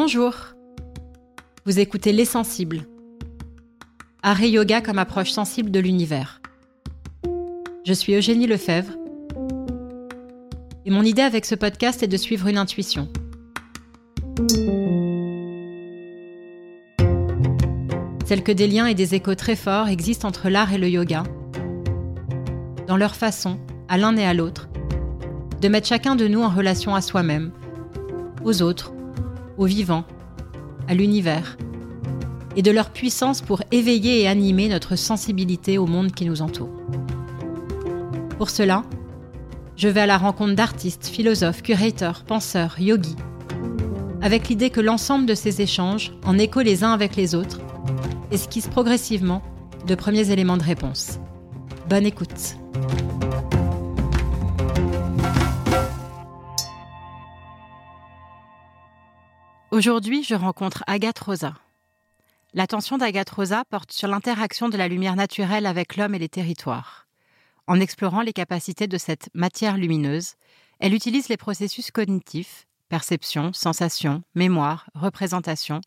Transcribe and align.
Bonjour. 0.00 0.32
Vous 1.66 1.80
écoutez 1.80 2.12
Les 2.12 2.24
Sensibles. 2.24 2.82
Et 4.40 4.48
yoga 4.48 4.80
comme 4.80 5.00
approche 5.00 5.32
sensible 5.32 5.72
de 5.72 5.80
l'univers. 5.80 6.40
Je 7.84 7.92
suis 7.92 8.14
Eugénie 8.14 8.46
Lefebvre. 8.46 8.92
Et 10.86 10.92
mon 10.92 11.02
idée 11.02 11.22
avec 11.22 11.44
ce 11.44 11.56
podcast 11.56 12.04
est 12.04 12.06
de 12.06 12.16
suivre 12.16 12.46
une 12.46 12.58
intuition. 12.58 13.08
Celle 18.24 18.44
que 18.44 18.52
des 18.52 18.68
liens 18.68 18.86
et 18.86 18.94
des 18.94 19.16
échos 19.16 19.34
très 19.34 19.56
forts 19.56 19.88
existent 19.88 20.28
entre 20.28 20.48
l'art 20.48 20.72
et 20.72 20.78
le 20.78 20.88
yoga, 20.88 21.24
dans 22.86 22.96
leur 22.96 23.16
façon, 23.16 23.58
à 23.88 23.98
l'un 23.98 24.16
et 24.16 24.24
à 24.24 24.32
l'autre, 24.32 24.68
de 25.60 25.66
mettre 25.66 25.88
chacun 25.88 26.14
de 26.14 26.28
nous 26.28 26.42
en 26.42 26.50
relation 26.50 26.94
à 26.94 27.00
soi-même, 27.00 27.50
aux 28.44 28.62
autres, 28.62 28.92
aux 29.58 29.66
vivants, 29.66 30.04
à 30.88 30.94
l'univers, 30.94 31.58
et 32.56 32.62
de 32.62 32.70
leur 32.70 32.90
puissance 32.90 33.42
pour 33.42 33.62
éveiller 33.70 34.22
et 34.22 34.28
animer 34.28 34.68
notre 34.68 34.96
sensibilité 34.96 35.78
au 35.78 35.86
monde 35.86 36.12
qui 36.12 36.24
nous 36.24 36.42
entoure. 36.42 36.70
Pour 38.38 38.50
cela, 38.50 38.84
je 39.76 39.88
vais 39.88 40.00
à 40.00 40.06
la 40.06 40.18
rencontre 40.18 40.54
d'artistes, 40.54 41.06
philosophes, 41.06 41.62
curateurs, 41.62 42.24
penseurs, 42.24 42.80
yogis, 42.80 43.16
avec 44.22 44.48
l'idée 44.48 44.70
que 44.70 44.80
l'ensemble 44.80 45.26
de 45.26 45.34
ces 45.34 45.60
échanges, 45.60 46.12
en 46.24 46.38
écho 46.38 46.60
les 46.60 46.82
uns 46.82 46.92
avec 46.92 47.14
les 47.14 47.34
autres, 47.34 47.60
esquisse 48.30 48.66
progressivement 48.66 49.42
de 49.86 49.94
premiers 49.94 50.30
éléments 50.30 50.56
de 50.56 50.64
réponse. 50.64 51.18
Bonne 51.88 52.06
écoute. 52.06 52.56
Aujourd'hui, 59.78 60.24
je 60.24 60.34
rencontre 60.34 60.82
Agathe 60.88 61.20
Rosa. 61.20 61.54
L'attention 62.52 62.98
d'Agathe 62.98 63.30
Rosa 63.30 63.64
porte 63.64 63.92
sur 63.92 64.08
l'interaction 64.08 64.68
de 64.68 64.76
la 64.76 64.88
lumière 64.88 65.14
naturelle 65.14 65.66
avec 65.66 65.96
l'homme 65.96 66.16
et 66.16 66.18
les 66.18 66.28
territoires. 66.28 67.06
En 67.68 67.78
explorant 67.78 68.22
les 68.22 68.32
capacités 68.32 68.88
de 68.88 68.98
cette 68.98 69.30
matière 69.34 69.76
lumineuse, 69.76 70.34
elle 70.80 70.94
utilise 70.94 71.28
les 71.28 71.36
processus 71.36 71.92
cognitifs, 71.92 72.66
perception, 72.88 73.52
sensation, 73.52 74.24
mémoire, 74.34 74.90
représentation, 74.96 75.80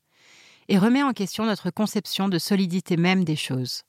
et 0.69 0.77
remet 0.77 1.03
en 1.03 1.11
question 1.11 1.45
notre 1.45 1.69
conception 1.69 2.29
de 2.29 2.39
solidité 2.39 2.95
même 2.95 3.25
des 3.25 3.35
choses. 3.35 3.81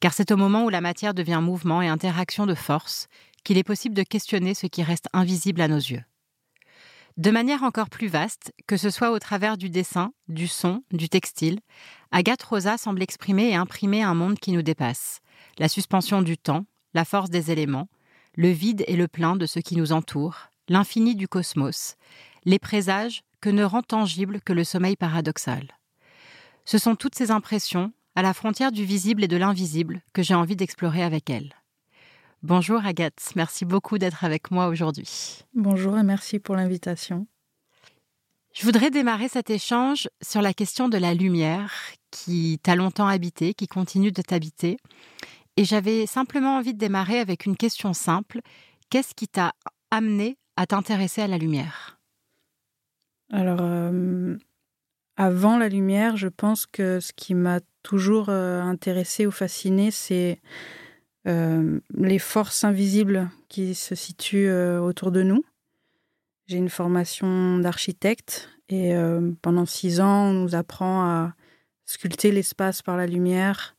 Car 0.00 0.14
c'est 0.14 0.30
au 0.30 0.38
moment 0.38 0.64
où 0.64 0.70
la 0.70 0.80
matière 0.80 1.12
devient 1.12 1.40
mouvement 1.42 1.82
et 1.82 1.88
interaction 1.88 2.46
de 2.46 2.54
force 2.54 3.08
qu'il 3.44 3.58
est 3.58 3.64
possible 3.64 3.94
de 3.94 4.02
questionner 4.02 4.54
ce 4.54 4.66
qui 4.66 4.82
reste 4.82 5.08
invisible 5.12 5.60
à 5.60 5.68
nos 5.68 5.76
yeux. 5.76 6.04
De 7.16 7.30
manière 7.30 7.62
encore 7.62 7.90
plus 7.90 8.08
vaste, 8.08 8.52
que 8.66 8.76
ce 8.76 8.90
soit 8.90 9.12
au 9.12 9.20
travers 9.20 9.56
du 9.56 9.70
dessin, 9.70 10.12
du 10.26 10.48
son, 10.48 10.82
du 10.90 11.08
textile, 11.08 11.60
Agathe 12.10 12.42
Rosa 12.42 12.76
semble 12.76 13.02
exprimer 13.02 13.50
et 13.50 13.54
imprimer 13.54 14.02
un 14.02 14.14
monde 14.14 14.40
qui 14.40 14.50
nous 14.50 14.62
dépasse, 14.62 15.20
la 15.58 15.68
suspension 15.68 16.22
du 16.22 16.36
temps, 16.36 16.66
la 16.92 17.04
force 17.04 17.30
des 17.30 17.52
éléments, 17.52 17.88
le 18.34 18.48
vide 18.48 18.82
et 18.88 18.96
le 18.96 19.06
plein 19.06 19.36
de 19.36 19.46
ce 19.46 19.60
qui 19.60 19.76
nous 19.76 19.92
entoure, 19.92 20.48
l'infini 20.68 21.14
du 21.14 21.28
cosmos, 21.28 21.94
les 22.44 22.58
présages 22.58 23.22
que 23.40 23.50
ne 23.50 23.62
rend 23.62 23.82
tangible 23.82 24.40
que 24.40 24.52
le 24.52 24.64
sommeil 24.64 24.96
paradoxal. 24.96 25.68
Ce 26.64 26.78
sont 26.78 26.96
toutes 26.96 27.14
ces 27.14 27.30
impressions, 27.30 27.92
à 28.16 28.22
la 28.22 28.34
frontière 28.34 28.72
du 28.72 28.84
visible 28.84 29.22
et 29.22 29.28
de 29.28 29.36
l'invisible, 29.36 30.02
que 30.14 30.22
j'ai 30.22 30.34
envie 30.34 30.56
d'explorer 30.56 31.04
avec 31.04 31.30
elle. 31.30 31.54
Bonjour 32.46 32.84
Agathe, 32.84 33.32
merci 33.36 33.64
beaucoup 33.64 33.96
d'être 33.96 34.22
avec 34.22 34.50
moi 34.50 34.68
aujourd'hui. 34.68 35.46
Bonjour 35.54 35.96
et 35.96 36.02
merci 36.02 36.38
pour 36.38 36.56
l'invitation. 36.56 37.26
Je 38.52 38.66
voudrais 38.66 38.90
démarrer 38.90 39.30
cet 39.30 39.48
échange 39.48 40.10
sur 40.20 40.42
la 40.42 40.52
question 40.52 40.90
de 40.90 40.98
la 40.98 41.14
lumière 41.14 41.72
qui 42.10 42.60
t'a 42.62 42.76
longtemps 42.76 43.06
habité, 43.06 43.54
qui 43.54 43.66
continue 43.66 44.12
de 44.12 44.20
t'habiter. 44.20 44.76
Et 45.56 45.64
j'avais 45.64 46.04
simplement 46.04 46.58
envie 46.58 46.74
de 46.74 46.78
démarrer 46.78 47.18
avec 47.18 47.46
une 47.46 47.56
question 47.56 47.94
simple. 47.94 48.40
Qu'est-ce 48.90 49.14
qui 49.14 49.26
t'a 49.26 49.54
amené 49.90 50.36
à 50.58 50.66
t'intéresser 50.66 51.22
à 51.22 51.28
la 51.28 51.38
lumière? 51.38 51.98
Alors, 53.32 53.60
euh, 53.62 54.36
avant 55.16 55.56
la 55.56 55.70
lumière, 55.70 56.18
je 56.18 56.28
pense 56.28 56.66
que 56.66 57.00
ce 57.00 57.14
qui 57.16 57.32
m'a 57.32 57.60
toujours 57.82 58.28
euh, 58.28 58.60
intéressé 58.60 59.24
ou 59.24 59.30
fasciné, 59.30 59.90
c'est 59.90 60.42
euh, 61.26 61.80
les 61.96 62.18
forces 62.18 62.64
invisibles 62.64 63.30
qui 63.48 63.74
se 63.74 63.94
situent 63.94 64.48
euh, 64.48 64.80
autour 64.80 65.10
de 65.10 65.22
nous. 65.22 65.44
J'ai 66.46 66.58
une 66.58 66.68
formation 66.68 67.58
d'architecte 67.58 68.50
et 68.68 68.94
euh, 68.94 69.30
pendant 69.40 69.64
six 69.64 70.00
ans, 70.00 70.26
on 70.26 70.32
nous 70.32 70.54
apprend 70.54 71.04
à 71.04 71.34
sculpter 71.86 72.30
l'espace 72.30 72.82
par 72.82 72.96
la 72.96 73.06
lumière. 73.06 73.76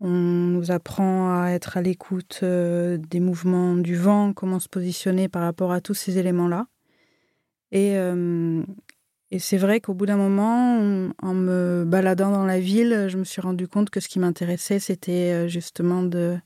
On 0.00 0.08
nous 0.08 0.70
apprend 0.70 1.42
à 1.42 1.48
être 1.48 1.76
à 1.76 1.82
l'écoute 1.82 2.44
des 2.44 3.18
mouvements 3.20 3.74
du 3.74 3.96
vent, 3.96 4.32
comment 4.32 4.60
se 4.60 4.68
positionner 4.68 5.28
par 5.28 5.42
rapport 5.42 5.72
à 5.72 5.80
tous 5.80 5.94
ces 5.94 6.18
éléments-là. 6.18 6.68
Et, 7.72 7.96
et 9.30 9.38
c'est 9.38 9.58
vrai 9.58 9.80
qu'au 9.80 9.92
bout 9.92 10.06
d'un 10.06 10.16
moment, 10.16 11.10
en 11.22 11.34
me 11.34 11.84
baladant 11.86 12.30
dans 12.30 12.46
la 12.46 12.60
ville, 12.60 13.08
je 13.08 13.18
me 13.18 13.24
suis 13.24 13.42
rendu 13.42 13.68
compte 13.68 13.90
que 13.90 14.00
ce 14.00 14.08
qui 14.08 14.18
m'intéressait, 14.18 14.78
c'était 14.78 15.32
euh, 15.32 15.48
justement 15.48 16.02
de 16.02 16.38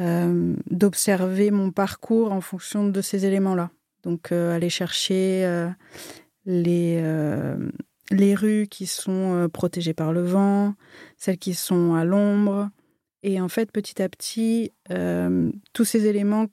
euh, 0.00 0.56
d'observer 0.70 1.52
mon 1.52 1.70
parcours 1.70 2.32
en 2.32 2.40
fonction 2.40 2.88
de 2.88 3.00
ces 3.00 3.26
éléments-là. 3.26 3.70
Donc 4.02 4.32
euh, 4.32 4.54
aller 4.54 4.70
chercher 4.70 5.48
les 6.46 7.02
les 8.10 8.34
rues 8.34 8.66
qui 8.68 8.86
sont 8.86 9.48
protégées 9.52 9.94
par 9.94 10.12
le 10.12 10.22
vent, 10.22 10.74
celles 11.16 11.38
qui 11.38 11.54
sont 11.54 11.94
à 11.94 12.04
l'ombre, 12.04 12.68
et 13.22 13.40
en 13.40 13.48
fait 13.48 13.70
petit 13.72 14.02
à 14.02 14.08
petit, 14.10 14.72
tous 15.72 15.84
ces 15.84 16.06
éléments 16.06 16.48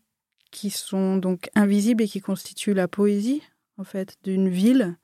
qui 0.52 0.70
sont 0.70 1.18
donc 1.18 1.50
invisibles 1.56 2.04
et 2.04 2.08
qui 2.08 2.22
constituent 2.22 2.74
la 2.74 2.88
poésie 2.88 3.42
en 3.78 3.84
fait 3.84 4.16
d'une 4.24 4.48
ville 4.48 4.98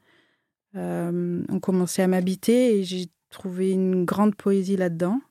euh, 0.76 1.44
ont 1.50 1.60
commencé 1.60 2.02
à 2.02 2.08
m'habiter 2.08 2.78
et 2.78 2.84
j'ai 2.84 3.08
trouvé 3.30 3.72
une 3.72 4.06
grande 4.06 4.36
poésie 4.36 4.78
là-dedans. 4.78 5.22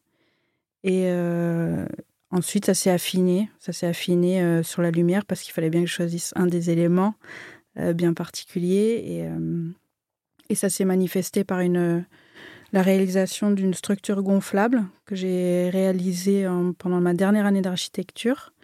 Et 0.83 1.05
euh, 1.07 1.87
ensuite, 2.31 2.67
ça 2.67 2.75
s'est 2.75 2.91
affiné. 2.91 3.51
Ça 3.59 3.73
s'est 3.73 3.87
affiné 3.87 4.43
euh, 4.43 4.63
sur 4.63 4.83
la 4.83 4.91
lumière 4.91 5.25
parce 5.25 5.43
qu'il 5.43 5.53
fallait 5.53 5.71
bien 5.71 5.83
que 5.83 5.89
je 5.89 5.95
choisisse 5.95 6.33
un 6.37 6.47
des 6.47 6.71
éléments 6.71 7.15
bien 7.95 8.15
particuliers. 8.15 9.29
Et, 10.49 10.55
ça 10.55 10.71
s'est 10.71 10.87
manifesté 10.87 11.45
par 11.45 11.61
la 11.61 12.83
réalisation 12.83 13.51
d'une 13.51 13.75
structure 13.75 14.23
gonflable 14.23 14.87
que 15.05 15.15
j'ai 15.15 15.69
réalisée 15.69 16.47
pendant 16.79 17.03
ma 17.03 17.13
dernière 17.13 17.45
année 17.45 17.61
d'architecture. 17.61 18.55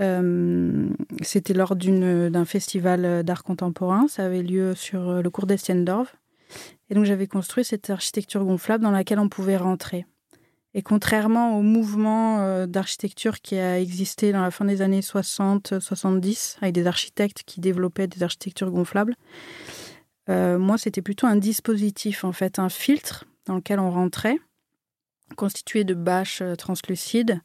Euh, 0.00 0.88
c'était 1.22 1.54
lors 1.54 1.76
d'un 1.76 2.44
festival 2.44 3.22
d'art 3.22 3.44
contemporain. 3.44 4.08
Ça 4.08 4.24
avait 4.24 4.42
lieu 4.42 4.74
sur 4.74 5.22
le 5.22 5.30
cours 5.30 5.46
d'Estiendorf. 5.46 6.16
Et 6.90 6.94
donc 6.94 7.04
j'avais 7.04 7.26
construit 7.26 7.64
cette 7.64 7.90
architecture 7.90 8.44
gonflable 8.44 8.84
dans 8.84 8.90
laquelle 8.90 9.18
on 9.18 9.28
pouvait 9.28 9.56
rentrer. 9.56 10.06
Et 10.74 10.82
contrairement 10.82 11.56
au 11.56 11.62
mouvement 11.62 12.40
euh, 12.40 12.66
d'architecture 12.66 13.40
qui 13.40 13.56
a 13.56 13.80
existé 13.80 14.32
dans 14.32 14.42
la 14.42 14.50
fin 14.50 14.64
des 14.64 14.82
années 14.82 15.00
60-70, 15.00 16.56
avec 16.60 16.74
des 16.74 16.86
architectes 16.86 17.44
qui 17.46 17.60
développaient 17.60 18.08
des 18.08 18.22
architectures 18.24 18.70
gonflables, 18.72 19.14
euh, 20.28 20.58
moi 20.58 20.76
c'était 20.76 21.02
plutôt 21.02 21.28
un 21.28 21.36
dispositif, 21.36 22.24
en 22.24 22.32
fait, 22.32 22.58
un 22.58 22.68
filtre 22.68 23.24
dans 23.46 23.54
lequel 23.56 23.78
on 23.78 23.90
rentrait, 23.90 24.38
constitué 25.36 25.84
de 25.84 25.94
bâches 25.94 26.42
translucides. 26.58 27.40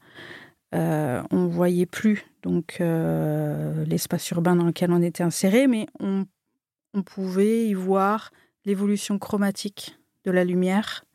Euh, 0.76 1.24
on 1.32 1.48
voyait 1.48 1.88
plus 1.88 2.26
donc 2.44 2.78
euh, 2.80 3.84
l'espace 3.86 4.30
urbain 4.30 4.56
dans 4.56 4.66
lequel 4.66 4.92
on 4.92 5.02
était 5.02 5.24
inséré, 5.24 5.68
mais 5.68 5.88
on, 6.00 6.26
pouvait 7.06 7.68
y 7.68 7.74
voir 7.74 8.32
l'évolution 8.66 9.20
chromatique 9.20 9.98
de 10.26 10.32
la 10.32 10.44
lumière. 10.44 11.06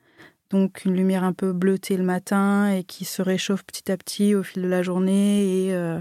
Donc 0.50 0.84
une 0.84 0.94
lumière 0.94 1.24
un 1.24 1.32
peu 1.32 1.52
bleutée 1.52 1.96
le 1.96 2.04
matin 2.04 2.70
et 2.70 2.84
qui 2.84 3.04
se 3.04 3.20
réchauffe 3.20 3.64
petit 3.64 3.90
à 3.90 3.96
petit 3.96 4.34
au 4.34 4.42
fil 4.42 4.62
de 4.62 4.68
la 4.68 4.82
journée 4.82 5.66
et, 5.66 5.74
euh, 5.74 6.00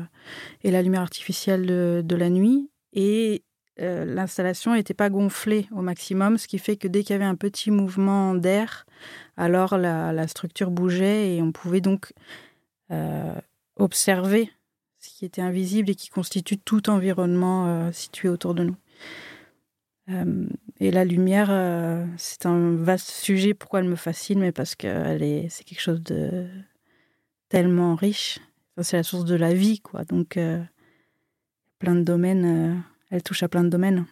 la 0.64 0.82
lumière 0.82 1.02
artificielle 1.02 1.66
de, 1.66 2.16
la 2.16 2.30
nuit. 2.30 2.70
Et 2.94 3.44
l'installation 3.78 4.74
n'était 4.74 4.94
pas 4.94 5.10
gonflée 5.10 5.68
au 5.72 5.82
maximum, 5.82 6.38
ce 6.38 6.48
qui 6.48 6.60
fait 6.60 6.78
que 6.78 6.88
dès 6.88 7.02
qu'il 7.02 7.14
y 7.14 7.16
avait 7.16 7.26
un 7.26 7.36
petit 7.36 7.72
mouvement 7.72 8.36
d'air, 8.36 8.86
alors 9.36 9.78
la, 9.78 10.28
structure 10.28 10.72
bougeait 10.72 11.36
et 11.36 11.42
on 11.42 11.52
pouvait 11.52 11.82
donc 11.82 12.14
observer 13.76 14.52
ce 15.04 15.10
qui 15.10 15.26
était 15.26 15.42
invisible 15.42 15.90
et 15.90 15.96
qui 15.96 16.10
constitue 16.10 16.58
tout 16.58 16.90
environnement 16.90 17.68
euh, 17.68 17.92
situé 17.92 18.30
autour 18.30 18.56
de 18.56 18.64
nous. 18.64 18.76
Euh, 20.10 20.48
et 20.80 20.92
la 20.92 21.04
lumière, 21.04 21.48
euh, 21.50 22.06
c'est 22.18 22.46
un 22.46 22.76
vaste 22.76 23.10
sujet. 23.10 23.54
Pourquoi 23.54 23.82
elle 23.82 23.90
me 23.90 23.96
fascine? 23.96 24.40
Mais 24.40 24.52
parce 24.52 24.76
que 24.76 24.88
est, 24.88 25.50
c'est 25.50 25.64
quelque 25.66 25.82
chose 25.82 26.02
de 26.02 26.48
tellement 27.50 27.96
riche. 27.96 28.40
c'est 28.82 28.98
la 28.98 29.04
source 29.04 29.26
de 29.26 29.36
la 29.36 29.54
vie, 29.54 29.80
quoi. 29.80 30.06
Donc, 30.06 30.40
plein 31.80 31.96
de 31.96 32.02
domaines. 32.02 32.84
elle 33.12 33.24
touche 33.24 33.44
à 33.44 33.48
plein 33.48 33.64
de 33.64 33.70
domaines. 33.70 34.06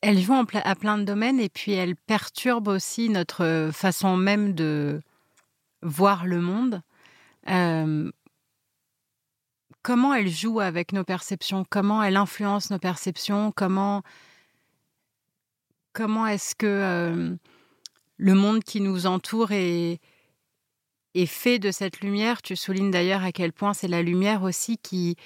Elle 0.00 0.18
joue 0.20 0.34
à 0.34 0.74
plein 0.76 0.98
de 0.98 1.04
domaines 1.04 1.40
et 1.40 1.48
puis 1.48 1.72
elle 1.72 1.96
perturbe 1.96 2.68
aussi 2.68 3.08
notre 3.08 3.70
façon 3.72 4.16
même 4.16 4.54
de 4.54 5.00
voir 5.82 6.26
le 6.26 6.40
monde. 6.40 6.82
Euh, 7.48 8.10
comment 9.82 10.14
elle 10.14 10.28
joue 10.28 10.60
avec 10.60 10.92
nos 10.92 11.04
perceptions? 11.04 11.64
Comment 11.68 12.02
elle 12.02 12.16
influence 12.16 12.70
nos 12.70 12.78
perceptions? 12.78 13.52
Comment 13.52 14.02
comment 15.92 16.26
est-ce 16.26 16.54
que 16.54 16.66
euh, 16.66 17.36
le 18.18 18.34
monde 18.34 18.62
qui 18.62 18.82
nous 18.82 19.06
entoure 19.06 19.52
est, 19.52 19.98
est 21.14 21.26
fait 21.26 21.58
de 21.58 21.70
cette 21.70 22.00
lumière? 22.00 22.42
Tu 22.42 22.54
soulignes 22.54 22.90
d'ailleurs 22.90 23.24
à 23.24 23.32
quel 23.32 23.52
point 23.52 23.72
c'est 23.72 23.88
la 23.88 24.02
lumière 24.02 24.42
aussi 24.42 24.76
qui, 24.76 25.16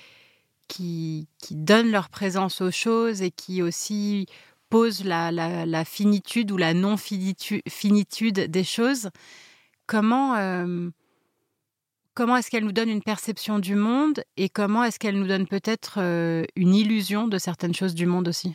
qui, 0.69 1.27
qui 1.39 1.57
donne 1.57 1.91
leur 1.91 2.09
présence 2.09 2.61
aux 2.61 2.71
choses 2.71 3.21
et 3.21 3.33
qui 3.33 3.63
aussi 3.63 4.27
pose 4.69 5.05
la, 5.05 5.33
la, 5.33 5.85
finitude 5.85 6.53
ou 6.53 6.57
la 6.57 6.73
non-finitude 6.75 8.39
des 8.39 8.65
choses. 8.65 9.11
Comment, 9.91 10.37
euh, 10.37 10.89
comment 12.15 12.37
est-ce 12.37 12.49
qu'elle 12.49 12.63
nous 12.63 12.71
donne 12.71 12.91
une 12.91 13.03
perception 13.03 13.59
du 13.59 13.75
monde 13.75 14.23
et 14.37 14.49
comment 14.49 14.85
est-ce 14.85 15.01
qu'elle 15.01 15.19
nous 15.19 15.27
donne 15.27 15.49
peut-être 15.49 15.99
euh, 15.99 16.45
une 16.55 16.77
illusion 16.77 17.27
de 17.27 17.39
certaines 17.39 17.75
choses 17.75 17.97
du 17.97 18.07
monde 18.07 18.29
aussi? 18.29 18.55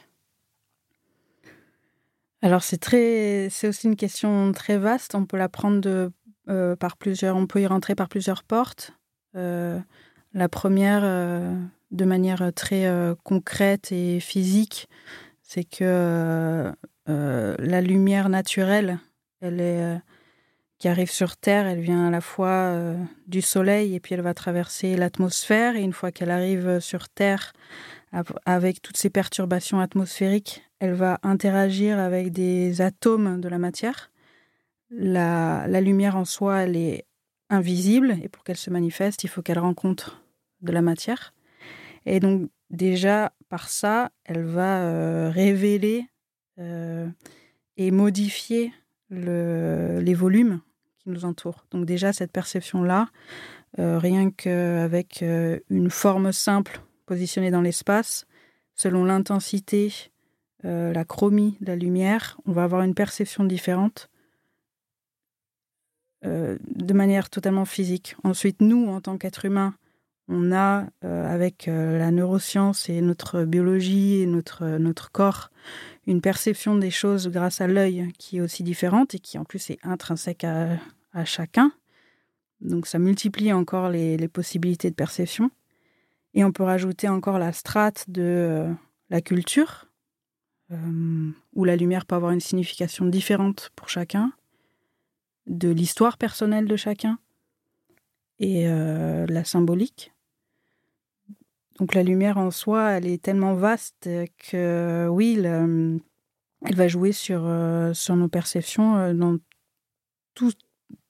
Alors 2.41 2.63
c'est 2.63 2.77
très, 2.77 3.49
c'est 3.51 3.67
aussi 3.67 3.87
une 3.87 3.97
question 3.97 4.53
très 4.53 4.77
vaste. 4.77 5.13
On 5.13 5.25
peut 5.25 5.35
la 5.35 5.49
prendre 5.49 6.09
euh, 6.47 6.75
par 6.77 6.95
plusieurs, 6.95 7.35
on 7.35 7.47
peut 7.47 7.59
y 7.59 7.67
rentrer 7.67 7.95
par 7.95 8.07
plusieurs 8.07 8.45
portes. 8.45 8.93
la 9.33 10.49
première, 10.49 11.01
de 11.01 12.05
manière 12.05 12.53
très 12.53 12.89
concrète 13.25 13.91
et 13.91 14.21
physique, 14.21 14.87
c'est 15.41 15.65
que 15.65 16.71
la 17.07 17.81
lumière 17.81 18.29
naturelle, 18.29 18.99
elle 19.41 19.59
est 19.59 19.99
arrive 20.87 21.11
sur 21.11 21.37
Terre, 21.37 21.67
elle 21.67 21.79
vient 21.79 22.07
à 22.07 22.11
la 22.11 22.21
fois 22.21 22.47
euh, 22.47 22.97
du 23.27 23.41
Soleil 23.41 23.95
et 23.95 23.99
puis 23.99 24.13
elle 24.13 24.21
va 24.21 24.33
traverser 24.33 24.95
l'atmosphère. 24.95 25.75
Et 25.75 25.81
une 25.81 25.93
fois 25.93 26.11
qu'elle 26.11 26.31
arrive 26.31 26.79
sur 26.79 27.09
Terre, 27.09 27.53
avec 28.45 28.81
toutes 28.81 28.97
ces 28.97 29.09
perturbations 29.09 29.79
atmosphériques, 29.79 30.63
elle 30.79 30.93
va 30.93 31.19
interagir 31.23 31.99
avec 31.99 32.31
des 32.31 32.81
atomes 32.81 33.41
de 33.41 33.49
la 33.49 33.57
matière. 33.57 34.11
La, 34.89 35.67
lumière 35.81 36.15
en 36.15 36.25
soi, 36.25 36.61
elle 36.61 36.77
est 36.77 37.05
invisible 37.49 38.17
et 38.23 38.29
pour 38.29 38.43
qu'elle 38.43 38.57
se 38.57 38.69
manifeste, 38.69 39.23
il 39.23 39.27
faut 39.27 39.41
qu'elle 39.41 39.59
rencontre 39.59 40.23
de 40.61 40.71
la 40.71 40.81
matière. 40.81 41.33
Et 42.05 42.19
donc 42.19 42.49
déjà 42.69 43.33
par 43.49 43.69
ça, 43.69 44.11
elle 44.23 44.43
va 44.43 44.83
euh, 44.83 45.29
révéler 45.29 46.05
euh, 46.59 47.07
et 47.77 47.91
modifier 47.91 48.73
les 49.09 50.13
volumes 50.13 50.61
nous 51.05 51.25
entourent. 51.25 51.65
Donc 51.71 51.85
déjà, 51.85 52.13
cette 52.13 52.31
perception-là, 52.31 53.07
euh, 53.79 53.97
rien 53.97 54.31
qu'avec 54.31 55.23
une 55.69 55.89
forme 55.89 56.31
simple 56.31 56.81
positionnée 57.05 57.51
dans 57.51 57.61
l'espace, 57.61 58.25
selon 58.73 59.05
l'intensité, 59.05 59.93
la 60.63 61.05
chromie 61.05 61.57
de 61.61 61.67
la 61.67 61.75
lumière, 61.75 62.39
on 62.47 62.51
va 62.51 62.63
avoir 62.63 62.81
une 62.81 62.95
perception 62.95 63.43
différente 63.43 64.09
de 66.23 66.93
manière 66.93 67.29
totalement 67.29 67.65
physique. 67.65 68.15
Ensuite, 68.23 68.61
nous, 68.61 68.87
en 68.87 68.99
tant 68.99 69.19
qu'êtres 69.19 69.45
humains, 69.45 69.75
on 70.27 70.51
a, 70.51 70.87
euh, 71.03 71.31
avec 71.31 71.67
euh, 71.67 71.99
la 71.99 72.11
neuroscience 72.11 72.89
et 72.89 73.01
notre 73.01 73.43
biologie 73.43 74.21
et 74.21 74.25
notre, 74.25 74.65
notre 74.77 75.11
corps, 75.11 75.51
une 76.07 76.21
perception 76.21 76.75
des 76.75 76.91
choses 76.91 77.29
grâce 77.29 77.61
à 77.61 77.67
l'œil 77.67 78.11
qui 78.17 78.37
est 78.37 78.41
aussi 78.41 78.63
différente 78.63 79.15
et 79.15 79.19
qui 79.19 79.37
en 79.37 79.43
plus 79.43 79.69
est 79.69 79.79
intrinsèque 79.83 80.43
à, 80.43 80.69
chacun. 81.23 81.71
Donc 82.59 82.87
ça 82.87 82.99
multiplie 82.99 83.53
encore 83.53 83.89
les, 83.89 84.27
possibilités 84.27 84.89
de 84.89 84.95
perception. 84.95 85.51
Et 86.33 86.43
on 86.43 86.51
peut 86.51 86.63
rajouter 86.63 87.07
encore 87.07 87.39
la 87.39 87.53
strate 87.53 88.09
de 88.09 88.21
euh, 88.21 88.73
la 89.09 89.21
culture, 89.21 89.85
où 91.53 91.63
la 91.63 91.75
lumière 91.75 92.07
peut 92.07 92.15
avoir 92.15 92.31
une 92.31 92.39
signification 92.39 93.05
différente 93.05 93.71
pour 93.75 93.87
chacun, 93.87 94.33
de 95.45 95.69
l'histoire 95.69 96.17
personnelle 96.17 96.65
de 96.65 96.75
chacun 96.75 97.19
et 98.39 98.65
la 98.67 99.43
symbolique. 99.43 100.11
Donc 101.79 101.93
la 101.93 102.01
lumière 102.01 102.37
en 102.37 102.51
soi, 102.51 102.91
elle 102.91 103.05
est 103.05 103.21
tellement 103.21 103.53
vaste 103.53 104.09
que 104.49 105.07
oui, 105.11 105.37
elle 106.65 106.75
va 106.75 106.87
jouer 106.87 107.11
sur, 107.11 107.41
euh, 107.45 107.93
sur 107.93 108.15
nos 108.15 108.29
perceptions 108.29 108.97
euh, 108.97 109.13
dans 109.13 109.37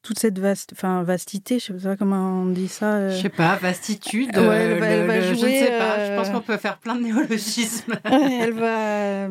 toute 0.05 0.19
cette 0.19 0.37
vaste, 0.37 0.71
enfin 0.73 1.01
vastité, 1.03 1.57
je 1.57 1.73
ne 1.73 1.79
sais 1.79 1.87
pas 1.87 1.97
comment 1.97 2.41
on 2.41 2.45
dit 2.45 2.67
ça. 2.67 2.93
Euh. 2.93 3.11
Je 3.11 3.23
sais 3.23 3.29
pas, 3.29 3.55
vastitude. 3.55 4.29
elle 4.35 4.79
va, 4.79 5.21
jouer, 5.21 5.35
je 5.35 5.45
ne 5.45 5.51
sais 5.51 5.77
pas. 5.77 6.05
Je 6.07 6.15
pense 6.15 6.29
qu'on 6.29 6.41
peut 6.41 6.57
faire 6.57 6.77
plein 6.77 6.95
de 6.95 7.01
néologismes. 7.01 7.95
elle 8.03 8.53
va 8.53 9.27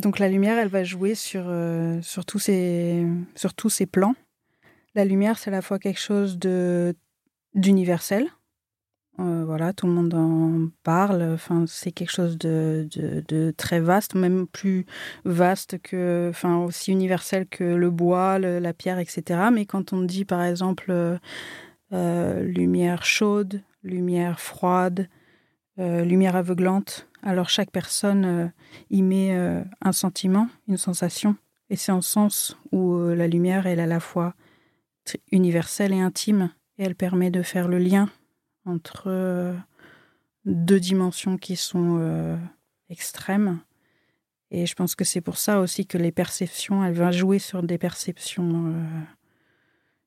donc 0.00 0.20
la 0.20 0.28
lumière, 0.28 0.58
elle 0.58 0.68
va 0.68 0.84
jouer 0.84 1.14
sur 1.14 1.52
sur 2.02 2.24
tous 2.24 2.38
ces 2.38 3.04
sur 3.34 3.52
tous 3.52 3.70
ces 3.70 3.86
plans. 3.86 4.14
La 4.94 5.04
lumière, 5.04 5.38
c'est 5.38 5.50
à 5.50 5.52
la 5.52 5.62
fois 5.62 5.80
quelque 5.80 6.00
chose 6.00 6.38
de 6.38 6.94
d'universel, 7.54 8.28
euh, 9.20 9.44
voilà, 9.46 9.72
tout 9.72 9.86
le 9.86 9.92
monde 9.92 10.14
en 10.14 10.68
parle. 10.82 11.22
Enfin, 11.22 11.64
c'est 11.68 11.92
quelque 11.92 12.10
chose 12.10 12.36
de, 12.36 12.88
de, 13.28 13.54
très 13.56 13.78
vaste, 13.78 14.14
même 14.14 14.46
plus 14.46 14.86
vaste 15.24 15.78
que, 15.80 16.28
enfin, 16.30 16.56
aussi 16.58 16.90
universel 16.90 17.46
que 17.46 17.62
le 17.62 17.90
bois, 17.90 18.38
la 18.38 18.72
pierre, 18.72 18.98
etc. 18.98 19.48
Mais 19.52 19.66
quand 19.66 19.92
on 19.92 20.02
dit, 20.02 20.24
par 20.24 20.42
exemple, 20.42 20.92
euh, 21.92 22.42
lumière 22.42 23.04
chaude, 23.04 23.62
lumière 23.84 24.40
froide, 24.40 25.08
euh, 25.78 26.04
lumière 26.04 26.34
aveuglante, 26.34 27.08
alors 27.22 27.48
chaque 27.48 27.70
personne 27.70 28.52
y 28.90 29.02
met 29.02 29.34
un 29.80 29.92
sentiment, 29.92 30.48
une 30.68 30.76
sensation. 30.76 31.36
Et 31.70 31.76
c'est 31.76 31.92
en 31.92 32.02
sens 32.02 32.58
où 32.72 32.98
la 32.98 33.28
lumière, 33.28 33.66
elle 33.66 33.78
est 33.78 33.82
à 33.82 33.86
la 33.86 34.00
fois 34.00 34.34
universelle 35.30 35.92
et 35.92 36.00
intime, 36.00 36.50
et 36.78 36.84
elle 36.84 36.94
permet 36.94 37.30
de 37.30 37.42
faire 37.42 37.68
le 37.68 37.78
lien 37.78 38.10
entre 38.64 39.04
euh, 39.06 39.54
deux 40.44 40.80
dimensions 40.80 41.36
qui 41.36 41.56
sont 41.56 41.98
euh, 42.00 42.36
extrêmes. 42.88 43.60
Et 44.50 44.66
je 44.66 44.74
pense 44.74 44.94
que 44.94 45.04
c'est 45.04 45.20
pour 45.20 45.36
ça 45.36 45.60
aussi 45.60 45.86
que 45.86 45.98
les 45.98 46.12
perceptions, 46.12 46.84
elles 46.84 46.94
vont 46.94 47.10
jouer 47.10 47.38
sur 47.38 47.62
des 47.62 47.78
perceptions, 47.78 48.66
euh, 48.66 49.00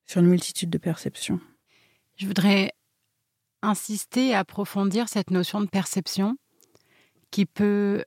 sur 0.06 0.22
une 0.22 0.28
multitude 0.28 0.70
de 0.70 0.78
perceptions. 0.78 1.40
Je 2.16 2.26
voudrais 2.26 2.72
insister 3.62 4.30
et 4.30 4.36
approfondir 4.36 5.10
cette 5.10 5.32
notion 5.32 5.60
de 5.62 5.68
perception 5.68 6.38
qui 7.32 7.46
peut, 7.46 8.06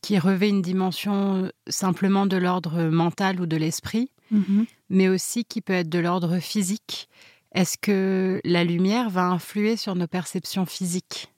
qui 0.00 0.18
revêt 0.18 0.48
une 0.48 0.62
dimension 0.62 1.52
simplement 1.68 2.26
de 2.26 2.36
l'ordre 2.36 2.84
mental 2.84 3.40
ou 3.40 3.46
de 3.46 3.56
l'esprit, 3.56 4.10
mm-hmm. 4.32 4.66
mais 4.88 5.08
aussi 5.08 5.44
qui 5.44 5.60
peut 5.60 5.74
être 5.74 5.88
de 5.88 6.00
l'ordre 6.00 6.38
physique 6.40 7.08
est-ce 7.54 7.76
que 7.76 8.40
la 8.44 8.64
lumière 8.64 9.10
va 9.10 9.26
influer 9.26 9.76
sur 9.76 9.94
nos 9.94 10.06
perceptions 10.06 10.66
physiques? 10.66 11.32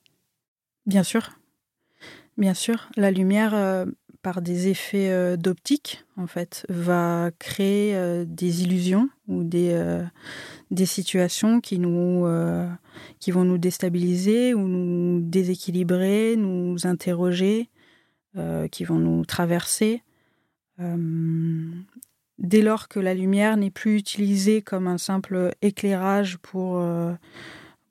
Bien 0.87 1.03
sûr. 1.03 1.31
Bien 2.37 2.55
sûr. 2.55 2.89
La 2.97 3.11
lumière, 3.11 3.55
euh, 3.55 3.87
par 4.23 4.43
des 4.43 4.69
effets 4.69 5.11
euh, 5.11 5.37
d'optique, 5.37 6.05
en 6.17 6.27
fait, 6.27 6.67
va 6.69 7.31
créer 7.39 7.95
euh, 7.95 8.25
des 8.27 8.63
illusions 8.63 9.09
ou 9.29 9.45
des, 9.45 10.01
des 10.71 10.87
situations 10.87 11.61
qui, 11.61 11.79
nous, 11.79 12.27
qui 13.19 13.31
vont 13.31 13.45
nous 13.45 13.59
déstabiliser 13.59 14.55
ou 14.55 14.69
nous 14.69 15.21
déséquilibrer, 15.21 16.37
nous 16.37 16.87
interroger, 16.87 17.71
qui 18.71 18.85
vont 18.85 18.99
nous 18.99 19.25
traverser 19.25 20.03
dès 22.39 22.63
lors 22.63 22.89
que 22.89 23.01
la 23.01 23.15
lumière 23.15 23.57
n'est 23.57 23.71
plus 23.71 23.97
utilisée 23.97 24.63
comme 24.63 24.87
un 24.87 24.99
simple 24.99 25.53
éclairage 25.63 26.39
pour, 26.39 26.79
euh, 26.79 27.13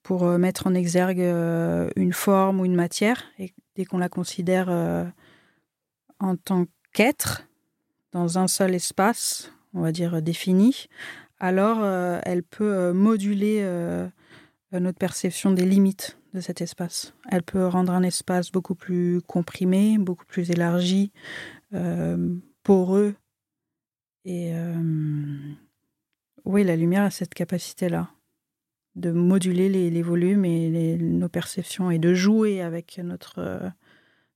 pour 0.02 0.24
euh, 0.24 0.38
mettre 0.38 0.68
en 0.68 0.74
exergue 0.74 1.22
euh, 1.22 1.90
une 1.96 2.14
forme 2.14 2.60
ou 2.60 2.66
une 2.66 2.76
matière, 2.76 3.24
et 3.40 3.54
dès 3.76 3.86
qu'on 3.86 3.98
la 3.98 4.10
considère 4.10 4.70
en 6.20 6.36
tant 6.36 6.66
qu'être, 6.94 7.48
dans 8.12 8.38
un 8.38 8.48
seul 8.48 8.76
espace, 8.76 9.52
on 9.74 9.82
va 9.82 9.92
dire 9.92 10.22
défini, 10.22 10.88
alors 11.40 11.84
elle 12.24 12.44
peut 12.44 12.92
moduler 12.94 13.68
notre 14.72 15.00
perception 15.00 15.50
des 15.50 15.66
limites 15.66 16.20
de 16.36 16.40
cet 16.40 16.62
espace. 16.62 17.16
Elle 17.32 17.42
peut 17.42 17.66
rendre 17.66 17.92
un 17.94 18.04
espace 18.04 18.52
beaucoup 18.52 18.76
plus 18.76 19.22
comprimé, 19.26 19.98
beaucoup 19.98 20.26
plus 20.26 20.52
élargi, 20.52 21.12
poreux, 22.62 23.16
et 24.26 24.54
oui, 26.46 26.64
la 26.64 26.76
lumière 26.76 27.04
a 27.04 27.10
cette 27.10 27.34
capacité-là 27.34 28.10
de 28.96 29.12
moduler 29.12 29.70
les, 29.70 30.02
volumes 30.02 30.46
et 30.46 30.98
nos 30.98 31.30
perceptions 31.30 31.90
et 31.90 32.00
de 32.00 32.14
jouer 32.14 32.62
avec 32.62 33.00
notre, 33.04 33.72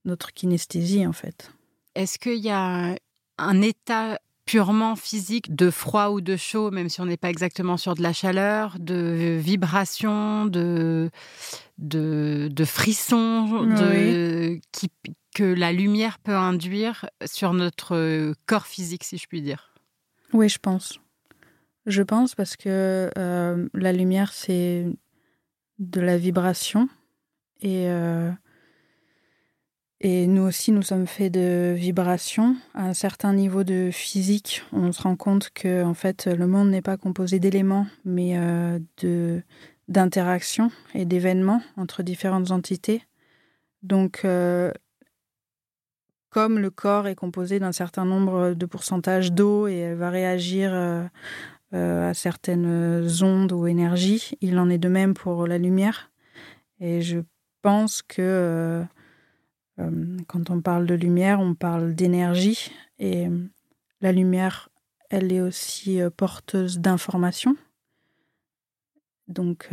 notre 0.05 0.33
kinesthésie 0.33 1.05
en 1.05 1.13
fait. 1.13 1.51
Est-ce 1.95 2.17
qu'il 2.17 2.39
y 2.39 2.49
a 2.49 2.95
un 3.37 3.61
état 3.61 4.19
purement 4.45 4.95
physique 4.95 5.53
de 5.55 5.69
froid 5.69 6.09
ou 6.09 6.21
de 6.21 6.37
chaud, 6.37 6.71
même 6.71 6.89
si 6.89 7.01
on 7.01 7.05
n'est 7.05 7.17
pas 7.17 7.29
exactement 7.29 7.75
sur 7.75 7.95
de 7.95 8.01
la 8.01 8.13
chaleur, 8.13 8.77
de 8.79 9.37
vibration, 9.39 10.45
de, 10.45 11.11
de, 11.77 12.47
de 12.49 12.65
frissons 12.65 13.63
de, 13.63 14.59
qui, 14.71 14.89
que 15.35 15.43
la 15.43 15.73
lumière 15.73 16.17
peut 16.19 16.35
induire 16.35 17.09
sur 17.25 17.53
notre 17.53 18.33
corps 18.45 18.65
physique, 18.65 19.03
si 19.03 19.17
je 19.17 19.27
puis 19.27 19.41
dire? 19.41 19.73
Oui, 20.33 20.49
je 20.49 20.59
pense. 20.59 20.99
Je 21.85 22.03
pense 22.03 22.35
parce 22.35 22.57
que 22.57 23.09
euh, 23.17 23.69
la 23.73 23.93
lumière, 23.93 24.33
c'est 24.33 24.85
de 25.79 26.01
la 26.01 26.17
vibration 26.17 26.89
et 27.61 27.89
euh, 27.89 28.31
et 29.99 30.27
nous 30.27 30.43
aussi, 30.43 30.71
nous 30.71 30.83
sommes 30.83 31.07
faits 31.07 31.33
de 31.33 31.73
vibrations. 31.75 32.55
À 32.75 32.83
un 32.83 32.93
certain 32.93 33.33
niveau 33.33 33.63
de 33.63 33.89
physique, 33.91 34.61
on 34.71 34.91
se 34.91 35.01
rend 35.01 35.15
compte 35.15 35.49
que 35.49 35.83
en 35.83 35.95
fait, 35.95 36.27
le 36.27 36.45
monde 36.45 36.69
n'est 36.69 36.83
pas 36.83 36.97
composé 36.97 37.39
d'éléments, 37.39 37.87
mais 38.05 38.37
euh, 38.37 38.79
d'interactions 39.87 40.71
et 40.93 41.05
d'événements 41.05 41.63
entre 41.77 42.03
différentes 42.03 42.51
entités. 42.51 43.01
Donc, 43.81 44.23
comme 46.29 46.59
le 46.59 46.69
corps 46.69 47.07
est 47.07 47.15
composé 47.15 47.59
d'un 47.59 47.71
certain 47.71 48.05
nombre 48.05 48.53
de 48.53 48.65
pourcentages 48.65 49.31
d'eau 49.31 49.67
et 49.67 49.77
elle 49.77 49.97
va 49.97 50.09
réagir 50.09 50.71
euh, 50.73 52.09
à 52.09 52.13
certaines 52.13 53.07
ondes 53.21 53.51
ou 53.51 53.67
énergies, 53.67 54.31
il 54.41 54.57
en 54.59 54.69
est 54.69 54.77
de 54.77 54.89
même 54.89 55.13
pour 55.13 55.47
la 55.47 55.57
lumière. 55.57 56.11
Et 56.79 57.01
je 57.01 57.19
pense 57.61 58.01
que 58.01 58.85
euh, 59.79 60.17
quand 60.27 60.49
on 60.49 60.61
parle 60.61 60.85
de 60.85 60.95
lumière, 60.95 61.39
on 61.39 61.53
parle 61.53 61.93
d'énergie 61.93 62.71
et 62.99 63.27
euh, 63.27 63.47
la 64.01 64.11
lumière, 64.11 64.69
elle 65.09 65.31
est 65.31 65.41
aussi 65.41 66.01
euh, 66.01 66.09
porteuse 66.09 66.79
d'informations. 66.79 67.55
Donc, 69.27 69.71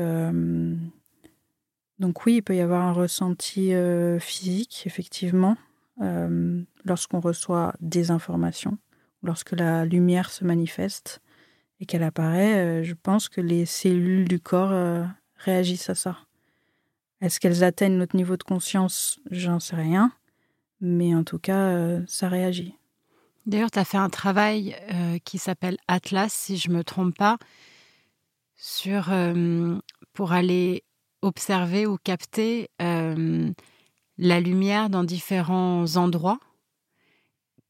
donc 2.00 2.26
oui, 2.26 2.36
il 2.38 2.42
peut 2.42 2.56
y 2.56 2.60
avoir 2.60 2.82
un 2.82 2.92
ressenti 2.92 3.72
physique, 4.18 4.82
effectivement, 4.84 5.56
lorsqu'on 5.98 7.20
reçoit 7.20 7.74
des 7.80 8.10
informations, 8.10 8.78
lorsque 9.22 9.52
la 9.52 9.84
lumière 9.84 10.30
se 10.30 10.44
manifeste 10.44 11.20
et 11.80 11.86
qu'elle 11.86 12.02
apparaît, 12.02 12.82
je 12.84 12.94
pense 12.94 13.28
que 13.28 13.40
les 13.40 13.64
cellules 13.64 14.28
du 14.28 14.40
corps 14.40 15.06
réagissent 15.36 15.90
à 15.90 15.94
ça. 15.94 16.18
Est-ce 17.20 17.40
qu'elles 17.40 17.64
atteignent 17.64 17.96
notre 17.96 18.16
niveau 18.16 18.36
de 18.36 18.42
conscience? 18.42 19.18
J'en 19.30 19.58
sais 19.58 19.76
rien. 19.76 20.12
Mais 20.80 21.14
en 21.14 21.24
tout 21.24 21.38
cas, 21.38 21.68
euh, 21.70 22.02
ça 22.06 22.28
réagit. 22.28 22.74
D'ailleurs, 23.46 23.70
tu 23.70 23.78
as 23.78 23.84
fait 23.86 23.96
un 23.96 24.10
travail 24.10 24.76
euh, 24.92 25.18
qui 25.24 25.38
s'appelle 25.38 25.78
Atlas, 25.88 26.30
si 26.30 26.58
je 26.58 26.68
ne 26.68 26.76
me 26.76 26.84
trompe 26.84 27.16
pas, 27.16 27.38
euh, 28.86 29.78
pour 30.12 30.32
aller 30.32 30.84
observer 31.22 31.86
ou 31.86 31.96
capter 31.96 32.68
la 34.18 34.40
lumière 34.40 34.90
dans 34.90 35.04
différents 35.04 35.96
endroits. 35.96 36.38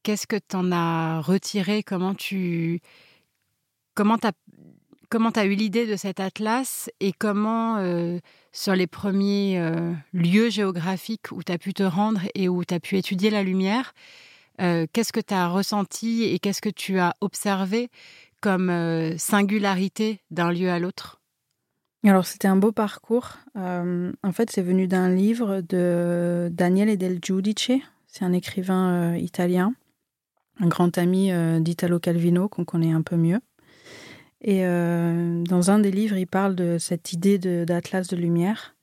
Qu'est-ce 0.03 0.27
que 0.27 0.35
tu 0.35 0.55
en 0.55 0.71
as 0.71 1.21
retiré? 1.21 1.83
Comment 1.83 2.13
tu 2.13 2.81
comment 3.95 4.17
as 4.23 4.33
comment 5.09 5.31
as 5.31 5.45
eu 5.45 5.55
l'idée 5.55 5.85
de 5.87 5.95
cet 5.95 6.19
atlas? 6.19 6.89
Et 6.99 7.13
comment, 7.13 7.77
euh, 7.77 8.19
sur 8.51 8.75
les 8.75 8.87
premiers 8.87 9.59
euh, 9.59 9.93
lieux 10.13 10.49
géographiques 10.49 11.31
où 11.31 11.43
tu 11.43 11.51
as 11.51 11.57
pu 11.57 11.73
te 11.73 11.83
rendre 11.83 12.21
et 12.35 12.49
où 12.49 12.63
tu 12.63 12.73
as 12.73 12.79
pu 12.79 12.97
étudier 12.97 13.29
la 13.29 13.43
lumière, 13.43 13.93
euh, 14.61 14.85
qu'est-ce 14.93 15.13
que 15.13 15.19
tu 15.19 15.33
as 15.33 15.47
ressenti 15.47 16.23
et 16.23 16.39
qu'est-ce 16.39 16.61
que 16.61 16.69
tu 16.69 16.99
as 16.99 17.15
observé 17.21 17.89
comme 18.41 18.71
singularité 19.17 20.21
d'un 20.29 20.51
lieu 20.51 20.69
à 20.69 20.77
l'autre? 20.77 21.19
Alors 22.09 22.25
c'était 22.25 22.47
un 22.47 22.55
beau 22.55 22.71
parcours. 22.71 23.37
en 23.55 24.31
fait, 24.31 24.51
c'est 24.51 24.61
venu 24.61 24.87
d'un 24.87 25.09
livre 25.09 25.61
de 25.61 26.49
Daniele 26.51 26.97
Del 26.97 27.19
Giudice. 27.21 27.81
C'est 28.07 28.23
un 28.23 28.33
écrivain 28.33 29.15
italien, 29.15 29.73
un 30.59 30.67
grand 30.67 30.97
ami 30.97 31.31
d'Italo 31.61 31.99
Calvino 31.99 32.47
qu'on 32.47 32.65
connaît 32.65 32.93
un 32.93 33.01
peu 33.01 33.15
mieux. 33.17 33.39
Et 34.47 34.63
euh, 34.63 35.43
dans 35.43 35.71
un 35.71 35.79
des 35.79 35.89
livres, 35.89 36.17
il 36.17 36.27
parle 36.27 36.55
de 36.55 36.77
cette 36.77 37.13
idée 37.13 37.39
d'atlas 37.39 38.07
de, 38.07 38.15
lumière. 38.15 38.75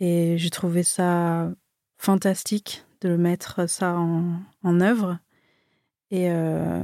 Et 0.00 0.38
j'ai 0.38 0.48
trouvé 0.48 0.82
ça 0.82 1.52
fantastique 1.98 2.84
de 3.02 3.14
mettre 3.16 3.68
ça 3.68 3.98
en, 3.98 4.40
en 4.62 4.80
œuvre. 4.80 5.18
Et 6.10 6.30
euh, 6.30 6.82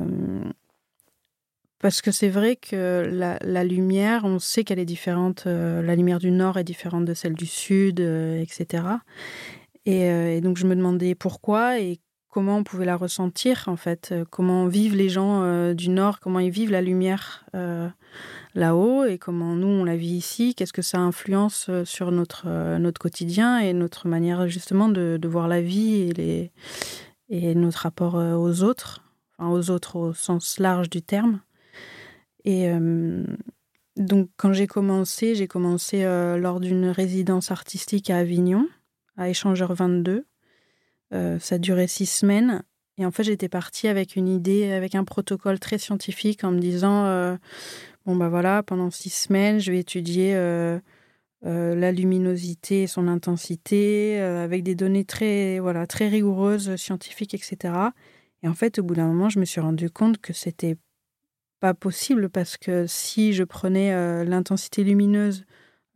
parce 1.82 2.00
que 2.00 2.10
c'est 2.10 2.30
vrai 2.30 2.56
que 2.56 3.10
la, 3.12 3.64
lumière, 3.64 4.24
on 4.24 4.38
sait 4.38 4.64
qu'elle 4.64 4.78
est 4.78 4.86
différente. 4.86 5.44
Euh, 5.46 5.82
la 5.82 5.94
lumière 5.94 6.18
du 6.18 6.30
nord 6.30 6.58
est 6.58 6.64
différente 6.64 7.04
de 7.04 7.12
celle 7.12 7.34
du 7.34 7.46
sud, 7.46 8.00
etc. 8.00 8.84
Et, 9.84 10.06
et, 10.06 10.40
donc 10.40 10.56
je 10.56 10.66
me 10.66 10.74
demandais 10.74 11.14
pourquoi 11.14 11.78
et 11.78 11.98
comment 12.32 12.56
on 12.56 12.64
pouvait 12.64 12.86
la 12.86 12.96
ressentir 12.96 13.64
en 13.66 13.76
fait, 13.76 14.08
euh, 14.10 14.24
comment 14.28 14.66
vivent 14.66 14.96
les 14.96 15.10
gens 15.10 15.42
euh, 15.42 15.74
du 15.74 15.90
Nord, 15.90 16.18
comment 16.18 16.40
ils 16.40 16.50
vivent 16.50 16.72
la 16.72 16.80
lumière 16.80 17.44
euh, 17.54 17.88
là-haut 18.54 19.04
et 19.04 19.18
comment 19.18 19.54
nous 19.54 19.68
on 19.68 19.84
la 19.84 19.96
vit 19.96 20.16
ici, 20.16 20.54
qu'est-ce 20.54 20.72
que 20.72 20.82
ça 20.82 20.98
influence 20.98 21.70
sur 21.84 22.10
notre, 22.10 22.46
quotidien 22.98 23.58
et 23.58 23.74
notre 23.74 24.08
manière 24.08 24.48
justement 24.48 24.88
de, 24.88 25.20
voir 25.24 25.46
la 25.46 25.60
vie 25.60 26.10
et, 26.16 26.52
et 27.28 27.54
notre 27.54 27.80
rapport 27.80 28.14
aux 28.14 28.62
autres, 28.62 29.02
enfin 29.36 29.50
aux 29.50 29.70
autres 29.70 29.96
au 29.96 30.14
sens 30.14 30.58
large 30.58 30.88
du 30.88 31.02
terme. 31.02 31.40
Et 32.44 32.70
donc 33.96 34.28
quand 34.36 34.52
j'ai 34.52 34.66
commencé, 34.66 35.34
j'ai 35.34 35.46
commencé 35.46 36.02
lors 36.02 36.58
d'une 36.60 36.86
résidence 36.86 37.50
artistique 37.50 38.10
à 38.10 38.18
Avignon, 38.18 38.68
à 39.16 39.28
Échangeur 39.28 39.74
22 39.74 40.24
euh, 41.12 41.38
ça 41.38 41.58
durait 41.58 41.88
six 41.88 42.06
semaines. 42.06 42.62
Et 42.98 43.06
en 43.06 43.10
fait, 43.10 43.24
j'étais 43.24 43.48
partie 43.48 43.88
avec 43.88 44.16
une 44.16 44.28
idée, 44.28 44.72
avec 44.72 44.94
un 44.94 45.04
protocole 45.04 45.58
très 45.58 45.78
scientifique 45.78 46.44
en 46.44 46.52
me 46.52 46.58
disant 46.58 47.06
euh, 47.06 47.36
bon, 48.06 48.16
bah 48.16 48.28
voilà, 48.28 48.62
pendant 48.62 48.90
six 48.90 49.10
semaines, 49.10 49.58
je 49.58 49.72
vais 49.72 49.78
étudier 49.78 50.34
euh, 50.34 50.78
la 51.42 51.92
luminosité 51.92 52.82
et 52.82 52.86
son 52.86 53.08
intensité 53.08 54.20
avec 54.20 54.62
des 54.62 54.74
données 54.74 55.04
très, 55.04 55.58
voilà, 55.58 55.86
très 55.86 56.08
rigoureuses, 56.08 56.76
scientifiques, 56.76 57.34
etc. 57.34 57.74
Et 58.42 58.48
en 58.48 58.54
fait, 58.54 58.78
au 58.78 58.82
bout 58.82 58.94
d'un 58.94 59.06
moment, 59.06 59.28
je 59.28 59.40
me 59.40 59.44
suis 59.44 59.60
rendu 59.60 59.90
compte 59.90 60.18
que 60.18 60.32
c'était 60.32 60.76
pas 61.62 61.74
possible 61.74 62.28
parce 62.28 62.56
que 62.56 62.88
si 62.88 63.32
je 63.32 63.44
prenais 63.44 64.24
l'intensité 64.24 64.82
lumineuse 64.82 65.44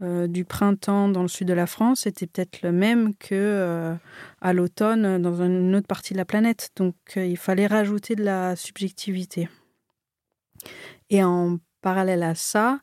euh, 0.00 0.28
du 0.28 0.44
printemps 0.44 1.08
dans 1.08 1.22
le 1.22 1.28
sud 1.28 1.48
de 1.48 1.54
la 1.54 1.66
France 1.66 2.02
c'était 2.02 2.28
peut-être 2.28 2.62
le 2.62 2.70
même 2.70 3.14
que 3.16 3.34
euh, 3.34 3.94
à 4.40 4.52
l'automne 4.52 5.20
dans 5.20 5.42
une 5.42 5.74
autre 5.74 5.88
partie 5.88 6.12
de 6.12 6.18
la 6.18 6.24
planète. 6.24 6.70
Donc 6.76 6.94
euh, 7.16 7.26
il 7.26 7.36
fallait 7.36 7.66
rajouter 7.66 8.14
de 8.14 8.22
la 8.22 8.54
subjectivité. 8.54 9.48
Et 11.10 11.24
en 11.24 11.58
parallèle 11.80 12.22
à 12.22 12.36
ça, 12.36 12.78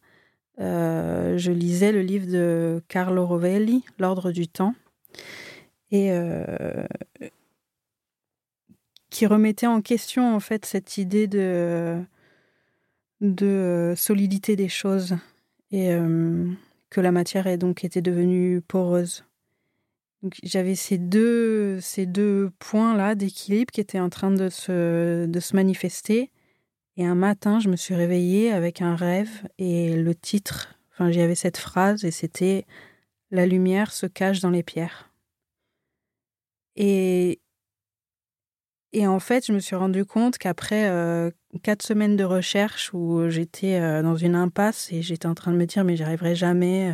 je 0.58 1.52
lisais 1.52 1.94
le 1.94 2.02
livre 2.02 2.28
de 2.28 2.84
Carlo 2.90 3.26
Rovelli, 3.26 3.86
L'ordre 3.98 4.32
du 4.32 4.48
temps, 4.48 4.76
et 5.92 6.12
qui 9.10 9.26
remettait 9.26 9.68
en 9.68 9.82
question 9.82 10.36
en 10.36 10.40
fait 10.40 10.66
cette 10.66 10.98
idée 10.98 11.28
de 11.28 12.02
de 13.24 13.94
solidité 13.98 14.56
des 14.56 14.70
choses. 14.70 15.16
Et 15.72 15.98
que 16.94 17.02
la 17.02 17.12
matière 17.12 17.48
est 17.48 17.58
donc 17.58 17.84
était 17.84 18.04
devenue 18.04 18.62
poreuse. 18.62 19.26
J'avais 20.44 20.76
ces 20.76 20.98
deux, 20.98 21.82
ces 21.82 22.06
deux 22.06 22.52
points-là 22.60 23.16
d'équilibre 23.16 23.72
qui 23.72 23.82
étaient 23.82 24.00
en 24.00 24.10
train 24.10 24.32
de 24.32 24.50
se, 24.50 25.26
de 25.26 25.40
se 25.40 25.56
manifester. 25.56 26.32
Et 26.96 27.06
un 27.06 27.16
matin, 27.16 27.60
je 27.60 27.68
me 27.68 27.76
suis 27.76 27.96
réveillée 27.96 28.52
avec 28.52 28.82
un 28.82 28.96
rêve 28.96 29.42
et 29.58 29.96
le 29.96 30.14
titre, 30.14 30.76
enfin, 30.92 31.12
j'y 31.12 31.36
cette 31.36 31.58
phrase 31.58 32.06
et 32.06 32.12
c'était 32.12 32.66
La 33.32 33.48
lumière 33.48 33.92
se 33.92 34.06
cache 34.06 34.40
dans 34.40 34.52
les 34.52 34.64
pierres. 34.64 35.10
Et, 36.76 37.42
et 38.94 39.08
en 39.08 39.20
fait, 39.20 39.48
je 39.48 39.52
me 39.54 39.60
suis 39.60 39.76
rendu 39.76 40.06
compte 40.06 40.38
qu'après 40.38 40.88
euh, 40.90 41.32
quatre 41.60 41.84
semaines 41.84 42.16
de 42.16 42.24
recherche 42.24 42.92
où 42.94 43.30
j'étais 43.30 43.76
euh, 43.76 44.02
dans 44.02 44.16
une 44.16 44.36
impasse 44.36 44.92
et 44.92 45.02
j'étais 45.02 45.28
en 45.28 45.36
train 45.36 45.52
de 45.52 45.58
me 45.58 45.66
dire 45.66 45.84
mais 45.84 45.96
j'y 45.96 46.04
arriverai 46.04 46.36
jamais, 46.36 46.90
euh, 46.90 46.94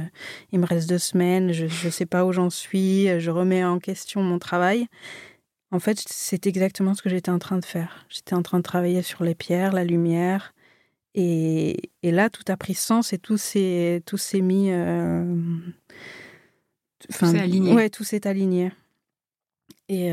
il 0.52 0.60
me 0.60 0.66
reste 0.66 0.90
deux 0.90 0.98
semaines, 0.98 1.52
je 1.52 1.66
ne 1.66 1.92
sais 1.92 2.06
pas 2.06 2.26
où 2.26 2.32
j'en 2.32 2.50
suis, 2.50 3.20
je 3.20 3.32
remets 3.32 3.64
en 3.64 3.80
question 3.80 4.22
mon 4.22 4.40
travail. 4.40 4.88
En 5.72 5.80
fait, 5.80 6.04
c'est 6.08 6.48
exactement 6.48 6.96
ce 6.96 7.02
que 7.02 7.10
j'étais 7.10 7.30
en 7.30 7.40
train 7.40 7.58
de 7.58 7.66
faire. 7.66 8.06
J'étais 8.10 8.34
en 8.34 8.42
train 8.42 8.58
de 8.58 8.64
travailler 8.64 9.04
sur 9.04 9.24
les 9.24 9.36
pierres, 9.36 9.72
la 9.72 9.84
lumière. 9.84 10.54
Et, 11.14 11.92
et 12.02 12.12
là, 12.12 12.30
tout 12.30 12.44
a 12.48 12.58
pris 12.58 12.74
sens 12.74 13.14
et 13.14 13.20
tout 13.20 13.38
s'est, 13.38 14.02
tout 14.06 14.18
s'est 14.18 14.42
mis. 14.42 14.72
tout 17.00 17.12
s'est 17.12 17.40
aligné. 17.40 17.74
Ouais, 17.74 17.90
tout 17.92 18.04
s'est 18.04 18.26
aligné. 18.26 18.72
Et, 19.90 20.12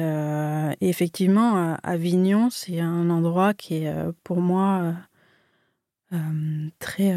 effectivement, 0.81 1.77
Avignon, 1.83 2.49
c'est 2.51 2.81
un 2.81 3.11
endroit 3.11 3.53
qui 3.53 3.85
est 3.85 3.95
pour 4.25 4.41
moi 4.41 4.95
très 6.79 7.15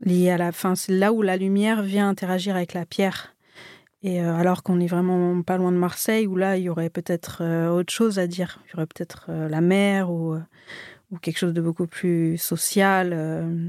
lié 0.00 0.30
à 0.30 0.36
la 0.36 0.52
fin. 0.52 0.74
C'est 0.74 0.92
là 0.92 1.12
où 1.12 1.22
la 1.22 1.38
lumière 1.38 1.82
vient 1.82 2.08
interagir 2.08 2.54
avec 2.54 2.74
la 2.74 2.84
pierre. 2.84 3.34
Et 4.02 4.20
alors 4.20 4.62
qu'on 4.62 4.78
est 4.78 4.86
vraiment 4.86 5.40
pas 5.40 5.56
loin 5.56 5.72
de 5.72 5.78
Marseille, 5.78 6.26
où 6.26 6.36
là, 6.36 6.58
il 6.58 6.64
y 6.64 6.68
aurait 6.68 6.90
peut-être 6.90 7.42
autre 7.70 7.92
chose 7.92 8.18
à 8.18 8.26
dire. 8.26 8.60
Il 8.66 8.72
y 8.72 8.74
aurait 8.74 8.86
peut-être 8.86 9.30
la 9.32 9.62
mer 9.62 10.10
ou, 10.10 10.36
ou 11.10 11.18
quelque 11.18 11.38
chose 11.38 11.54
de 11.54 11.62
beaucoup 11.62 11.86
plus 11.86 12.36
social 12.36 13.64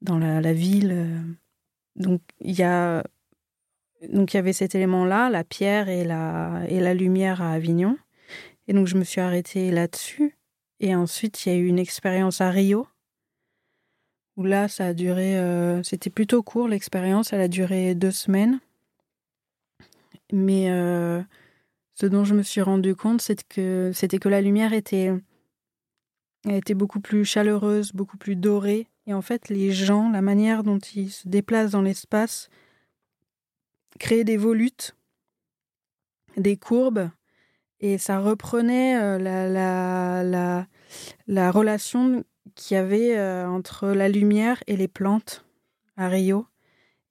dans 0.00 0.18
la, 0.18 0.52
ville. 0.52 1.36
Donc 1.96 2.20
il 2.40 2.58
y 2.58 2.62
a 2.62 3.04
donc 4.08 4.34
il 4.34 4.36
y 4.36 4.40
avait 4.40 4.52
cet 4.52 4.74
élément-là, 4.74 5.30
la 5.30 5.44
pierre 5.44 5.88
et 5.88 6.04
la 6.04 6.62
et 6.68 6.80
la 6.80 6.94
lumière 6.94 7.42
à 7.42 7.52
Avignon. 7.52 7.96
Et 8.68 8.72
donc 8.72 8.86
je 8.86 8.96
me 8.96 9.04
suis 9.04 9.20
arrêtée 9.20 9.70
là-dessus. 9.70 10.36
Et 10.80 10.94
ensuite 10.94 11.44
il 11.46 11.52
y 11.52 11.54
a 11.54 11.58
eu 11.58 11.66
une 11.66 11.78
expérience 11.78 12.40
à 12.40 12.50
Rio 12.50 12.86
où 14.36 14.44
là 14.44 14.68
ça 14.68 14.86
a 14.86 14.94
duré, 14.94 15.38
euh, 15.38 15.82
c'était 15.82 16.10
plutôt 16.10 16.42
court 16.42 16.68
l'expérience, 16.68 17.32
elle 17.32 17.42
a 17.42 17.48
duré 17.48 17.94
deux 17.94 18.10
semaines. 18.10 18.60
Mais 20.32 20.70
euh, 20.70 21.20
ce 21.94 22.06
dont 22.06 22.24
je 22.24 22.34
me 22.34 22.42
suis 22.42 22.62
rendu 22.62 22.94
compte, 22.94 23.20
c'est 23.20 23.46
que 23.46 23.92
c'était 23.94 24.18
que 24.18 24.28
la 24.28 24.40
lumière 24.40 24.72
était 24.72 25.12
était 26.48 26.74
beaucoup 26.74 27.00
plus 27.00 27.24
chaleureuse, 27.24 27.92
beaucoup 27.92 28.16
plus 28.16 28.34
dorée 28.34 28.88
et 29.06 29.14
en 29.14 29.22
fait, 29.22 29.48
les 29.48 29.72
gens, 29.72 30.10
la 30.10 30.22
manière 30.22 30.62
dont 30.62 30.78
ils 30.78 31.10
se 31.10 31.28
déplacent 31.28 31.72
dans 31.72 31.82
l'espace, 31.82 32.48
créaient 34.02 34.24
des 34.24 34.36
volutes, 34.36 34.96
des 36.36 36.56
courbes, 36.56 37.08
et 37.78 37.98
ça 37.98 38.18
reprenait 38.18 39.00
euh, 39.00 39.16
la, 39.16 39.48
la, 39.48 40.24
la, 40.24 40.66
la 41.28 41.50
relation 41.52 42.24
qu'il 42.56 42.74
y 42.74 42.78
avait 42.78 43.16
euh, 43.16 43.46
entre 43.46 43.88
la 43.88 44.08
lumière 44.08 44.62
et 44.66 44.76
les 44.76 44.88
plantes 44.88 45.44
à 45.96 46.08
Rio. 46.08 46.46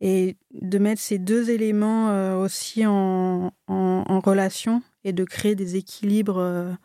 Et 0.02 0.36
de 0.52 0.80
mettre 0.80 1.00
ces 1.00 1.18
deux 1.18 1.50
éléments 1.50 2.10
euh, 2.10 2.36
aussi 2.36 2.86
en, 2.86 3.54
en, 3.68 4.20
relation 4.20 4.82
et 5.04 5.14
de 5.14 5.24
créer 5.24 5.56
des 5.56 5.78
équilibres 5.78 6.76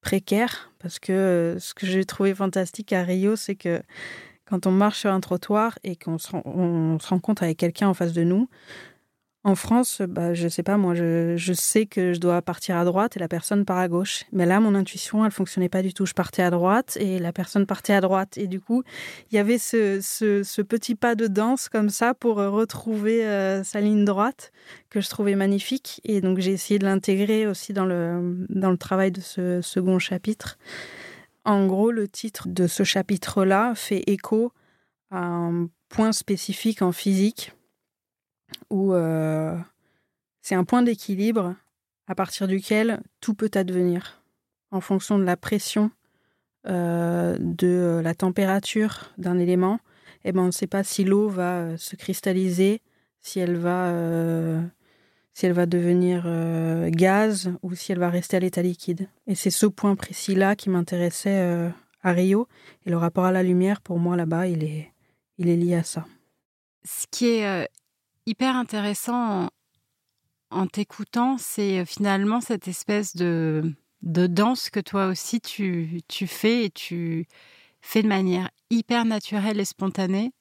précaires. 0.00 0.70
Parce 0.78 0.98
que 0.98 1.56
ce 1.58 1.74
que 1.74 1.86
j'ai 1.86 2.04
trouvé 2.04 2.34
fantastique 2.34 2.92
à 2.92 3.02
Rio, 3.02 3.34
c'est 3.34 3.56
que 3.56 3.82
quand 4.44 4.66
on 4.66 4.72
marche 4.72 5.00
sur 5.00 5.10
un 5.10 5.20
trottoir 5.20 5.78
et 5.84 5.96
qu'on 5.96 6.18
se, 6.18 6.30
on 6.44 6.98
se 6.98 7.08
rencontre 7.08 7.42
avec 7.42 7.56
quelqu'un 7.56 7.88
en 7.88 7.94
face 7.94 8.12
de 8.12 8.24
nous, 8.24 8.48
en 9.42 9.54
France, 9.54 10.02
bah, 10.06 10.34
je 10.34 10.48
sais 10.48 10.62
pas, 10.62 10.76
moi, 10.76 10.94
je, 10.94 11.52
sais 11.54 11.86
que 11.86 12.12
je 12.12 12.20
dois 12.20 12.42
partir 12.42 12.76
à 12.76 12.84
droite 12.84 13.16
et 13.16 13.20
la 13.20 13.28
personne 13.28 13.64
part 13.64 13.78
à 13.78 13.88
gauche. 13.88 14.24
Mais 14.32 14.44
là, 14.44 14.60
mon 14.60 14.74
intuition, 14.74 15.24
elle 15.24 15.30
fonctionnait 15.30 15.70
pas 15.70 15.80
du 15.80 15.94
tout. 15.94 16.04
Je 16.04 16.12
partais 16.12 16.42
à 16.42 16.50
droite 16.50 16.98
et 17.00 17.18
la 17.18 17.32
personne 17.32 17.64
partait 17.64 17.94
à 17.94 18.02
droite. 18.02 18.36
Et 18.36 18.46
du 18.46 18.60
coup, 18.60 18.82
il 19.30 19.36
y 19.36 19.38
avait 19.38 19.56
ce, 19.56 20.62
petit 20.62 20.94
pas 20.94 21.14
de 21.14 21.26
danse 21.26 21.70
comme 21.70 21.88
ça 21.88 22.12
pour 22.12 22.36
retrouver 22.36 23.24
euh, 23.24 23.64
sa 23.64 23.80
ligne 23.80 24.04
droite 24.04 24.52
que 24.90 25.00
je 25.00 25.08
trouvais 25.08 25.36
magnifique. 25.36 26.02
Et 26.04 26.20
donc, 26.20 26.38
j'ai 26.38 26.52
essayé 26.52 26.78
de 26.78 26.84
l'intégrer 26.84 27.46
aussi 27.46 27.72
dans 27.72 27.86
le 27.86 28.76
travail 28.76 29.10
de 29.10 29.22
ce 29.22 29.62
second 29.62 29.98
chapitre. 29.98 30.58
En 31.46 31.66
gros, 31.66 31.90
le 31.90 32.08
titre 32.08 32.46
de 32.46 32.66
ce 32.66 32.84
chapitre-là 32.84 33.72
fait 33.74 34.04
écho 34.06 34.52
à 35.10 35.24
un 35.24 35.68
point 35.88 36.12
spécifique 36.12 36.82
en 36.82 36.92
physique 36.92 37.54
où 38.70 38.94
euh, 38.94 39.56
c'est 40.42 40.54
un 40.54 40.64
point 40.64 40.82
d'équilibre 40.82 41.54
à 42.06 42.14
partir 42.14 42.48
duquel 42.48 43.00
tout 43.20 43.34
peut 43.34 43.50
advenir 43.54 44.22
en 44.70 44.80
fonction 44.80 45.18
de 45.18 45.24
la 45.24 45.36
pression, 45.36 45.90
euh, 46.66 47.36
de 47.40 48.00
la 48.02 48.14
température 48.14 49.12
d'un 49.18 49.38
élément. 49.38 49.80
Eh 50.24 50.32
ben, 50.32 50.42
on 50.42 50.46
ne 50.46 50.50
sait 50.50 50.66
pas 50.66 50.84
si 50.84 51.04
l'eau 51.04 51.28
va 51.28 51.76
se 51.76 51.96
cristalliser, 51.96 52.82
si 53.20 53.40
elle 53.40 53.56
va 53.56 53.86
euh, 53.86 54.60
si 55.32 55.46
elle 55.46 55.52
va 55.52 55.66
devenir 55.66 56.24
euh, 56.26 56.90
gaz 56.90 57.52
ou 57.62 57.74
si 57.74 57.92
elle 57.92 57.98
va 57.98 58.10
rester 58.10 58.36
à 58.36 58.40
l'état 58.40 58.62
liquide. 58.62 59.08
Et 59.26 59.34
c'est 59.34 59.50
ce 59.50 59.66
point 59.66 59.96
précis-là 59.96 60.56
qui 60.56 60.70
m'intéressait 60.70 61.40
euh, 61.40 61.70
à 62.02 62.12
Rio. 62.12 62.48
Et 62.86 62.90
le 62.90 62.96
rapport 62.96 63.24
à 63.24 63.32
la 63.32 63.42
lumière, 63.42 63.80
pour 63.80 63.98
moi, 63.98 64.16
là-bas, 64.16 64.48
il 64.48 64.64
est, 64.64 64.92
il 65.38 65.48
est 65.48 65.56
lié 65.56 65.76
à 65.76 65.82
ça. 65.82 66.06
Ce 66.84 67.06
qui 67.10 67.28
est 67.28 67.46
euh, 67.46 67.64
hyper 68.30 68.56
intéressant 68.56 69.50
en, 70.50 70.66
t'écoutant, 70.66 71.36
c'est 71.38 71.84
finalement 71.84 72.40
cette 72.40 72.68
espèce 72.68 73.16
de, 73.16 73.74
danse 74.02 74.70
que 74.70 74.80
toi 74.80 75.06
aussi 75.06 75.40
tu, 75.40 76.02
fais 76.26 76.64
et 76.64 76.70
tu 76.70 77.26
fais 77.80 78.02
de 78.02 78.08
manière 78.08 78.50
hyper 78.70 79.04
naturelle 79.04 79.60
et 79.60 79.64
spontanée 79.64 80.32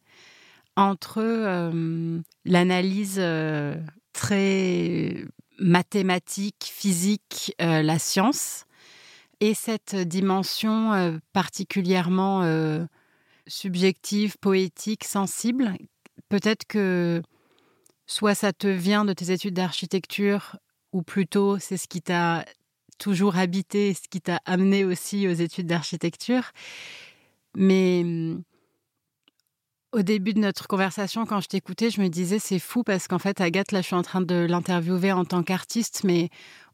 entre 0.75 1.21
l'analyse 2.45 3.21
très 4.13 5.25
mathématique, 5.59 6.71
physique, 6.73 7.53
euh, 7.61 7.81
la 7.81 7.99
science, 7.99 8.65
et 9.39 9.53
cette 9.53 9.95
dimension 9.95 10.93
euh, 10.93 11.17
particulièrement 11.33 12.43
euh, 12.43 12.85
subjective, 13.47 14.37
poétique, 14.39 15.03
sensible. 15.03 15.73
Peut-être 16.29 16.65
que 16.65 17.21
soit 18.09 18.33
ça 18.33 18.51
te 18.53 18.67
vient 18.67 19.05
de 19.05 19.13
tes 19.13 19.31
études 19.31 19.53
d'architecture, 19.53 20.57
ou 20.93 21.03
plutôt 21.03 21.59
c'est 21.59 21.77
ce 21.77 21.87
qui 21.87 22.01
t'a 22.01 22.43
toujours 22.97 23.37
habité, 23.37 23.93
ce 23.93 24.09
qui 24.09 24.19
t'a 24.19 24.41
amené 24.45 24.83
aussi 24.83 25.27
aux 25.27 25.33
études 25.33 25.67
d'architecture. 25.67 26.51
Mais 27.55 28.01
hum, 28.03 28.41
au 29.91 30.01
début 30.01 30.33
de 30.33 30.39
notre 30.39 30.67
conversation, 30.67 31.27
quand 31.27 31.39
je 31.39 31.49
t'écoutais, 31.49 31.91
je 31.91 32.01
me 32.01 32.07
disais 32.09 32.39
c'est 32.39 32.57
fou 32.57 32.83
parce 32.83 33.07
qu'en 33.07 33.19
fait, 33.19 33.41
Agathe, 33.41 33.71
là, 33.71 33.81
je 33.81 33.87
suis 33.87 33.95
en 33.95 34.01
train 34.01 34.21
de 34.21 34.47
l'interviewer 34.49 35.11
en 35.11 35.23
tant 35.23 35.43
qu'artiste, 35.43 36.01
mais 36.03 36.29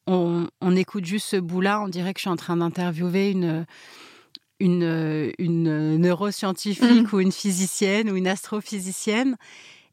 on, 0.08 0.48
écoute 0.78 1.04
juste 1.04 1.28
ce 1.28 1.38
bout-là, 1.38 1.82
on 1.82 1.89
dirait 1.89 2.13
que 2.13 2.19
je 2.19 2.24
suis 2.24 2.30
en 2.30 2.38
train 2.38 2.56
d'interviewer 2.56 3.32
une, 3.32 3.65
une, 4.62 5.34
une 5.38 5.98
neuroscientifique 5.98 7.12
mmh. 7.12 7.15
ou 7.15 7.19
une 7.19 7.34
physicienne 7.34 8.10
ou 8.10 8.15
une 8.15 8.28
astrophysicienne. 8.28 9.36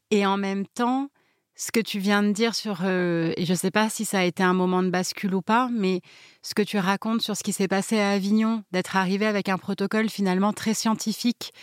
Et 0.09 0.25
en 0.25 0.37
même 0.37 0.65
temps, 0.67 1.09
ce 1.55 1.71
que 1.71 1.79
tu 1.79 1.99
viens 1.99 2.23
de 2.23 2.31
dire 2.31 2.55
sur, 2.55 2.79
euh, 2.83 3.31
et 3.37 3.45
je 3.45 3.51
ne 3.51 3.57
sais 3.57 3.71
pas 3.71 3.89
si 3.89 4.05
ça 4.05 4.19
a 4.19 4.23
été 4.23 4.41
un 4.41 4.53
moment 4.53 4.81
de 4.81 4.89
bascule 4.89 5.35
ou 5.35 5.41
pas, 5.41 5.69
mais 5.71 6.01
ce 6.41 6.55
que 6.55 6.63
tu 6.63 6.77
racontes 6.77 7.21
sur 7.21 7.37
ce 7.37 7.43
qui 7.43 7.53
s'est 7.53 7.67
passé 7.67 7.99
à 7.99 8.11
Avignon, 8.11 8.63
d'être 8.71 8.95
arrivé 8.95 9.27
avec 9.27 9.49
un 9.49 9.57
protocole 9.57 10.09
finalement 10.09 10.51
très 10.51 10.73
scientifique, 10.73 11.53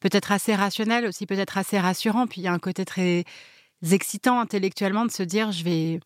peut-être 0.00 0.32
assez 0.32 0.54
rationnel, 0.54 1.06
aussi 1.06 1.26
peut-être 1.26 1.58
assez 1.58 1.78
rassurant. 1.78 2.26
Puis 2.26 2.40
il 2.40 2.44
y 2.44 2.48
a 2.48 2.52
un 2.52 2.58
côté 2.58 2.84
très 2.84 3.24
excitant 3.92 4.40
intellectuellement 4.40 5.06
de 5.06 5.12
se 5.12 5.22
dire 5.22 5.52
je 5.52 5.62
vais 5.62 6.00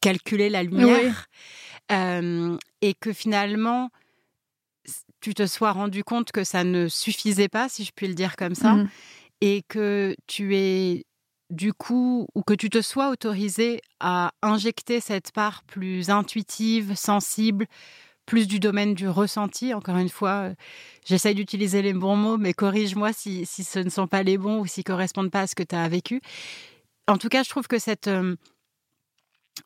calculer 0.00 0.50
la 0.50 0.62
lumière. 0.62 1.26
Euh, 1.92 2.56
et 2.80 2.94
que 2.94 3.12
finalement, 3.12 3.90
tu 5.20 5.34
te 5.34 5.46
sois 5.46 5.72
rendu 5.72 6.02
compte 6.02 6.32
que 6.32 6.44
ça 6.44 6.64
ne 6.64 6.88
suffisait 6.88 7.48
pas, 7.48 7.68
si 7.68 7.84
je 7.84 7.92
puis 7.94 8.08
le 8.08 8.14
dire 8.14 8.36
comme 8.36 8.54
ça, 8.54 8.72
mmh. 8.72 8.88
et 9.42 9.62
que 9.68 10.16
tu 10.26 10.56
es 10.56 11.04
du 11.54 11.72
coup, 11.72 12.26
ou 12.34 12.42
que 12.42 12.54
tu 12.54 12.68
te 12.68 12.82
sois 12.82 13.10
autorisé 13.10 13.80
à 14.00 14.32
injecter 14.42 15.00
cette 15.00 15.32
part 15.32 15.62
plus 15.64 16.10
intuitive, 16.10 16.94
sensible, 16.94 17.66
plus 18.26 18.46
du 18.46 18.60
domaine 18.60 18.94
du 18.94 19.08
ressenti? 19.08 19.72
Encore 19.72 19.96
une 19.96 20.08
fois, 20.08 20.50
euh, 20.50 20.54
j'essaye 21.04 21.34
d'utiliser 21.34 21.82
les 21.82 21.92
bons 21.92 22.16
mots, 22.16 22.36
mais 22.36 22.52
corrige-moi 22.52 23.12
si, 23.12 23.46
ce 23.46 23.78
ne 23.78 23.90
sont 23.90 24.06
pas 24.06 24.22
les 24.22 24.38
bons 24.38 24.60
ou 24.60 24.66
s'ils 24.66 24.84
correspondent 24.84 25.30
pas 25.30 25.42
à 25.42 25.46
ce 25.46 25.54
que 25.54 25.62
tu 25.62 25.74
as 25.74 25.88
vécu. 25.88 26.20
En 27.06 27.18
tout 27.18 27.28
cas, 27.28 27.42
je 27.42 27.50
trouve 27.50 27.66
que 27.66 27.78
cette, 27.78 28.08
euh, 28.08 28.36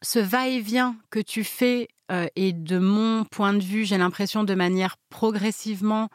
ce 0.03 0.19
va-et-vient 0.19 0.97
que 1.11 1.21
tu 1.21 1.45
fais, 1.45 1.89
euh, 2.11 2.27
et 2.37 2.53
de 2.53 2.79
mon 2.79 3.25
point 3.25 3.55
de 3.55 3.63
vue, 3.63 3.85
j'ai 3.85 3.99
l'impression 3.99 4.45
de 4.45 4.55
manière 4.55 4.97
progressivement 5.09 6.09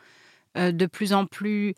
de 0.56 0.86
plus 0.86 1.14
en 1.14 1.26
plus 1.26 1.74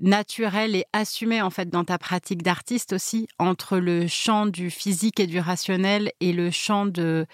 naturelle 0.00 0.76
et 0.76 0.84
assumée 0.92 1.40
en 1.40 1.50
fait 1.50 1.68
dans 1.70 1.84
ta 1.84 1.98
pratique 1.98 2.42
d'artiste 2.42 2.92
aussi 2.92 3.28
entre 3.38 3.78
le 3.78 4.06
champ 4.06 4.46
du 4.46 4.70
physique 4.70 5.20
et 5.20 5.26
du 5.26 5.38
rationnel 5.38 6.12
et 6.20 6.32
le 6.32 6.50
champ 6.50 6.86
de 6.86 7.26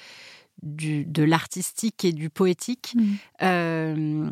de 0.63 1.23
l'artistique 1.25 2.05
et 2.05 2.13
du 2.13 2.31
poétique. 2.31 2.95
Mmh. 2.95 3.13
Euh, 3.43 4.31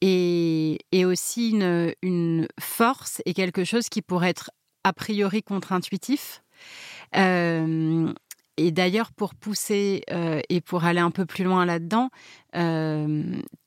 et, 0.00 1.04
aussi 1.04 1.50
une, 1.50 1.94
une, 2.02 2.48
force 2.60 3.22
et 3.26 3.34
quelque 3.34 3.64
chose 3.64 3.88
qui 3.88 4.02
pourrait 4.02 4.30
être 4.30 4.50
a 4.84 4.92
priori 4.92 5.42
contre-intuitif. 5.42 6.42
Euh, 7.16 8.12
et 8.58 8.70
d'ailleurs, 8.72 9.12
pour 9.12 9.34
pousser 9.34 10.02
euh, 10.10 10.40
et 10.48 10.60
pour 10.60 10.84
aller 10.84 11.00
un 11.00 11.10
peu 11.10 11.24
plus 11.24 11.44
loin 11.44 11.64
là-dedans, 11.64 12.10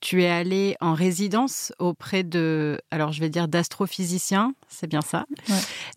tu 0.00 0.22
es 0.22 0.28
allé 0.28 0.76
en 0.80 0.94
résidence 0.94 1.72
auprès 1.78 2.22
de, 2.22 2.78
alors 2.90 3.12
je 3.12 3.20
vais 3.20 3.30
dire 3.30 3.48
d'astrophysiciens, 3.48 4.54
c'est 4.68 4.86
bien 4.86 5.00
ça, 5.00 5.24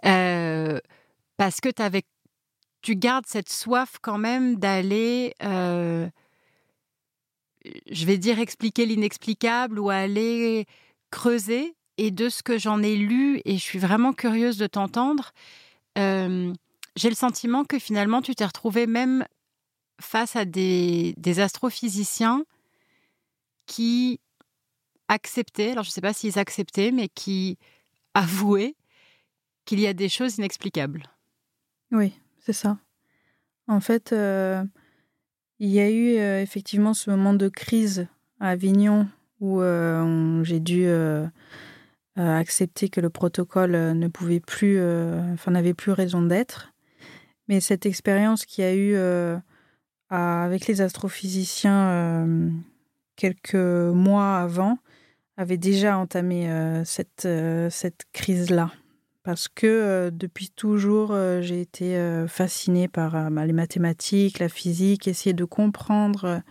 parce 0.01 1.59
que 1.61 1.69
tu 1.69 1.81
avais 1.81 2.03
tu 2.81 2.95
gardes 2.95 3.25
cette 3.27 3.49
soif 3.49 3.97
quand 3.99 4.19
même 4.19 4.57
d'aller 4.57 5.33
euh, 5.43 6.07
je 7.89 8.05
vais 8.05 8.17
dire 8.17 8.39
expliquer 8.39 8.85
l'inexplicable 8.85 9.79
ou 9.79 9.89
aller 9.89 10.65
creuser. 11.11 11.75
Et 11.97 12.11
de 12.11 12.27
ce 12.27 12.43
que 12.43 12.57
j'en 12.57 12.83
ai 12.83 12.97
lu, 12.97 13.39
et 13.45 13.53
je 13.53 13.61
suis 13.61 13.79
vraiment 13.79 14.11
curieuse 14.11 14.57
de 14.57 14.67
t'entendre, 14.67 15.31
euh, 15.97 16.51
j'ai 16.95 17.09
le 17.09 17.15
sentiment 17.15 17.65
que 17.65 17.79
finalement 17.79 18.21
tu 18.21 18.35
t'es 18.35 18.45
retrouvé 18.45 18.87
même 18.87 19.25
face 19.99 20.35
à 20.35 20.45
des, 20.45 21.13
astrophysiciens 21.39 22.45
qui 23.65 24.19
acceptaient, 25.07 25.71
alors 25.71 25.83
je 25.83 25.89
ne 25.89 25.93
sais 25.93 26.01
pas 26.01 26.13
s'ils 26.13 26.39
acceptaient, 26.39 26.91
mais 26.91 27.09
qui 27.09 27.57
avouaient 28.13 28.75
qu'il 29.65 29.79
y 29.79 29.87
a 29.87 29.93
des 29.93 30.09
choses 30.09 30.37
inexplicables. 30.37 31.03
Oui, 31.91 32.13
c'est 32.39 32.53
ça. 32.53 32.77
En 33.67 33.79
fait, 33.79 34.13
euh, 34.13 34.63
il 35.59 35.69
y 35.69 35.79
a 35.79 35.89
eu 35.89 36.17
euh, 36.17 36.41
effectivement 36.41 36.93
ce 36.93 37.09
moment 37.09 37.33
de 37.33 37.49
crise 37.49 38.07
à 38.39 38.49
Avignon 38.49 39.07
où 39.39 39.61
euh, 39.61 40.43
j'ai 40.43 40.59
dû 40.59 40.87
accepter 42.15 42.89
que 42.89 43.01
le 43.01 43.09
protocole 43.09 43.71
ne 43.71 44.07
pouvait 44.07 44.39
plus, 44.39 44.79
enfin 45.33 45.51
n'avait 45.51 45.73
plus 45.73 45.91
raison 45.91 46.21
d'être. 46.21 46.74
Mais 47.47 47.59
cette 47.59 47.85
expérience 47.85 48.45
qu'il 48.45 48.63
y 48.63 48.67
a 48.67 48.75
eu 48.75 48.95
avec 50.09 50.67
les 50.67 50.81
astrophysiciens 50.81 52.49
quelques 53.15 53.55
mois 53.55 54.37
avant 54.37 54.77
avait 55.37 55.57
déjà 55.57 55.97
entamé 55.97 56.49
cette, 56.85 57.27
cette 57.69 58.05
crise-là. 58.13 58.71
Parce 59.25 59.47
que 59.47 59.65
euh, 59.65 60.11
depuis 60.11 60.51
toujours, 60.51 61.09
euh, 61.11 61.41
j'ai 61.41 61.59
été 61.59 61.97
euh, 61.97 62.27
fascinée 62.27 62.87
par 62.87 63.31
bah, 63.31 63.43
les 63.47 63.53
mathématiques, 63.53 64.37
la 64.37 64.49
physique, 64.49 65.07
essayer 65.07 65.33
de 65.33 65.45
comprendre 65.45 66.41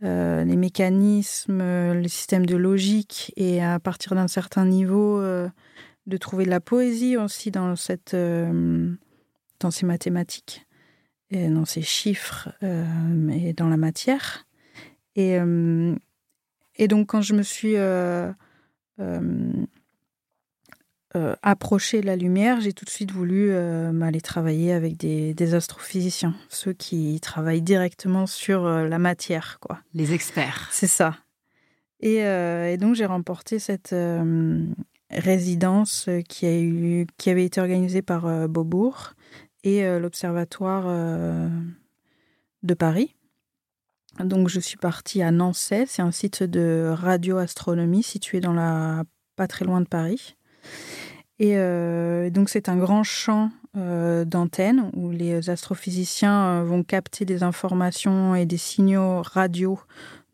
les 0.00 0.56
mécanismes, 0.56 1.58
le 1.58 2.06
système 2.06 2.46
de 2.46 2.54
logique, 2.54 3.32
et 3.36 3.60
à 3.60 3.80
partir 3.80 4.14
d'un 4.14 4.28
certain 4.28 4.64
niveau, 4.64 5.20
de 5.20 6.16
trouver 6.20 6.44
de 6.44 6.50
la 6.50 6.60
poésie 6.60 7.16
aussi 7.16 7.50
dans, 7.50 7.74
cette, 7.74 8.16
dans 9.60 9.70
ces 9.70 9.86
mathématiques, 9.86 10.66
et 11.30 11.48
dans 11.48 11.64
ces 11.64 11.82
chiffres, 11.82 12.50
et 12.62 13.52
dans 13.52 13.68
la 13.68 13.76
matière. 13.76 14.46
Et, 15.16 15.36
et 16.76 16.88
donc, 16.88 17.08
quand 17.08 17.20
je 17.22 17.34
me 17.34 17.42
suis 17.42 17.76
euh, 21.16 21.34
approcher 21.42 22.02
la 22.02 22.16
lumière, 22.16 22.60
j'ai 22.60 22.74
tout 22.74 22.84
de 22.84 22.90
suite 22.90 23.12
voulu 23.12 23.50
euh, 23.50 23.98
aller 24.02 24.20
travailler 24.20 24.74
avec 24.74 24.98
des, 24.98 25.54
astrophysiciens, 25.54 26.34
ceux 26.50 26.74
qui 26.74 27.18
travaillent 27.20 27.62
directement 27.62 28.26
sur 28.26 28.66
euh, 28.66 28.86
la 28.86 28.98
matière, 28.98 29.58
quoi. 29.58 29.78
Les 29.94 30.12
experts. 30.12 30.68
C'est 30.70 30.86
ça. 30.86 31.16
Et, 32.00 32.22
donc 32.78 32.94
j'ai 32.94 33.06
remporté 33.06 33.58
cette 33.58 33.94
résidence 35.10 36.08
qui, 36.28 36.46
a 36.46 36.60
eu, 36.60 37.06
qui 37.16 37.30
avait 37.30 37.44
été 37.44 37.60
organisée 37.60 38.02
par 38.02 38.48
Beaubourg 38.48 39.14
et 39.64 39.98
l'Observatoire 39.98 40.84
de 42.62 42.74
Paris. 42.74 43.14
Donc 44.20 44.48
je 44.48 44.60
suis 44.60 44.76
partie 44.76 45.22
à 45.22 45.30
Nancy, 45.30 45.84
c'est 45.86 46.02
un 46.02 46.10
site 46.10 46.42
de 46.42 46.90
radioastronomie 46.92 48.02
situé 48.02 48.40
pas 48.40 49.46
très 49.46 49.64
loin 49.64 49.80
de 49.80 49.86
Paris. 49.86 50.36
Et 51.38 51.56
euh, 51.56 52.30
donc 52.30 52.48
c'est 52.48 52.68
un 52.68 52.76
grand 52.76 53.04
champ 53.04 53.50
euh, 53.76 54.24
d'antennes 54.24 54.90
où 54.94 55.10
les 55.10 55.50
astrophysiciens 55.50 56.46
euh, 56.46 56.64
vont 56.64 56.82
capter 56.82 57.24
des 57.24 57.44
informations 57.44 58.34
et 58.34 58.44
des 58.44 58.56
signaux 58.56 59.22
radio 59.22 59.78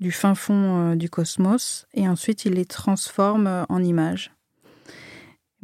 du 0.00 0.10
fin 0.10 0.34
fond 0.34 0.96
du 0.96 1.10
cosmos 1.10 1.86
et 1.94 2.08
ensuite 2.08 2.46
ils 2.46 2.54
les 2.54 2.64
transforment 2.64 3.66
en 3.68 3.82
images. 3.82 4.32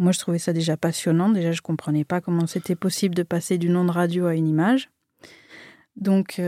Moi 0.01 0.11
je 0.11 0.19
trouvais 0.19 0.41
ça 0.41 0.53
déjà 0.53 0.77
passionnant, 0.77 1.29
déjà 1.29 1.53
je 1.53 1.61
comprenais 1.61 2.05
pas 2.05 2.21
comment 2.21 2.49
c'était 2.49 2.75
possible 2.75 3.15
de 3.15 3.23
passer 3.23 3.57
d'une 3.57 3.77
onde 3.77 3.91
radio 3.91 4.27
à 4.27 4.35
une 4.35 4.49
image. 4.49 4.91
Donc 5.95 6.41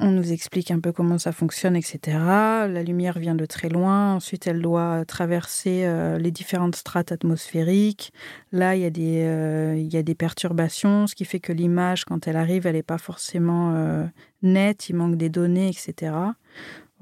on 0.00 0.12
nous 0.12 0.32
explique 0.32 0.70
un 0.70 0.78
peu 0.78 0.92
comment 0.92 1.18
ça 1.18 1.32
fonctionne, 1.32 1.74
etc. 1.74 1.98
La 2.16 2.82
lumière 2.84 3.18
vient 3.18 3.34
de 3.34 3.46
très 3.46 3.68
loin. 3.68 4.14
Ensuite, 4.14 4.46
elle 4.46 4.62
doit 4.62 5.04
traverser 5.04 5.84
euh, 5.84 6.18
les 6.18 6.30
différentes 6.30 6.76
strates 6.76 7.10
atmosphériques. 7.10 8.12
Là, 8.52 8.76
il 8.76 8.82
y, 8.82 8.84
a 8.84 8.90
des, 8.90 9.24
euh, 9.24 9.74
il 9.76 9.92
y 9.92 9.96
a 9.96 10.04
des 10.04 10.14
perturbations, 10.14 11.08
ce 11.08 11.16
qui 11.16 11.24
fait 11.24 11.40
que 11.40 11.52
l'image, 11.52 12.04
quand 12.04 12.28
elle 12.28 12.36
arrive, 12.36 12.64
elle 12.68 12.76
n'est 12.76 12.84
pas 12.84 12.98
forcément 12.98 13.74
euh, 13.74 14.04
nette. 14.42 14.88
Il 14.88 14.94
manque 14.94 15.16
des 15.16 15.30
données, 15.30 15.68
etc. 15.68 16.14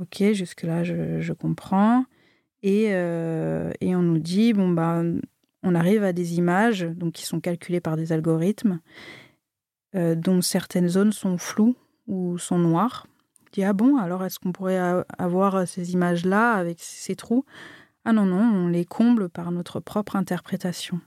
Ok, 0.01 0.33
jusque-là, 0.33 0.83
je, 0.83 1.33
comprends. 1.35 2.07
Et, 2.63 2.87
et, 2.87 3.97
on 3.97 4.03
nous 4.03 4.19
dit, 4.19 4.53
bon, 4.53 4.71
bah, 4.71 5.03
on 5.63 5.75
arrive 5.75 6.03
à 6.03 6.13
des 6.13 6.39
images 6.39 6.83
donc, 6.83 7.13
qui 7.13 7.25
sont 7.25 7.41
calculées 7.41 7.81
par 7.81 7.97
des 7.97 8.13
algorithmes 8.13 8.81
dont 9.95 10.41
certaines 10.43 10.89
zones 10.89 11.13
sont 11.13 11.39
floues 11.39 11.77
ou 12.07 12.39
sont 12.39 12.59
noirs. 12.59 13.07
Je 13.47 13.53
dis 13.53 13.65
ah 13.65 13.73
bon, 13.73 13.97
alors 13.97 14.25
est-ce 14.25 14.39
qu'on 14.39 14.53
pourrait 14.53 14.81
avoir 15.19 15.67
ces 15.67 15.93
images-là 15.93 16.53
avec 16.53 16.79
ces 16.81 17.15
trous? 17.15 17.45
Ah 18.05 18.13
non, 18.13 18.25
non, 18.25 18.39
on 18.39 18.69
les 18.69 18.85
comble 18.85 19.29
par 19.29 19.51
notre 19.51 19.81
propre 19.81 20.17
interprétation. 20.17 21.01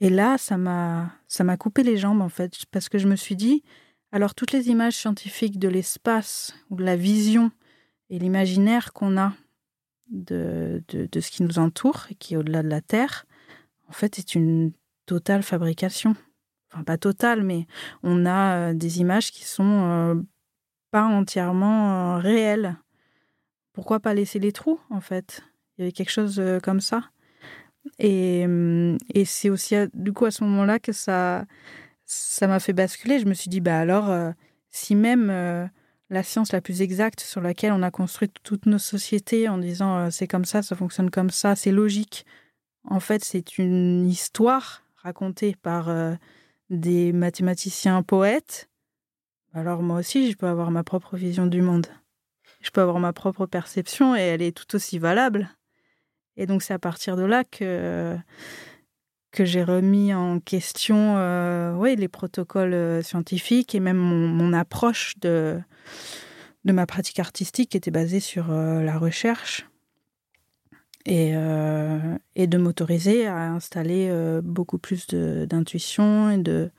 Et 0.00 0.10
là, 0.10 0.38
ça 0.38 0.56
m'a, 0.56 1.12
ça 1.26 1.44
m'a 1.44 1.56
coupé 1.56 1.82
les 1.82 1.96
jambes 1.96 2.20
en 2.20 2.28
fait, 2.28 2.64
parce 2.70 2.88
que 2.88 2.98
je 2.98 3.08
me 3.08 3.16
suis 3.16 3.36
dit, 3.36 3.62
alors 4.12 4.34
toutes 4.34 4.52
les 4.52 4.68
images 4.68 4.94
scientifiques 4.94 5.58
de 5.58 5.68
l'espace 5.68 6.54
ou 6.70 6.76
de 6.76 6.84
la 6.84 6.96
vision 6.96 7.50
et 8.10 8.18
l'imaginaire 8.18 8.92
qu'on 8.92 9.18
a 9.18 9.34
de, 10.10 10.82
de, 10.88 11.20
ce 11.20 11.30
qui 11.30 11.42
nous 11.42 11.58
entoure 11.58 12.06
et 12.10 12.14
qui 12.14 12.34
est 12.34 12.36
au-delà 12.36 12.62
de 12.62 12.68
la 12.68 12.80
Terre, 12.80 13.26
en 13.88 13.92
fait, 13.92 14.14
c'est 14.16 14.34
une 14.34 14.72
totale 15.06 15.42
fabrication 15.42 16.14
enfin 16.72 16.84
pas 16.84 16.98
totale, 16.98 17.42
mais 17.42 17.66
on 18.02 18.26
a 18.26 18.70
euh, 18.70 18.74
des 18.74 19.00
images 19.00 19.30
qui 19.30 19.44
sont 19.44 19.64
euh, 19.64 20.14
pas 20.90 21.04
entièrement 21.04 22.16
euh, 22.16 22.18
réelles. 22.18 22.76
Pourquoi 23.72 24.00
pas 24.00 24.14
laisser 24.14 24.38
les 24.38 24.52
trous, 24.52 24.80
en 24.90 25.00
fait? 25.00 25.42
Il 25.76 25.82
y 25.82 25.84
avait 25.84 25.92
quelque 25.92 26.10
chose 26.10 26.42
comme 26.64 26.80
ça. 26.80 27.10
Et, 28.00 28.44
et 29.14 29.24
c'est 29.24 29.48
aussi 29.48 29.76
du 29.94 30.12
coup 30.12 30.24
à 30.24 30.32
ce 30.32 30.42
moment-là 30.42 30.80
que 30.80 30.90
ça 30.90 31.46
ça 32.04 32.48
m'a 32.48 32.58
fait 32.58 32.72
basculer. 32.72 33.20
Je 33.20 33.26
me 33.26 33.34
suis 33.34 33.48
dit, 33.48 33.60
bah 33.60 33.78
alors, 33.78 34.12
si 34.72 34.96
même 34.96 35.70
la 36.10 36.22
science 36.22 36.52
la 36.52 36.60
plus 36.60 36.82
exacte 36.82 37.20
sur 37.20 37.40
laquelle 37.40 37.72
on 37.72 37.82
a 37.82 37.90
construit 37.90 38.30
toutes 38.42 38.66
nos 38.66 38.78
sociétés 38.78 39.48
en 39.48 39.58
disant 39.58 40.10
c'est 40.10 40.26
comme 40.26 40.44
ça, 40.44 40.62
ça 40.62 40.76
fonctionne 40.76 41.10
comme 41.10 41.30
ça, 41.30 41.56
c'est 41.56 41.72
logique. 41.72 42.24
En 42.84 43.00
fait, 43.00 43.24
c'est 43.24 43.58
une 43.58 44.06
histoire 44.06 44.82
racontée 44.96 45.54
par 45.60 45.90
des 46.70 47.12
mathématiciens 47.12 48.02
poètes, 48.02 48.68
alors 49.54 49.82
moi 49.82 49.98
aussi, 49.98 50.30
je 50.30 50.36
peux 50.36 50.46
avoir 50.46 50.70
ma 50.70 50.84
propre 50.84 51.16
vision 51.16 51.46
du 51.46 51.62
monde. 51.62 51.86
Je 52.60 52.70
peux 52.70 52.80
avoir 52.80 52.98
ma 52.98 53.12
propre 53.12 53.46
perception 53.46 54.14
et 54.14 54.20
elle 54.20 54.42
est 54.42 54.56
tout 54.56 54.76
aussi 54.76 54.98
valable. 54.98 55.48
Et 56.36 56.46
donc 56.46 56.62
c'est 56.62 56.74
à 56.74 56.78
partir 56.78 57.16
de 57.16 57.24
là 57.24 57.44
que, 57.44 58.16
que 59.32 59.44
j'ai 59.44 59.62
remis 59.62 60.12
en 60.14 60.38
question 60.38 61.16
euh, 61.16 61.96
les 61.96 62.08
protocoles 62.08 62.74
euh, 62.74 63.02
scientifiques 63.02 63.74
et 63.74 63.80
même 63.80 63.96
mon, 63.96 64.52
approche 64.52 65.18
de, 65.18 65.58
de 66.64 66.72
ma 66.72 66.86
pratique 66.86 67.18
artistique 67.18 67.70
qui 67.70 67.76
était 67.76 67.90
basée 67.90 68.20
sur 68.20 68.50
euh, 68.50 68.82
la 68.82 68.98
recherche 68.98 69.66
et, 71.06 71.32
euh, 71.34 72.18
et 72.34 72.46
de 72.46 72.58
m'autoriser 72.58 73.26
à 73.26 73.52
installer 73.52 74.08
euh, 74.10 74.40
beaucoup 74.42 74.78
plus 74.78 75.06
d'intuition 75.06 76.30
et 76.30 76.38
de 76.38 76.70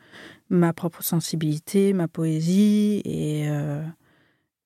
ma 0.50 0.74
propre 0.74 1.04
sensibilité, 1.04 1.94
ma 1.94 2.08
poésie 2.08 3.02
et, 3.06 3.48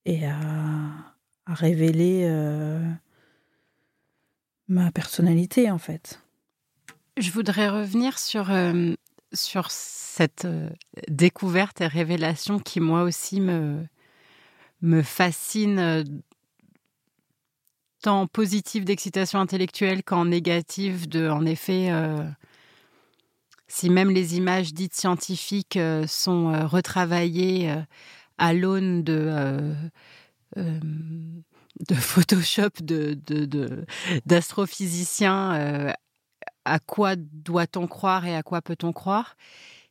et 0.06 0.26
à, 0.26 0.38
à 1.46 1.54
révéler 1.54 2.26
ma 4.70 4.92
personnalité 4.94 5.70
en 5.70 5.78
fait. 5.78 6.22
Je 7.18 7.32
voudrais 7.32 7.68
revenir 7.68 8.18
sur, 8.18 8.50
sur 9.34 9.72
cette 9.72 10.48
découverte 11.10 11.82
et 11.82 11.88
révélation 11.88 12.60
qui 12.60 12.80
moi 12.80 13.04
aussi 13.04 13.42
me, 13.42 13.84
me 14.84 15.02
fascine 15.02 16.04
tant 18.04 18.28
positive 18.28 18.84
d'excitation 18.84 19.40
intellectuelle 19.40 20.04
qu'en 20.04 20.26
négative 20.26 21.08
de, 21.08 21.30
en 21.30 21.46
effet, 21.46 21.88
euh, 21.90 22.22
si 23.68 23.90
même 23.90 24.12
les 24.12 24.36
images 24.36 24.74
dites 24.74 24.94
scientifiques 24.94 25.78
euh, 25.78 26.06
sont 26.06 26.54
euh, 26.54 26.68
retravaillées 26.68 27.74
à 28.38 28.54
l'aune 28.54 29.04
de, 29.04 29.74
Photoshop, 31.96 32.70
d'astrophysiciens, 34.26 35.94
à 36.66 36.80
quoi 36.80 37.16
doit-on 37.16 37.88
croire 37.88 38.26
et 38.26 38.36
à 38.36 38.44
quoi 38.44 38.62
peut-on 38.62 38.92
croire? 38.92 39.38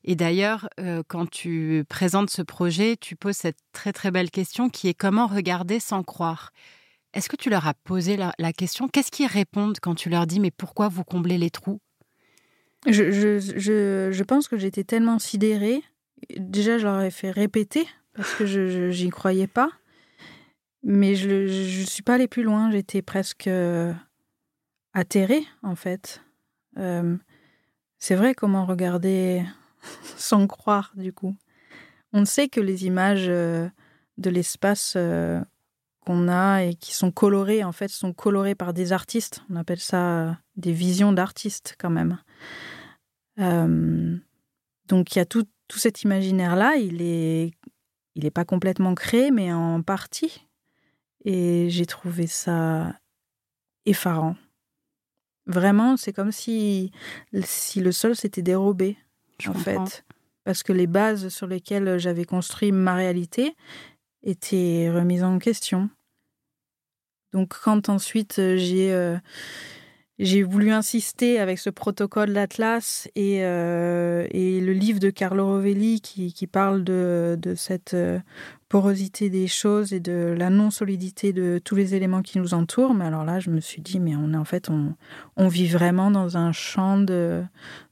Et 0.05 0.17
d'ailleurs, 0.17 0.69
euh, 0.81 1.03
quand 1.07 1.31
tu 1.31 1.85
présentes 1.89 2.31
ce 2.31 2.43
projet, 2.43 2.97
tu 2.97 3.15
poses 3.15 3.37
cette 3.37 3.59
très 3.73 3.93
très 3.93 4.11
belle 4.11 4.31
question 4.31 4.69
qui 4.69 4.89
est 4.89 4.95
comment 4.95 5.27
regarder 5.27 5.81
sans 5.81 6.03
croire? 6.03 6.53
Est-ce 7.15 7.29
que 7.29 7.37
tu 7.37 7.51
leur 7.51 7.67
as 7.67 7.75
posé 7.75 8.17
la, 8.17 8.53
question? 8.53 8.89
Qu'est-ce 8.89 9.11
qu'ils 9.11 9.27
répondent 9.27 9.79
quand 9.81 9.95
tu 9.95 10.09
leur 10.09 10.27
dis 10.27 10.41
mais 10.41 10.51
pourquoi 10.51 10.89
vous 10.89 11.05
comblez 11.05 11.39
les 11.39 11.51
trous? 11.51 11.81
Je, 12.87 14.23
pense 14.23 14.49
que 14.49 14.57
j'étais 14.57 14.83
tellement 14.83 15.19
sidérée. 15.19 15.83
Déjà, 16.37 16.79
je 16.79 16.85
leur 16.85 17.01
ai 17.03 17.11
fait 17.11 17.31
répéter 17.31 17.87
parce 18.15 18.35
que 18.35 18.47
je 18.47 19.05
n'y 19.05 19.11
croyais 19.11 19.47
pas. 19.47 19.71
Mais 20.83 21.15
je 21.15 21.81
ne 21.81 21.87
suis 21.87 22.03
pas 22.03 22.15
allée 22.15 22.29
plus 22.29 22.43
loin. 22.43 22.71
J'étais 22.71 23.03
presque 23.03 23.47
euh, 23.47 23.93
atterrée, 24.95 25.45
en 25.63 25.77
fait. 25.77 26.23
Euh, 26.79 27.17
c'est 27.99 28.17
vrai 28.17 28.35
comment 28.35 28.67
regarder 28.67 29.45
sans 30.17 30.47
croire, 30.47 30.93
du 30.97 31.13
coup. 31.13 31.37
On 32.13 32.25
sait 32.25 32.49
que 32.49 32.61
les 32.61 32.87
images 32.87 33.29
euh, 33.29 33.69
de 34.19 34.31
l'espace 34.31 34.97
qu'on 36.01 36.29
a 36.29 36.65
et 36.65 36.75
qui 36.75 36.95
sont 36.95 37.11
colorées, 37.11 37.65
en 37.65 37.73
fait, 37.73 37.89
sont 37.89 38.13
colorées 38.13 38.55
par 38.55 38.73
des 38.75 38.93
artistes. 38.93 39.43
On 39.51 39.57
appelle 39.57 39.81
ça 39.81 40.39
des 40.57 40.73
visions 40.73 41.13
d'artistes, 41.13 41.77
quand 41.79 41.91
même. 41.91 42.19
donc, 44.89 45.15
il 45.15 45.19
y 45.19 45.23
a 45.23 45.25
tout, 45.25 45.47
tout 45.69 45.79
cet 45.79 46.03
imaginaire-là. 46.03 46.77
Il 46.77 47.01
est, 47.01 47.53
il 48.15 48.25
n'est 48.25 48.31
pas 48.31 48.45
complètement 48.45 48.95
créé, 48.95 49.31
mais 49.31 49.53
en 49.53 49.83
partie. 49.83 50.47
Et 51.25 51.71
j'ai 51.71 51.87
trouvé 51.87 52.27
ça 52.27 52.95
effarant. 53.87 54.37
Vraiment, 55.47 55.97
c'est 55.97 56.13
comme 56.13 56.33
si, 56.33 56.93
si 57.43 57.81
le 57.81 57.93
sol 57.93 58.15
s'était 58.15 58.43
dérobé, 58.43 58.97
en 59.49 59.55
fait. 59.55 60.05
Parce 60.45 60.63
que 60.63 60.73
les 60.73 60.87
bases 60.87 61.29
sur 61.29 61.47
lesquelles 61.47 61.99
j'avais 61.99 62.25
construit 62.25 62.73
ma 62.73 62.95
réalité 62.95 63.55
étaient 64.23 64.91
remises 64.91 65.23
en 65.23 65.39
question. 65.39 65.89
Donc 67.33 67.55
quand 67.63 67.89
ensuite 67.89 68.35
j'ai 68.57 68.93
euh, 68.93 69.17
j'ai 70.19 70.43
voulu 70.43 70.71
insister 70.71 71.41
avec 71.41 71.59
ce 71.59 71.71
protocole 71.71 72.33
d'Atlas 72.33 73.09
et, 73.17 73.45
euh, 73.45 74.27
et, 74.31 74.61
le 74.61 74.73
livre 74.73 75.01
de 75.01 75.11
Carlo 75.11 75.47
Rovelli 75.47 76.01
qui, 76.01 76.33
qui 76.33 76.47
parle 76.47 76.85
de, 76.85 77.37
de, 77.41 77.55
cette 77.55 77.95
euh, 77.95 78.21
porosité 78.73 79.29
des 79.29 79.49
choses 79.49 79.93
et 79.93 80.01
de 80.01 80.35
la 80.35 80.49
non-solidité 80.49 81.35
de 81.35 81.61
tous 81.63 81.75
les 81.75 81.95
éléments 81.95 82.23
qui 82.23 82.39
nous 82.39 82.55
entourent. 82.55 82.95
Mais 82.95 83.05
alors 83.05 83.23
là, 83.23 83.39
je 83.39 83.51
me 83.51 83.61
suis 83.61 83.83
dit, 83.83 84.01
mais 84.01 84.17
on 84.17 84.33
est 84.33 84.37
en 84.39 84.47
fait, 84.47 84.71
on, 84.71 85.49
vit 85.49 85.69
vraiment 85.69 86.11
dans 86.11 86.39
un 86.39 86.53
champ 86.53 86.97
de, 86.97 87.45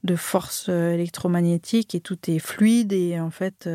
de 0.03 0.15
force 0.15 0.69
euh, 0.69 0.93
électromagnétique 0.93 1.93
et 1.93 1.99
tout 1.99 2.17
est 2.27 2.39
fluide 2.39 2.93
et 2.93 3.19
en 3.19 3.29
fait, 3.29 3.69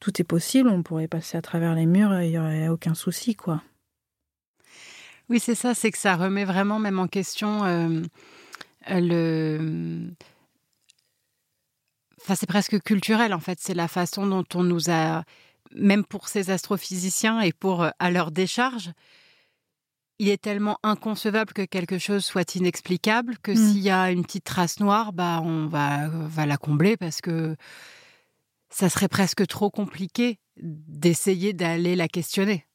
tout 0.00 0.22
est 0.22 0.24
possible. 0.24 0.70
On 0.70 0.82
pourrait 0.82 1.06
passer 1.06 1.36
à 1.36 1.42
travers 1.42 1.74
les 1.74 1.84
murs 1.84 2.18
et 2.18 2.28
il 2.28 2.30
n'y 2.30 2.38
aurait 2.38 2.68
aucun 2.68 2.94
souci, 2.94 3.34
quoi. 3.34 3.62
Oui, 5.28 5.38
c'est 5.38 5.54
ça, 5.54 5.74
c'est 5.74 5.90
que 5.90 5.98
ça 5.98 6.16
remet 6.16 6.46
vraiment 6.46 6.78
même 6.78 6.98
en 6.98 7.08
question 7.08 7.64
euh, 7.64 8.00
le. 8.88 10.10
Enfin, 12.22 12.36
c'est 12.36 12.48
presque 12.48 12.80
culturel 12.80 13.34
en 13.34 13.40
fait. 13.40 13.58
C'est 13.60 13.74
la 13.74 13.88
façon 13.88 14.26
dont 14.26 14.44
on 14.54 14.62
nous 14.62 14.88
a, 14.90 15.24
même 15.74 16.04
pour 16.04 16.28
ces 16.28 16.50
astrophysiciens 16.50 17.40
et 17.40 17.52
pour 17.52 17.82
euh, 17.82 17.90
à 17.98 18.10
leur 18.10 18.30
décharge, 18.30 18.92
il 20.18 20.28
est 20.28 20.40
tellement 20.40 20.78
inconcevable 20.82 21.52
que 21.52 21.62
quelque 21.62 21.98
chose 21.98 22.24
soit 22.24 22.54
inexplicable 22.54 23.38
que 23.42 23.52
mmh. 23.52 23.56
s'il 23.56 23.80
y 23.80 23.90
a 23.90 24.10
une 24.10 24.22
petite 24.22 24.44
trace 24.44 24.78
noire, 24.78 25.12
bah 25.12 25.40
on 25.42 25.66
va, 25.66 26.08
va 26.08 26.46
la 26.46 26.56
combler 26.56 26.96
parce 26.96 27.20
que 27.20 27.56
ça 28.70 28.88
serait 28.88 29.08
presque 29.08 29.46
trop 29.46 29.70
compliqué 29.70 30.38
d'essayer 30.56 31.52
d'aller 31.52 31.96
la 31.96 32.08
questionner. 32.08 32.66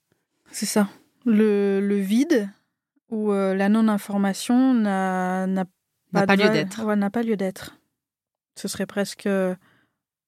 C'est 0.51 0.65
ça 0.65 0.89
le, 1.27 1.97
vide 1.99 2.49
ou 3.09 3.31
euh, 3.31 3.53
la 3.53 3.69
non-information 3.69 4.73
n'a 4.73 5.45
pas, 6.13 6.35
lieu 6.35 6.49
d'être. 6.49 6.95
n'a 6.95 7.09
pas 7.09 7.23
lieu 7.23 7.37
d'être. 7.37 7.77
Ce 8.55 8.67
serait 8.67 8.85
presque 8.85 9.27
euh, 9.27 9.55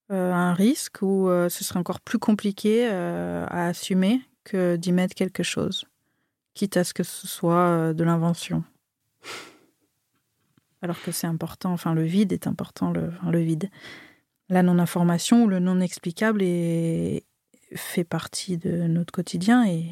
un 0.10 0.54
risque 0.54 1.02
ou 1.02 1.30
euh, 1.30 1.50
ce 1.50 1.64
serait 1.64 1.80
encore 1.80 2.02
plus 2.02 2.20
compliqué 2.20 2.88
à 2.88 3.68
assumer 3.68 4.22
que 4.44 4.76
d'y 4.76 4.92
mettre 4.92 5.16
quelque 5.16 5.44
chose, 5.44 5.86
quitte 6.54 6.78
à 6.78 6.84
ce 6.84 6.94
que 6.94 7.04
ce 7.04 7.28
soit 7.28 7.94
de 7.94 8.04
l'invention. 8.04 8.64
Alors 10.82 11.02
que 11.02 11.12
c'est 11.12 11.28
important, 11.28 11.74
enfin 11.74 11.94
le 11.94 12.04
vide 12.04 12.32
est 12.32 12.48
important, 12.48 12.92
le, 12.92 13.40
vide. 13.40 13.70
La 14.48 14.64
non-information 14.64 15.44
ou 15.44 15.48
le 15.48 15.60
non-explicable 15.60 16.40
fait 17.76 18.04
partie 18.04 18.58
de 18.58 18.88
notre 18.88 19.12
quotidien 19.12 19.68
et 19.68 19.92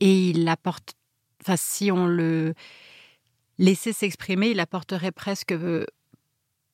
et 0.00 0.30
il 0.30 0.46
apporte, 0.48 0.94
enfin, 1.40 1.56
si 1.56 1.90
on 1.90 2.06
le 2.06 2.54
laissait 3.58 3.92
s'exprimer, 3.92 4.50
il 4.50 4.60
apporterait 4.60 5.12
presque 5.12 5.52
euh, 5.52 5.86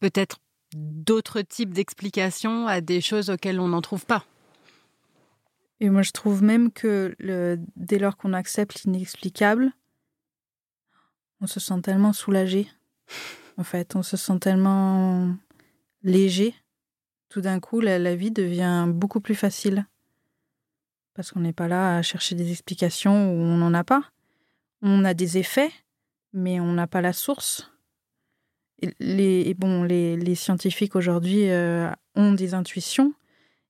peut-être 0.00 0.38
d'autres 0.74 1.40
types 1.40 1.72
d'explications 1.72 2.66
à 2.66 2.80
des 2.80 3.00
choses 3.00 3.30
auxquelles 3.30 3.60
on 3.60 3.68
n'en 3.68 3.82
trouve 3.82 4.06
pas. 4.06 4.24
Et 5.80 5.88
moi, 5.88 6.02
je 6.02 6.12
trouve 6.12 6.42
même 6.42 6.70
que 6.70 7.16
dès 7.76 7.98
lors 7.98 8.16
qu'on 8.16 8.32
accepte 8.32 8.84
l'inexplicable, 8.84 9.72
on 11.40 11.46
se 11.46 11.58
sent 11.58 11.80
tellement 11.82 12.12
soulagé. 12.12 12.68
En 13.56 13.64
fait, 13.64 13.96
on 13.96 14.02
se 14.02 14.16
sent 14.16 14.38
tellement 14.40 15.34
léger. 16.02 16.54
Tout 17.30 17.40
d'un 17.40 17.60
coup, 17.60 17.80
la 17.80 18.14
vie 18.14 18.30
devient 18.30 18.86
beaucoup 18.88 19.20
plus 19.20 19.34
facile 19.34 19.86
parce 21.14 21.32
qu'on 21.32 21.40
n'est 21.40 21.52
pas 21.52 21.68
là 21.68 21.96
à 21.96 22.02
chercher 22.02 22.34
des 22.34 22.50
explications 22.50 23.32
où 23.32 23.36
on 23.36 23.56
n'en 23.56 23.74
a 23.74 23.84
pas. 23.84 24.04
On 24.82 25.04
a 25.04 25.12
des 25.14 25.38
effets, 25.38 25.72
mais 26.32 26.60
on 26.60 26.72
n'a 26.72 26.86
pas 26.86 27.00
la 27.00 27.12
source. 27.12 27.70
Les, 28.98 29.54
bon, 29.54 29.82
les, 29.82 30.34
scientifiques 30.34 30.96
aujourd'hui 30.96 31.50
euh, 31.50 31.90
ont 32.14 32.32
des 32.32 32.54
intuitions, 32.54 33.12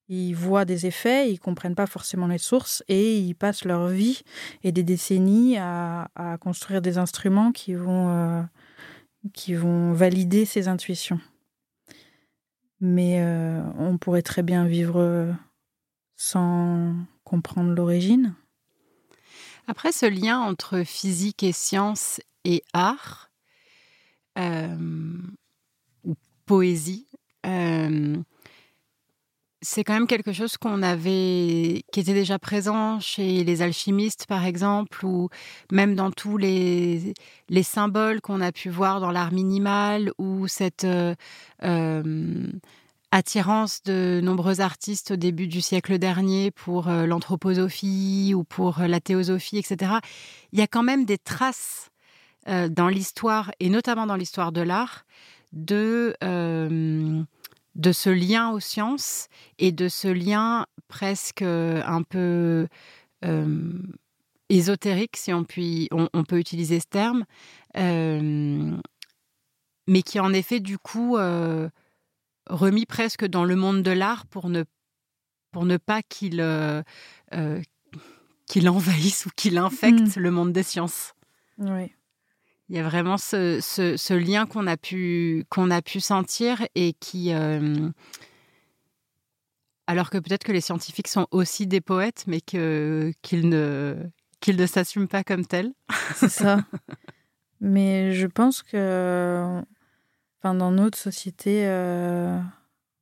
ils 0.07 0.33
voient 0.33 0.65
des 0.65 0.85
effets, 0.85 1.31
ils 1.31 1.39
comprennent 1.39 1.75
pas 1.75 1.87
forcément 1.87 2.27
les 2.27 2.37
sources 2.37 2.83
et 2.87 3.17
ils 3.17 3.33
passent 3.33 3.65
leur 3.65 3.87
vie 3.87 4.23
et 4.63 4.71
des 4.71 4.83
décennies 4.83 5.57
à, 5.57 6.07
construire 6.39 6.81
des 6.81 6.97
instruments 6.97 7.51
qui 7.51 7.73
vont, 7.73 8.09
euh, 8.09 8.41
qui 9.33 9.53
vont 9.53 9.93
valider 9.93 10.45
ces 10.45 10.67
intuitions. 10.67 11.19
Mais 12.79 13.21
euh, 13.21 13.61
on 13.77 13.97
pourrait 13.97 14.23
très 14.23 14.43
bien 14.43 14.65
vivre 14.65 15.33
sans 16.15 16.95
comprendre 17.23 17.71
l'origine. 17.73 18.35
Après, 19.67 19.91
ce 19.91 20.05
lien 20.05 20.39
entre 20.39 20.83
physique 20.83 21.43
et 21.43 21.51
science 21.51 22.19
et 22.43 22.63
art, 22.73 23.30
ou 24.37 26.15
poésie, 26.45 27.07
c'est 29.61 29.83
quand 29.83 29.93
même 29.93 30.07
quelque 30.07 30.33
chose 30.33 30.57
qu'on 30.57 30.81
avait, 30.81 31.83
qui 31.91 31.99
était 31.99 32.13
déjà 32.13 32.39
présent 32.39 32.99
chez 32.99 33.43
les 33.43 33.61
alchimistes, 33.61 34.25
par 34.25 34.45
exemple, 34.45 35.05
ou 35.05 35.29
même 35.71 35.95
dans 35.95 36.11
tous 36.11 36.37
les, 36.37 37.13
les 37.49 37.63
symboles 37.63 38.21
qu'on 38.21 38.41
a 38.41 38.51
pu 38.51 38.69
voir 38.69 38.99
dans 38.99 39.11
l'art 39.11 39.31
minimal, 39.31 40.11
ou 40.17 40.47
cette 40.47 40.85
euh, 40.85 42.47
attirance 43.11 43.83
de 43.83 44.19
nombreux 44.23 44.61
artistes 44.61 45.11
au 45.11 45.15
début 45.15 45.47
du 45.47 45.61
siècle 45.61 45.99
dernier 45.99 46.49
pour 46.49 46.87
euh, 46.87 47.05
l'anthroposophie 47.05 48.33
ou 48.35 48.43
pour 48.43 48.79
euh, 48.81 48.87
la 48.87 48.99
théosophie, 48.99 49.59
etc. 49.59 49.93
Il 50.53 50.59
y 50.59 50.63
a 50.63 50.67
quand 50.67 50.83
même 50.83 51.05
des 51.05 51.19
traces 51.19 51.90
euh, 52.47 52.69
dans 52.69 52.87
l'histoire, 52.87 53.51
et 53.59 53.69
notamment 53.69 54.05
dans 54.05 54.15
l'histoire 54.15 54.51
de 54.51 54.61
l'art, 54.61 55.05
de, 55.53 56.15
de 57.75 57.91
ce 57.91 58.09
lien 58.09 58.51
aux 58.51 58.59
sciences 58.59 59.27
et 59.59 59.71
de 59.71 59.89
ce 59.89 60.07
lien 60.07 60.65
presque 60.87 61.41
un 61.41 62.03
peu 62.03 62.67
ésotérique, 64.49 65.17
si 65.17 65.33
on, 65.33 65.45
on, 65.91 66.23
peut 66.23 66.39
utiliser 66.39 66.79
ce 66.79 66.87
terme, 66.87 67.25
mais 67.75 68.71
qui 70.03 70.21
en 70.21 70.31
effet, 70.31 70.61
du 70.61 70.77
coup, 70.77 71.17
remis 72.49 72.85
presque 72.85 73.25
dans 73.25 73.43
le 73.43 73.55
monde 73.55 73.83
de 73.83 73.91
l'art 73.91 74.25
pour 74.25 74.49
ne, 74.49 74.63
pour 75.51 75.65
ne 75.65 75.77
pas 75.77 76.01
qu'il 76.01 76.41
euh, 76.41 76.81
euh, 77.33 77.61
qu'il 78.47 78.69
envahisse 78.69 79.25
ou 79.25 79.29
qu'il 79.35 79.57
infecte 79.57 80.17
mm. 80.17 80.19
le 80.19 80.31
monde 80.31 80.51
des 80.51 80.63
sciences. 80.63 81.13
Oui. 81.57 81.93
Il 82.71 82.77
y 82.77 82.79
a 82.79 82.83
vraiment 82.83 83.17
ce, 83.17 83.59
ce, 83.59 84.13
lien 84.13 84.45
qu'on 84.45 84.65
a, 84.65 84.77
pu, 84.77 85.43
qu'on 85.49 85.69
a 85.71 85.81
pu 85.81 85.99
sentir 85.99 86.65
et 86.73 86.93
qui... 86.93 87.33
Euh, 87.33 87.89
alors 89.87 90.09
que 90.09 90.17
peut-être 90.17 90.45
que 90.45 90.53
les 90.53 90.61
scientifiques 90.61 91.09
sont 91.09 91.27
aussi 91.31 91.67
des 91.67 91.81
poètes, 91.81 92.23
mais 92.27 92.39
que, 92.39 93.11
qu'ils 93.21 93.49
ne, 93.49 93.97
qu'ils 94.39 94.55
ne 94.55 94.65
s'assument 94.65 95.09
pas 95.09 95.25
comme 95.25 95.45
tels. 95.45 95.73
C'est 96.15 96.29
ça. 96.29 96.59
mais 97.59 98.13
je 98.13 98.25
pense 98.25 98.63
que 98.63 99.61
Enfin, 100.39 100.55
dans 100.55 100.71
notre 100.71 100.97
société, 100.97 101.67
euh, 101.67 102.39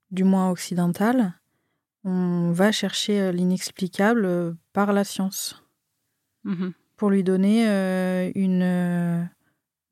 du 0.10 0.24
moins 0.24 0.50
occidental, 0.50 1.40
on 2.04 2.52
va 2.52 2.72
chercher 2.72 3.32
l'inexplicable 3.32 4.58
par 4.74 4.94
la 4.94 5.04
science. 5.04 5.64
Mmh 6.44 6.70
pour 6.98 7.12
lui 7.12 7.24
donner 7.24 7.64
une, 8.36 9.30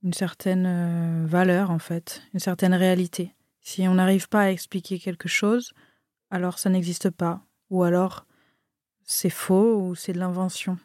une 0.03 0.13
certaine 0.13 1.25
valeur, 1.25 1.71
en 1.71 1.79
fait, 1.79 2.21
une 2.33 2.39
certaine 2.39 2.73
réalité. 2.73 3.33
Si 3.61 3.87
on 3.87 3.95
n'arrive 3.95 4.29
pas 4.29 4.43
à 4.43 4.51
expliquer 4.51 4.99
quelque 4.99 5.27
chose, 5.27 5.73
alors 6.29 6.59
ça 6.59 6.69
n'existe 6.69 7.09
pas. 7.09 7.41
Ou 7.69 7.83
alors 7.83 8.25
c'est 9.03 9.29
faux 9.29 9.81
ou 9.81 9.95
c'est 9.95 10.13
de 10.13 10.19
l'invention. 10.19 10.77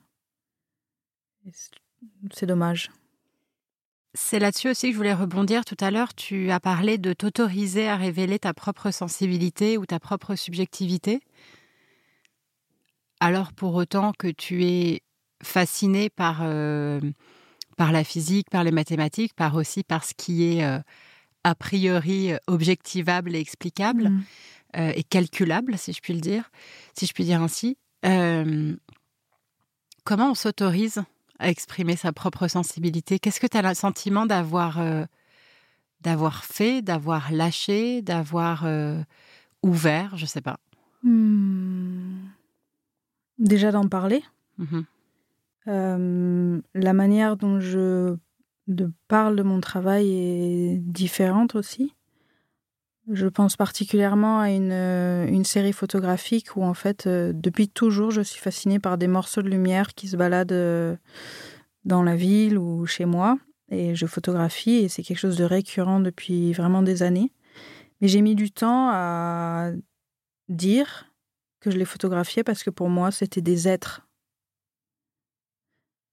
C'est 2.32 2.46
dommage. 2.46 2.90
C'est 4.14 4.38
là-dessus 4.38 4.68
aussi 4.68 4.88
que 4.88 4.92
je 4.92 4.96
voulais 4.96 5.14
rebondir. 5.14 5.64
Tout 5.64 5.76
à 5.80 5.90
l'heure, 5.90 6.14
tu 6.14 6.50
as 6.50 6.60
parlé 6.60 6.98
de 6.98 7.12
t'autoriser 7.12 7.88
à 7.88 7.96
révéler 7.96 8.38
ta 8.38 8.52
propre 8.52 8.90
sensibilité 8.90 9.78
ou 9.78 9.86
ta 9.86 9.98
propre 9.98 10.34
subjectivité. 10.34 11.20
Alors 13.20 13.52
pour 13.52 13.74
autant 13.74 14.12
que 14.12 14.28
tu 14.28 14.64
es 14.64 15.02
fasciné 15.42 16.10
par, 16.10 16.40
euh, 16.42 17.00
par 17.82 17.90
la 17.90 18.04
physique, 18.04 18.48
par 18.48 18.62
les 18.62 18.70
mathématiques, 18.70 19.34
par 19.34 19.56
aussi 19.56 19.82
par 19.82 20.04
ce 20.04 20.14
qui 20.14 20.44
est 20.44 20.64
euh, 20.64 20.78
a 21.42 21.56
priori 21.56 22.30
objectivable 22.46 23.34
et 23.34 23.40
explicable 23.40 24.08
mmh. 24.08 24.24
euh, 24.76 24.92
et 24.94 25.02
calculable, 25.02 25.76
si 25.76 25.92
je 25.92 26.00
puis 26.00 26.14
le 26.14 26.20
dire, 26.20 26.52
si 26.96 27.06
je 27.06 27.12
puis 27.12 27.24
dire 27.24 27.42
ainsi. 27.42 27.76
comment 30.04 30.30
on 30.30 30.34
s'autorise 30.36 31.02
à 31.40 31.48
exprimer 31.48 31.96
sa 31.96 32.12
propre 32.12 32.46
sensibilité? 32.46 33.18
Qu'est-ce 33.18 33.40
que 33.40 33.48
tu 33.48 33.56
as 33.56 33.62
le 33.62 33.74
sentiment 33.74 34.26
d'avoir 34.26 34.80
d'avoir 36.02 36.44
fait, 36.44 36.82
d'avoir 36.82 37.32
lâché, 37.32 38.00
d'avoir 38.00 38.64
ouvert? 39.64 40.16
Je 40.16 40.26
sais 40.26 40.40
pas. 40.40 40.60
Mmh. 41.02 42.28
Déjà 43.40 43.72
d'en 43.72 43.88
parler. 43.88 44.22
Mmh 44.58 44.82
la 45.66 46.92
manière 46.92 47.36
dont 47.36 47.60
je 47.60 48.16
parle 49.08 49.36
de 49.36 49.42
mon 49.42 49.60
travail 49.60 50.10
est 50.10 50.78
différente 50.78 51.54
aussi. 51.54 51.94
Je 53.10 53.26
pense 53.26 53.56
particulièrement 53.56 54.40
à 54.40 54.50
une, 54.50 54.72
une 54.72 55.44
série 55.44 55.72
photographique 55.72 56.56
où 56.56 56.64
en 56.64 56.74
fait, 56.74 57.08
depuis 57.08 57.68
toujours, 57.68 58.12
je 58.12 58.22
suis 58.22 58.40
fascinée 58.40 58.78
par 58.78 58.96
des 58.96 59.08
morceaux 59.08 59.42
de 59.42 59.48
lumière 59.48 59.94
qui 59.94 60.08
se 60.08 60.16
baladent 60.16 60.98
dans 61.84 62.02
la 62.02 62.16
ville 62.16 62.58
ou 62.58 62.86
chez 62.86 63.04
moi. 63.04 63.38
Et 63.70 63.94
je 63.94 64.06
photographie 64.06 64.76
et 64.76 64.88
c'est 64.88 65.02
quelque 65.02 65.18
chose 65.18 65.36
de 65.36 65.44
récurrent 65.44 66.00
depuis 66.00 66.52
vraiment 66.52 66.82
des 66.82 67.02
années. 67.02 67.32
Mais 68.00 68.08
j'ai 68.08 68.20
mis 68.20 68.34
du 68.34 68.50
temps 68.50 68.90
à 68.92 69.70
dire 70.48 71.10
que 71.60 71.70
je 71.70 71.78
les 71.78 71.84
photographiais 71.84 72.44
parce 72.44 72.62
que 72.62 72.70
pour 72.70 72.88
moi, 72.88 73.10
c'était 73.10 73.40
des 73.40 73.68
êtres 73.68 74.06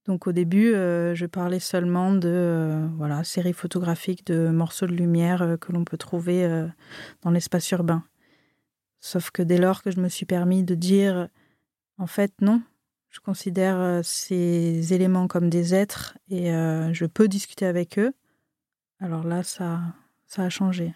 donc 0.09 0.25
au 0.25 0.31
début, 0.31 0.73
euh, 0.73 1.13
je 1.13 1.27
parlais 1.27 1.59
seulement 1.59 2.11
de 2.11 2.27
euh, 2.27 2.87
voilà 2.97 3.23
séries 3.23 3.53
photographiques 3.53 4.25
de 4.25 4.49
morceaux 4.49 4.87
de 4.87 4.91
lumière 4.91 5.43
euh, 5.43 5.55
que 5.55 5.71
l'on 5.71 5.85
peut 5.85 5.97
trouver 5.97 6.65
dans 7.21 7.29
l'espace 7.29 7.69
urbain. 7.69 8.03
Sauf 9.01 9.29
que 9.29 9.43
dès 9.43 9.59
lors 9.59 9.83
que 9.83 9.91
je 9.91 9.99
me 9.99 10.09
suis 10.09 10.25
permis 10.25 10.63
de 10.63 10.73
dire 10.73 11.29
en 11.99 12.07
fait 12.07 12.33
non, 12.41 12.59
je 13.09 13.19
considère 13.19 14.03
ces 14.03 14.95
éléments 14.95 15.27
comme 15.27 15.47
des 15.47 15.75
êtres 15.75 16.17
et 16.27 16.47
je 16.47 17.05
peux 17.05 17.27
discuter 17.27 17.67
avec 17.67 17.99
eux. 17.99 18.11
Alors 18.99 19.23
là, 19.23 19.43
ça, 19.43 19.79
ça 20.25 20.41
a 20.41 20.49
changé. 20.49 20.95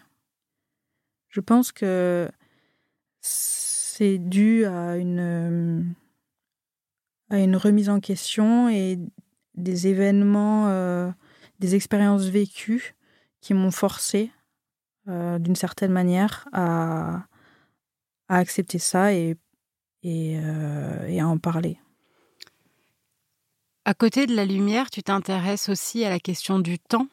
Je 1.28 1.40
pense 1.40 1.70
que 1.70 2.28
c'est 3.20 4.18
dû 4.18 4.64
à 4.64 4.96
une 4.96 5.94
à 7.30 7.38
une 7.38 7.56
remise 7.56 7.88
en 7.88 8.00
question 8.00 8.68
et 8.68 8.98
des 9.54 9.86
événements, 9.86 10.68
euh, 10.68 11.10
des 11.60 11.74
expériences 11.74 12.24
vécues 12.24 12.94
qui 13.40 13.54
m'ont 13.54 13.70
forcé, 13.70 14.30
euh, 15.08 15.38
d'une 15.38 15.56
certaine 15.56 15.92
manière, 15.92 16.48
à, 16.52 17.24
à, 18.28 18.36
accepter 18.36 18.78
ça 18.78 19.12
et, 19.12 19.36
et, 20.02 20.38
euh, 20.38 21.06
et, 21.06 21.20
à 21.20 21.28
en 21.28 21.38
parler. 21.38 21.78
À 23.84 23.94
côté 23.94 24.26
de 24.26 24.34
la 24.34 24.46
lumière, 24.46 24.90
tu 24.90 25.02
t'intéresses 25.02 25.68
aussi 25.68 26.04
à 26.04 26.10
la 26.10 26.18
question 26.18 26.58
du 26.58 26.78
temps 26.78 27.08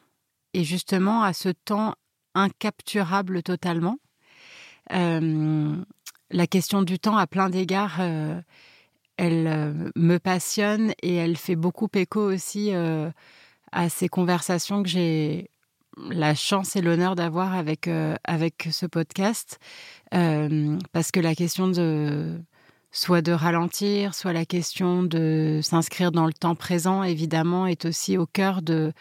et 0.54 0.64
justement 0.64 1.22
à 1.22 1.32
ce 1.32 1.50
temps 1.50 1.94
incapturable 2.34 3.42
totalement. 3.42 3.98
la 4.90 6.46
question 6.46 6.80
du 6.80 6.98
temps, 6.98 7.18
à 7.18 7.26
plein 7.26 7.50
d'égards, 7.50 8.00
elle 9.16 9.46
euh, 9.46 9.90
me 9.96 10.18
passionne 10.18 10.92
et 11.02 11.14
elle 11.16 11.36
fait 11.36 11.56
beaucoup 11.56 11.88
écho 11.94 12.20
aussi 12.20 12.74
euh, 12.74 13.10
à 13.72 13.88
ces 13.88 14.08
conversations 14.08 14.82
que 14.82 14.88
j'ai 14.88 15.50
la 16.10 16.34
chance 16.34 16.74
et 16.76 16.82
l'honneur 16.82 17.14
d'avoir 17.14 17.54
avec, 17.54 17.86
euh, 17.88 18.16
ce 18.70 18.86
podcast. 18.86 19.58
parce 20.10 21.10
que 21.12 21.20
la 21.20 21.34
question 21.34 21.68
de 21.68 22.40
soit 22.90 23.22
de 23.22 23.32
ralentir, 23.32 24.14
soit 24.14 24.32
la 24.32 24.46
question 24.46 25.02
de 25.02 25.60
s'inscrire 25.62 26.12
dans 26.12 26.26
le 26.26 26.32
temps 26.32 26.54
présent, 26.54 27.02
évidemment, 27.02 27.66
est 27.66 27.84
aussi 27.84 28.18
au 28.18 28.26
cœur 28.26 28.62
de 28.62 28.92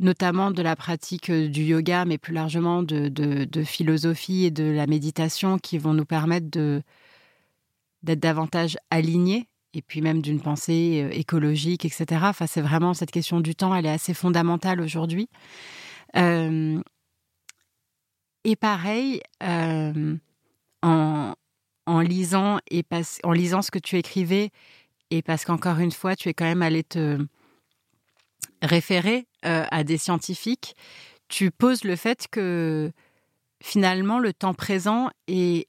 notamment 0.00 0.52
de 0.52 0.62
la 0.62 0.76
pratique 0.76 1.30
du 1.30 1.64
yoga, 1.64 2.04
mais 2.04 2.18
plus 2.18 2.32
largement 2.32 2.84
de, 2.84 3.08
de 3.08 3.64
philosophie 3.64 4.44
et 4.44 4.50
de 4.52 4.64
la 4.64 4.86
méditation 4.86 5.58
qui 5.58 5.78
vont 5.78 5.94
nous 5.94 6.04
permettre 6.04 6.48
de 6.50 6.82
d'être 8.02 8.20
davantage 8.20 8.76
aligné 8.90 9.48
et 9.74 9.82
puis 9.82 10.00
même 10.00 10.22
d'une 10.22 10.40
pensée 10.40 11.02
euh, 11.04 11.10
écologique, 11.14 11.84
etc. 11.84 12.06
Enfin, 12.24 12.46
c'est 12.46 12.60
vraiment 12.60 12.94
cette 12.94 13.10
question 13.10 13.40
du 13.40 13.54
temps, 13.54 13.74
elle 13.74 13.86
est 13.86 13.90
assez 13.90 14.14
fondamentale 14.14 14.80
aujourd'hui. 14.80 15.28
Euh, 16.16 16.80
et 18.44 18.56
pareil, 18.56 19.20
euh, 19.42 20.16
en, 20.82 21.34
en, 21.86 22.00
lisant 22.00 22.58
et 22.70 22.84
en 23.24 23.32
lisant 23.32 23.62
ce 23.62 23.70
que 23.70 23.78
tu 23.78 23.96
écrivais, 23.96 24.50
et 25.10 25.22
parce 25.22 25.44
qu'encore 25.44 25.78
une 25.78 25.92
fois, 25.92 26.16
tu 26.16 26.28
es 26.28 26.34
quand 26.34 26.44
même 26.44 26.62
allé 26.62 26.82
te 26.82 27.18
référer 28.62 29.26
à 29.42 29.84
des 29.84 29.98
scientifiques, 29.98 30.74
tu 31.28 31.50
poses 31.52 31.84
le 31.84 31.94
fait 31.94 32.26
que 32.28 32.90
finalement 33.62 34.18
le 34.18 34.32
temps 34.32 34.54
présent 34.54 35.10
est 35.28 35.68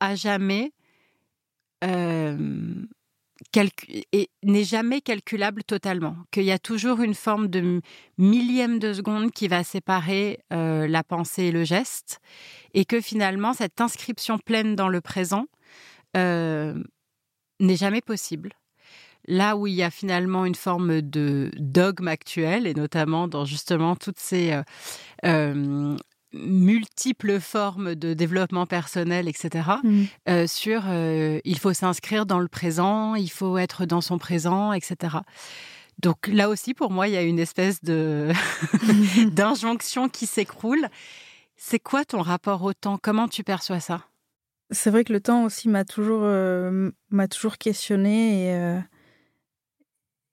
à 0.00 0.16
jamais 0.16 0.72
n'est 4.42 4.64
jamais 4.64 5.00
calculable 5.00 5.64
totalement, 5.64 6.16
qu'il 6.30 6.44
y 6.44 6.52
a 6.52 6.58
toujours 6.58 7.00
une 7.00 7.14
forme 7.14 7.48
de 7.48 7.80
millième 8.18 8.78
de 8.78 8.92
seconde 8.92 9.30
qui 9.32 9.48
va 9.48 9.64
séparer 9.64 10.40
la 10.50 11.04
pensée 11.04 11.44
et 11.44 11.52
le 11.52 11.64
geste, 11.64 12.20
et 12.74 12.84
que 12.84 13.00
finalement 13.00 13.52
cette 13.54 13.80
inscription 13.80 14.38
pleine 14.38 14.76
dans 14.76 14.88
le 14.88 15.00
présent 15.00 15.46
n'est 16.14 16.74
jamais 17.60 18.00
possible. 18.02 18.52
Là 19.30 19.56
où 19.56 19.66
il 19.66 19.74
y 19.74 19.82
a 19.82 19.90
finalement 19.90 20.46
une 20.46 20.54
forme 20.54 21.02
de 21.02 21.50
dogme 21.58 22.08
actuel, 22.08 22.66
et 22.66 22.72
notamment 22.72 23.28
dans 23.28 23.44
justement 23.44 23.94
toutes 23.94 24.18
ces 24.18 24.58
multiples 26.32 27.40
formes 27.40 27.94
de 27.94 28.14
développement 28.14 28.66
personnel, 28.66 29.28
etc., 29.28 29.68
mmh. 29.82 30.02
euh, 30.28 30.46
sur 30.46 30.82
euh, 30.86 31.40
il 31.44 31.58
faut 31.58 31.72
s'inscrire 31.72 32.26
dans 32.26 32.38
le 32.38 32.48
présent, 32.48 33.14
il 33.14 33.30
faut 33.30 33.56
être 33.58 33.86
dans 33.86 34.00
son 34.00 34.18
présent, 34.18 34.72
etc. 34.72 35.18
Donc 35.98 36.28
là 36.28 36.48
aussi, 36.48 36.74
pour 36.74 36.90
moi, 36.90 37.08
il 37.08 37.14
y 37.14 37.16
a 37.16 37.22
une 37.22 37.38
espèce 37.38 37.82
de 37.82 38.30
d'injonction 39.30 40.08
qui 40.08 40.26
s'écroule. 40.26 40.88
C'est 41.56 41.80
quoi 41.80 42.04
ton 42.04 42.22
rapport 42.22 42.62
au 42.62 42.72
temps? 42.72 42.98
Comment 43.02 43.26
tu 43.28 43.42
perçois 43.42 43.80
ça? 43.80 44.04
C'est 44.70 44.90
vrai 44.90 45.04
que 45.04 45.12
le 45.14 45.20
temps 45.20 45.44
aussi 45.44 45.68
m'a 45.68 45.84
toujours 45.84 46.20
euh, 46.24 46.90
m'a 47.10 47.26
toujours 47.26 47.56
questionné 47.56 48.50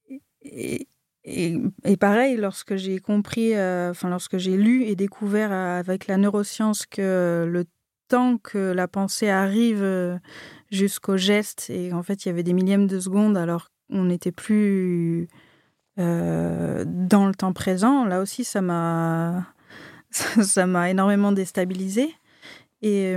et, 0.10 0.18
et, 0.44 0.88
et, 1.28 1.98
pareil, 1.98 2.38
lorsque 2.38 2.76
j'ai 2.76 3.00
compris, 3.00 3.56
euh, 3.56 3.90
enfin 3.90 4.10
lorsque 4.10 4.38
j'ai 4.38 4.56
lu 4.58 4.84
et 4.84 4.96
découvert 4.96 5.52
euh, 5.52 5.80
avec 5.80 6.06
la 6.06 6.18
neuroscience 6.18 6.86
que 6.86 7.48
le 7.50 7.66
temps 8.08 8.38
que 8.38 8.72
la 8.72 8.88
pensée 8.88 9.30
arrive 9.30 9.82
euh, 9.82 10.18
jusqu'au 10.72 11.18
geste, 11.18 11.72
et 11.72 11.94
en 11.94 12.04
fait 12.04 12.26
il 12.26 12.28
y 12.28 12.32
avait 12.32 12.44
des 12.44 12.54
millièmes 12.54 12.86
de 12.86 13.00
seconde 13.00 13.38
alors 13.38 13.70
qu'on 13.90 14.06
n'était 14.06 14.32
plus 14.32 15.28
dans 15.98 17.26
le 17.26 17.34
temps 17.34 17.54
présent, 17.54 18.04
là 18.04 18.20
aussi 18.20 18.44
ça 18.44 18.62
m'a 18.62 19.48
ça 20.12 20.68
m'a 20.68 20.90
énormément 20.90 21.32
déstabilisé. 21.32 22.14
Et 22.82 23.16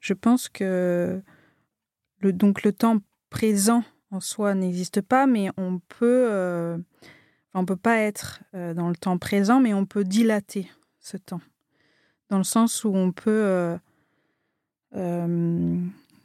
je 0.00 0.14
pense 0.14 0.48
que 0.48 1.20
donc 2.22 2.62
le 2.62 2.72
temps 2.72 2.98
présent 3.28 3.82
soi 4.20 4.54
n'existe 4.54 5.00
pas, 5.00 5.26
mais 5.26 5.50
on 5.56 5.78
peut, 5.78 6.28
euh, 6.30 6.78
on 7.54 7.64
peut 7.64 7.76
pas 7.76 7.98
être 7.98 8.42
euh, 8.54 8.74
dans 8.74 8.88
le 8.88 8.96
temps 8.96 9.18
présent, 9.18 9.60
mais 9.60 9.74
on 9.74 9.86
peut 9.86 10.04
dilater 10.04 10.70
ce 11.00 11.16
temps, 11.16 11.40
dans 12.30 12.38
le 12.38 12.44
sens 12.44 12.84
où 12.84 12.88
on 12.94 13.12
peut, 13.12 13.76
euh, 14.94 15.78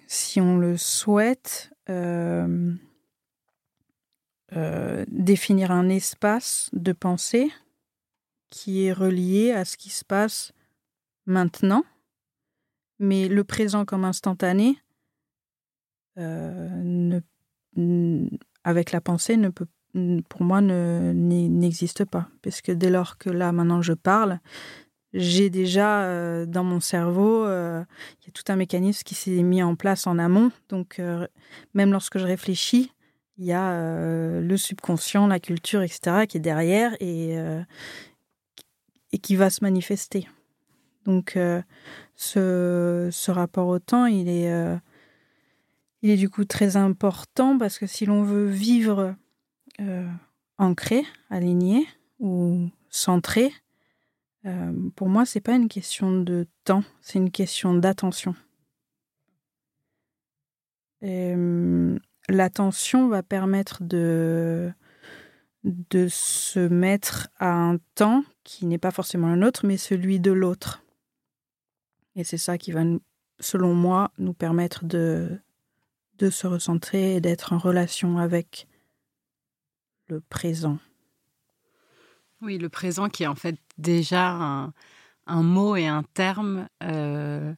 si 0.07 0.41
on 0.41 0.57
le 0.57 0.77
souhaite, 0.77 1.71
définir 5.07 5.71
un 5.71 5.89
espace 5.89 6.69
de 6.73 6.91
pensée 6.91 7.51
qui 8.49 8.85
est 8.85 8.93
relié 8.93 9.51
à 9.51 9.65
ce 9.65 9.75
qui 9.77 9.89
se 9.89 10.05
passe 10.05 10.53
maintenant, 11.25 11.83
mais 12.99 13.27
le 13.27 13.43
présent 13.43 13.85
comme 13.85 14.05
instantané, 14.05 14.77
ne, 16.17 17.21
avec 18.63 18.91
la 18.91 19.01
pensée, 19.01 19.37
ne 19.37 19.49
peut, 19.49 19.67
pour 20.29 20.43
moi, 20.43 20.61
n'existe 20.61 22.05
pas. 22.05 22.27
Parce 22.41 22.61
que 22.61 22.71
dès 22.71 22.89
lors 22.89 23.17
que 23.17 23.29
là, 23.29 23.51
maintenant, 23.51 23.81
je 23.81 23.93
parle, 23.93 24.39
j'ai 25.13 25.49
déjà 25.49 26.03
euh, 26.03 26.45
dans 26.45 26.63
mon 26.63 26.79
cerveau, 26.79 27.43
euh, 27.45 27.83
il 28.21 28.27
y 28.27 28.29
a 28.29 28.31
tout 28.31 28.43
un 28.51 28.55
mécanisme 28.55 29.03
qui 29.03 29.15
s'est 29.15 29.41
mis 29.41 29.63
en 29.63 29.75
place 29.75 30.05
en 30.05 30.19
amont. 30.19 30.51
Donc, 30.69 30.99
euh, 30.99 31.27
même 31.73 31.91
lorsque 31.91 32.19
je 32.19 32.25
réfléchis, 32.25 32.91
il 33.37 33.45
y 33.45 33.53
a 33.53 33.71
le 34.41 34.57
subconscient, 34.57 35.25
la 35.25 35.39
culture, 35.39 35.81
etc., 35.81 36.25
qui 36.27 36.35
est 36.35 36.41
derrière 36.41 36.93
et, 36.99 37.37
qui 39.23 39.37
va 39.37 39.49
se 39.49 39.63
manifester. 39.63 40.27
Donc, 41.05 41.39
ce, 42.17 43.31
rapport 43.31 43.67
au 43.67 43.79
temps, 43.79 44.07
il 44.07 44.27
est, 44.27 44.51
il 46.01 46.09
est 46.09 46.17
du 46.17 46.29
coup 46.29 46.45
très 46.45 46.77
important 46.77 47.57
parce 47.57 47.77
que 47.77 47.87
si 47.87 48.05
l'on 48.05 48.23
veut 48.23 48.47
vivre 48.47 49.15
ancré, 50.57 51.03
aligné 51.29 51.87
ou 52.19 52.69
centré, 52.89 53.53
euh, 54.45 54.89
pour 54.95 55.09
moi, 55.09 55.25
c'est 55.25 55.41
pas 55.41 55.55
une 55.55 55.67
question 55.67 56.21
de 56.21 56.47
temps, 56.63 56.83
c'est 57.01 57.19
une 57.19 57.31
question 57.31 57.73
d'attention. 57.73 58.35
Euh, 61.03 61.97
l'attention 62.29 63.07
va 63.07 63.23
permettre 63.23 63.83
de, 63.83 64.71
de 65.63 66.07
se 66.09 66.59
mettre 66.59 67.29
à 67.37 67.51
un 67.51 67.77
temps 67.95 68.23
qui 68.43 68.65
n'est 68.65 68.77
pas 68.77 68.91
forcément 68.91 69.29
le 69.29 69.37
nôtre, 69.37 69.65
mais 69.65 69.77
celui 69.77 70.19
de 70.19 70.31
l'autre. 70.31 70.83
Et 72.15 72.23
c'est 72.23 72.37
ça 72.37 72.57
qui 72.57 72.71
va, 72.71 72.83
selon 73.39 73.73
moi, 73.73 74.11
nous 74.17 74.33
permettre 74.33 74.85
de, 74.85 75.39
de 76.19 76.29
se 76.29 76.47
recentrer 76.47 77.15
et 77.15 77.21
d'être 77.21 77.53
en 77.53 77.57
relation 77.57 78.17
avec 78.17 78.67
le 80.07 80.19
présent. 80.19 80.77
Oui, 82.41 82.57
le 82.57 82.69
présent 82.69 83.09
qui 83.09 83.23
est 83.23 83.27
en 83.27 83.35
fait 83.35 83.57
déjà 83.77 84.71
un, 85.27 85.43
mot 85.43 85.75
et 85.75 85.87
un 85.87 86.03
terme 86.03 86.67
euh, 86.83 87.53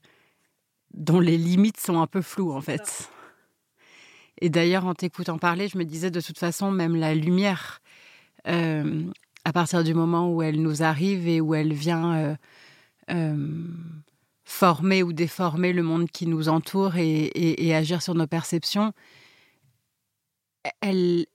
dont 0.93 1.19
les 1.19 1.37
limites 1.37 1.79
sont 1.79 2.01
un 2.01 2.07
peu 2.07 2.21
floues 2.21 2.51
en 2.51 2.61
fait. 2.61 3.09
Et 4.39 4.49
d'ailleurs, 4.49 4.85
en 4.85 4.95
t'écoutant 4.95 5.37
parler, 5.37 5.67
je 5.67 5.77
me 5.77 5.85
disais 5.85 6.09
de 6.09 6.21
toute 6.21 6.39
façon, 6.39 6.71
même 6.71 6.95
la 6.95 7.13
lumière, 7.13 7.79
euh, 8.47 9.03
à 9.45 9.53
partir 9.53 9.83
du 9.83 9.93
moment 9.93 10.33
où 10.33 10.41
elle 10.41 10.61
nous 10.61 10.81
arrive 10.81 11.27
et 11.27 11.41
où 11.41 11.53
elle 11.53 11.73
vient 11.73 12.37
euh, 13.09 13.67
former 14.51 15.01
ou 15.01 15.13
déformer 15.13 15.73
le 15.73 15.81
monde 15.81 16.09
qui 16.09 16.27
nous 16.27 16.49
entoure 16.49 16.97
et 16.97 17.75
agir 17.75 18.01
sur 18.01 18.15
nos 18.15 18.27
perceptions, 18.27 18.93
elle, 20.81 21.25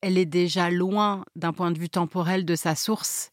elle 0.00 0.18
est 0.18 0.26
déjà 0.26 0.70
loin 0.70 1.24
d'un 1.36 1.52
point 1.52 1.70
de 1.70 1.78
vue 1.78 1.88
temporel 1.88 2.44
de 2.44 2.56
sa 2.56 2.74
source 2.74 3.30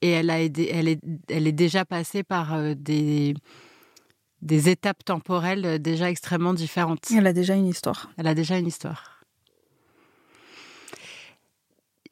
et 0.00 0.10
elle, 0.10 0.30
a 0.30 0.40
elle, 0.40 0.88
est, 0.88 1.00
elle 1.28 1.46
est 1.46 1.52
déjà 1.52 1.84
passée 1.84 2.22
par 2.22 2.54
euh, 2.54 2.74
des, 2.76 3.34
des 4.42 4.68
étapes 4.68 5.04
temporelles 5.04 5.80
déjà 5.80 6.10
extrêmement 6.10 6.54
différentes. 6.54 7.10
Elle 7.10 7.26
a 7.26 7.32
déjà 7.32 7.54
une 7.54 7.66
histoire. 7.66 8.10
Elle 8.16 8.28
a 8.28 8.34
déjà 8.34 8.58
une 8.58 8.66
histoire. 8.66 9.17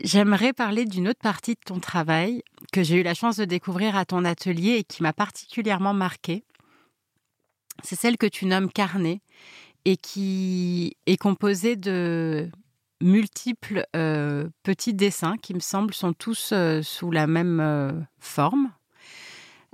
J'aimerais 0.02 0.52
parler 0.52 0.84
d'une 0.84 1.08
autre 1.08 1.20
partie 1.20 1.54
de 1.54 1.60
ton 1.64 1.80
travail 1.80 2.42
que 2.72 2.82
j'ai 2.82 3.00
eu 3.00 3.02
la 3.02 3.14
chance 3.14 3.36
de 3.36 3.44
découvrir 3.44 3.96
à 3.96 4.04
ton 4.04 4.24
atelier 4.24 4.72
et 4.72 4.84
qui 4.84 5.02
m'a 5.02 5.14
particulièrement 5.14 5.94
marquée. 5.94 6.44
C'est 7.82 7.96
celle 7.96 8.18
que 8.18 8.26
tu 8.26 8.46
nommes 8.46 8.70
carnet 8.70 9.20
et 9.84 9.96
qui 9.96 10.96
est 11.06 11.16
composée 11.16 11.76
de 11.76 12.50
multiples 13.00 13.86
euh, 13.94 14.48
petits 14.62 14.94
dessins 14.94 15.36
qui 15.36 15.54
me 15.54 15.60
semblent 15.60 15.94
sont 15.94 16.12
tous 16.12 16.50
euh, 16.52 16.82
sous 16.82 17.10
la 17.10 17.26
même 17.26 17.60
euh, 17.60 17.92
forme. 18.18 18.70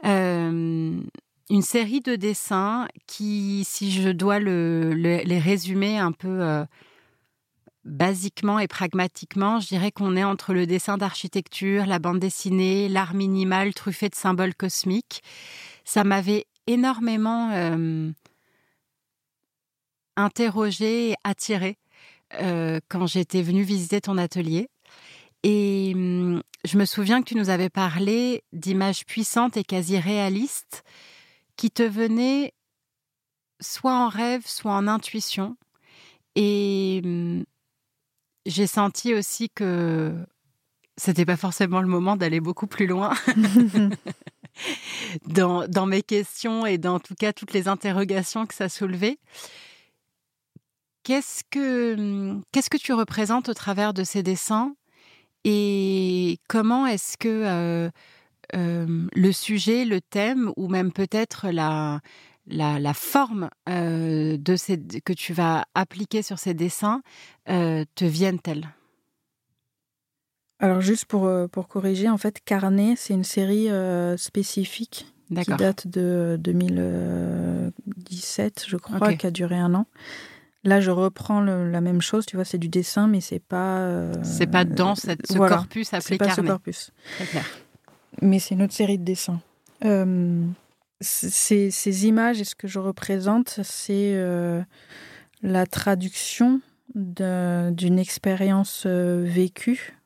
une 0.04 1.62
série 1.62 2.00
de 2.00 2.16
dessins 2.16 2.88
qui, 3.06 3.64
si 3.64 3.90
je 3.90 4.10
dois 4.10 4.38
les 4.38 5.38
résumer 5.38 5.98
un 5.98 6.12
peu 6.12 6.64
basiquement 7.84 8.58
et 8.58 8.68
pragmatiquement, 8.68 9.60
je 9.60 9.68
dirais 9.68 9.90
qu'on 9.90 10.16
est 10.16 10.24
entre 10.24 10.54
le 10.54 10.66
dessin 10.66 10.96
d'architecture, 10.96 11.86
la 11.86 11.98
bande 11.98 12.18
dessinée, 12.20 12.88
l'art 12.88 13.14
minimal 13.14 13.74
truffé 13.74 14.08
de 14.08 14.14
symboles 14.14 14.54
cosmiques. 14.54 15.22
Ça 15.84 16.04
m'avait 16.04 16.46
énormément 16.66 17.50
interrogé 20.16 21.10
et 21.10 21.14
attiré 21.24 21.78
euh, 22.34 22.80
quand 22.88 23.06
j'étais 23.06 23.42
venue 23.42 23.62
visiter 23.62 24.00
ton 24.00 24.18
atelier. 24.18 24.68
Et 25.42 25.92
hum, 25.94 26.42
je 26.64 26.78
me 26.78 26.84
souviens 26.84 27.22
que 27.22 27.28
tu 27.28 27.36
nous 27.36 27.50
avais 27.50 27.70
parlé 27.70 28.44
d'images 28.52 29.04
puissantes 29.04 29.56
et 29.56 29.64
quasi 29.64 29.98
réalistes 29.98 30.84
qui 31.56 31.70
te 31.70 31.82
venaient 31.82 32.54
soit 33.60 33.94
en 33.94 34.08
rêve, 34.08 34.42
soit 34.46 34.72
en 34.72 34.88
intuition. 34.88 35.56
Et 36.36 37.02
hum, 37.04 37.44
j'ai 38.46 38.66
senti 38.66 39.14
aussi 39.14 39.50
que 39.50 40.12
c'était 40.96 41.24
pas 41.24 41.36
forcément 41.36 41.80
le 41.80 41.88
moment 41.88 42.16
d'aller 42.16 42.40
beaucoup 42.40 42.66
plus 42.66 42.86
loin 42.86 43.14
dans, 45.26 45.66
dans, 45.66 45.86
mes 45.86 46.02
questions 46.02 46.66
et 46.66 46.78
dans 46.78 47.00
tout 47.00 47.14
cas 47.14 47.32
toutes 47.32 47.52
les 47.52 47.68
interrogations 47.68 48.46
que 48.46 48.54
ça 48.54 48.68
soulevait. 48.68 49.18
Qu'est-ce 51.04 51.42
que, 51.50 52.36
qu'est-ce 52.52 52.70
que 52.70 52.76
tu 52.76 52.92
représentes 52.92 53.48
au 53.48 53.54
travers 53.54 53.94
de 53.94 54.04
ces 54.04 54.22
dessins 54.22 54.74
et 55.44 56.38
comment 56.48 56.86
est-ce 56.86 57.16
que 57.16 57.90
le 58.52 59.32
sujet, 59.32 59.84
le 59.84 60.00
thème 60.00 60.52
ou 60.56 60.68
même 60.68 60.92
peut-être 60.92 61.50
la, 61.50 62.00
la, 62.46 62.94
forme 62.94 63.50
de 63.66 64.56
ces, 64.56 64.78
que 65.04 65.12
tu 65.12 65.32
vas 65.32 65.64
appliquer 65.74 66.22
sur 66.22 66.38
ces 66.38 66.54
dessins 66.54 67.02
te 67.46 68.04
viennent-elles? 68.04 68.68
Alors 70.58 70.80
juste 70.80 71.06
pour, 71.06 71.30
pour 71.50 71.68
corriger, 71.68 72.08
en 72.08 72.18
fait, 72.18 72.40
Carnet, 72.44 72.94
c'est 72.96 73.14
une 73.14 73.24
série 73.24 73.68
spécifique 74.16 75.06
qui 75.28 75.54
date 75.54 75.86
de 75.86 76.36
2017, 76.40 78.64
je 78.68 78.76
crois, 78.76 79.14
qui 79.14 79.26
a 79.26 79.30
duré 79.30 79.56
un 79.56 79.74
an. 79.74 79.86
Là, 80.64 80.80
je 80.80 80.92
reprends 80.92 81.40
la 81.40 81.80
même 81.80 82.00
chose, 82.00 82.24
tu 82.24 82.36
vois, 82.36 82.44
c'est 82.44 82.58
du 82.58 82.68
dessin, 82.68 83.08
mais 83.08 83.20
c'est 83.20 83.40
pas. 83.40 83.78
Euh, 83.78 84.12
c'est 84.22 84.46
pas 84.46 84.64
dans 84.64 84.94
cette, 84.94 85.26
ce 85.26 85.36
corpus 85.36 85.92
appelé 85.92 86.18
pas 86.18 86.30
ce 86.30 86.40
corpus. 86.40 86.92
Très 87.16 87.26
clair. 87.26 87.44
Mais 88.20 88.38
c'est 88.38 88.54
une 88.54 88.62
autre 88.62 88.72
série 88.72 88.98
de 88.98 89.04
dessins. 89.04 89.40
Euh, 89.84 90.44
ces, 91.02 92.06
images 92.06 92.40
et 92.40 92.44
ce 92.44 92.54
que 92.54 92.68
je 92.68 92.78
représente, 92.78 93.60
c'est 93.62 94.14
euh, 94.14 94.62
la 95.42 95.66
traduction 95.66 96.60
d'une 96.94 97.98
expérience 97.98 98.86
vécue 98.86 99.96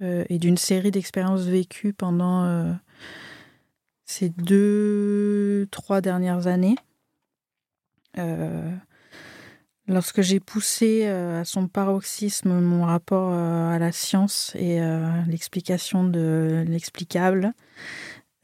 et 0.00 0.38
d'une 0.38 0.56
série 0.56 0.92
d'expériences 0.92 1.42
vécues 1.42 1.92
pendant 1.92 2.78
ces 4.04 4.28
deux, 4.28 5.66
trois 5.72 6.00
dernières 6.00 6.46
années. 6.46 6.76
Lorsque 9.88 10.20
j'ai 10.20 10.38
poussé 10.38 11.04
euh, 11.06 11.40
à 11.40 11.44
son 11.46 11.66
paroxysme 11.66 12.60
mon 12.60 12.84
rapport 12.84 13.32
euh, 13.32 13.70
à 13.70 13.78
la 13.78 13.90
science 13.90 14.52
et 14.54 14.82
euh, 14.82 15.08
l'explication 15.26 16.04
de 16.04 16.62
l'explicable, 16.68 17.54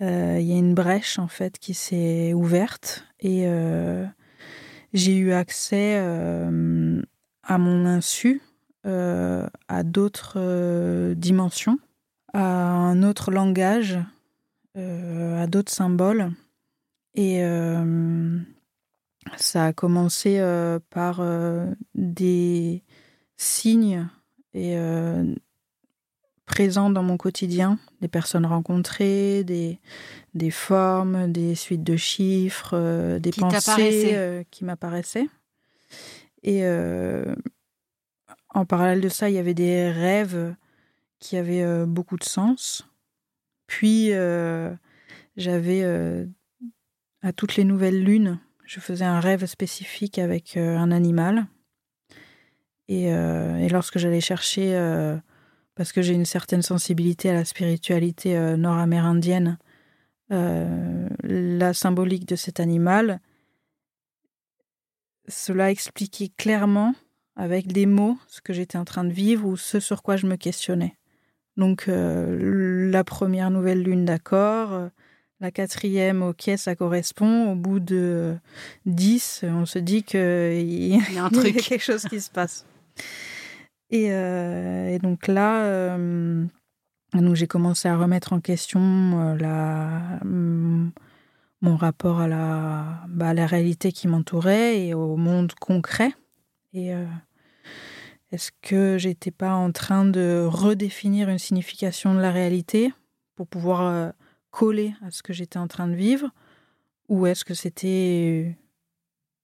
il 0.01 0.43
y 0.43 0.53
a 0.53 0.59
une 0.59 0.75
brèche 0.75 1.19
en 1.19 1.29
fait 1.29 1.59
qui 1.59 1.75
s'est 1.75 2.33
ouverte 2.35 3.07
et 3.21 3.47
j'ai 4.93 5.17
eu 5.17 5.33
accès 5.33 5.97
à 5.97 7.59
mon 7.59 7.87
insu 7.87 8.43
à 8.85 9.83
d'autres 9.85 11.15
dimensions, 11.15 11.79
à 12.33 12.45
un 12.45 13.03
autre 13.03 13.31
langage, 13.31 13.99
à 14.77 15.47
d'autres 15.47 15.73
symboles 15.73 16.33
et 17.15 17.43
ça 19.37 19.67
a 19.67 19.73
commencé 19.73 20.39
euh, 20.39 20.79
par 20.91 21.21
euh, 21.21 21.67
des 21.95 22.83
signes 23.37 24.09
et 24.53 24.77
euh, 24.77 25.35
présent 26.47 26.91
dans 26.91 27.03
mon 27.03 27.17
quotidien, 27.17 27.79
des 28.01 28.09
personnes 28.09 28.47
rencontrées, 28.47 29.45
des, 29.45 29.79
des 30.35 30.51
formes, 30.51 31.33
des 31.33 31.55
suites 31.55 31.85
de 31.85 31.97
chiffres, 31.97 33.19
des 33.19 33.31
pensées 33.31 34.45
qui 34.51 34.65
m'apparaissaient. 34.65 35.29
Et 36.43 36.67
en 38.51 38.67
parallèle 38.67 39.01
de 39.01 39.09
ça, 39.09 39.31
il 39.31 39.35
y 39.37 39.39
avait 39.39 39.55
des 39.55 39.91
rêves 39.91 40.55
qui 41.19 41.37
avaient 41.37 41.87
beaucoup 41.87 42.19
de 42.19 42.25
sens. 42.25 42.87
Puis, 43.67 44.11
j'avais 45.37 46.27
à 47.23 47.33
toutes 47.33 47.57
les 47.57 47.65
nouvelles 47.65 48.03
lunes, 48.03 48.39
je 48.67 48.81
faisais 48.81 49.07
un 49.07 49.21
rêve 49.21 49.47
spécifique 49.47 50.19
avec 50.19 50.59
un 50.59 50.91
animal. 50.91 51.47
Et, 52.89 53.05
et 53.05 53.69
lorsque 53.71 53.99
j'allais 53.99 54.21
chercher 54.21 54.75
parce 55.75 55.93
que 55.93 56.03
j'ai 56.03 56.15
une 56.15 56.25
certaine 56.25 56.63
sensibilité 56.63 57.31
à 57.31 57.35
la 57.35 57.45
spiritualité 57.45 58.37
euh, 58.37 58.57
nord-amérindienne, 58.57 59.59
euh, 60.33 61.09
la 61.23 61.75
symbolique 61.75 62.27
de 62.27 62.37
cet 62.37 62.61
animal, 62.61 63.21
cela 65.29 65.71
expliquait 65.71 66.31
clairement, 66.37 66.95
avec 67.37 67.67
des 67.67 67.87
mots, 67.87 68.17
ce 68.29 68.41
que 68.41 68.53
j'étais 68.53 68.79
en 68.79 68.85
train 68.85 69.05
de 69.05 69.13
vivre 69.13 69.47
ou 69.47 69.57
ce 69.57 69.81
sur 69.81 70.03
quoi 70.03 70.17
je 70.17 70.27
me 70.27 70.37
questionnais. 70.37 70.97
Donc 71.57 71.89
euh, 71.89 72.91
la 72.91 73.03
première 73.05 73.51
nouvelle 73.51 73.83
lune, 73.83 74.05
d'accord. 74.05 74.91
La 75.41 75.51
quatrième, 75.51 76.23
ok, 76.23 76.51
ça 76.57 76.77
correspond. 76.77 77.51
Au 77.51 77.55
bout 77.57 77.81
de 77.81 78.37
dix, 78.87 79.45
on 79.45 79.67
se 79.67 79.81
dit 79.81 80.05
qu'il 80.05 80.21
y, 80.21 80.97
y 80.97 81.19
a 81.19 81.29
quelque 81.53 81.83
chose 81.83 82.05
qui 82.05 82.21
se 82.21 82.31
passe. 82.31 82.65
Euh, 83.93 84.89
et, 84.89 84.99
donc 84.99 85.29
là, 85.29 85.65
euh, 85.65 86.45
j'ai 87.35 87.47
commencé 87.47 87.89
à 87.89 87.97
remettre 87.97 88.33
en 88.33 88.41
question 88.41 88.81
euh, 89.41 90.91
mon 91.61 91.77
rapport 91.77 92.21
à 92.21 92.29
la, 92.29 93.05
bah, 93.09 93.35
la 93.35 93.47
réalité 93.47 93.93
qui 93.93 94.09
m'entourait 94.09 94.87
et 94.87 94.95
au 94.95 95.17
monde 95.17 95.53
concret. 95.55 96.13
Et 96.73 96.91
est-ce 98.33 98.51
que 98.61 98.99
j'étais 98.99 99.31
pas 99.31 99.53
en 99.53 99.71
train 99.71 100.05
de 100.05 100.45
redéfinir 100.45 101.29
une 101.29 101.39
signification 101.39 102.15
de 102.15 102.21
la 102.21 102.33
réalité 102.33 102.93
pour 103.37 103.47
pouvoir 103.47 104.13
coller 104.51 104.93
à 105.07 105.13
ce 105.13 105.23
que 105.23 105.33
j'étais 105.33 105.59
en 105.59 105.69
train 105.69 105.87
de 105.87 105.95
vivre? 105.95 106.31
Ou 107.09 107.27
est-ce 107.27 107.45
que 107.45 107.55
c'était 107.55 108.59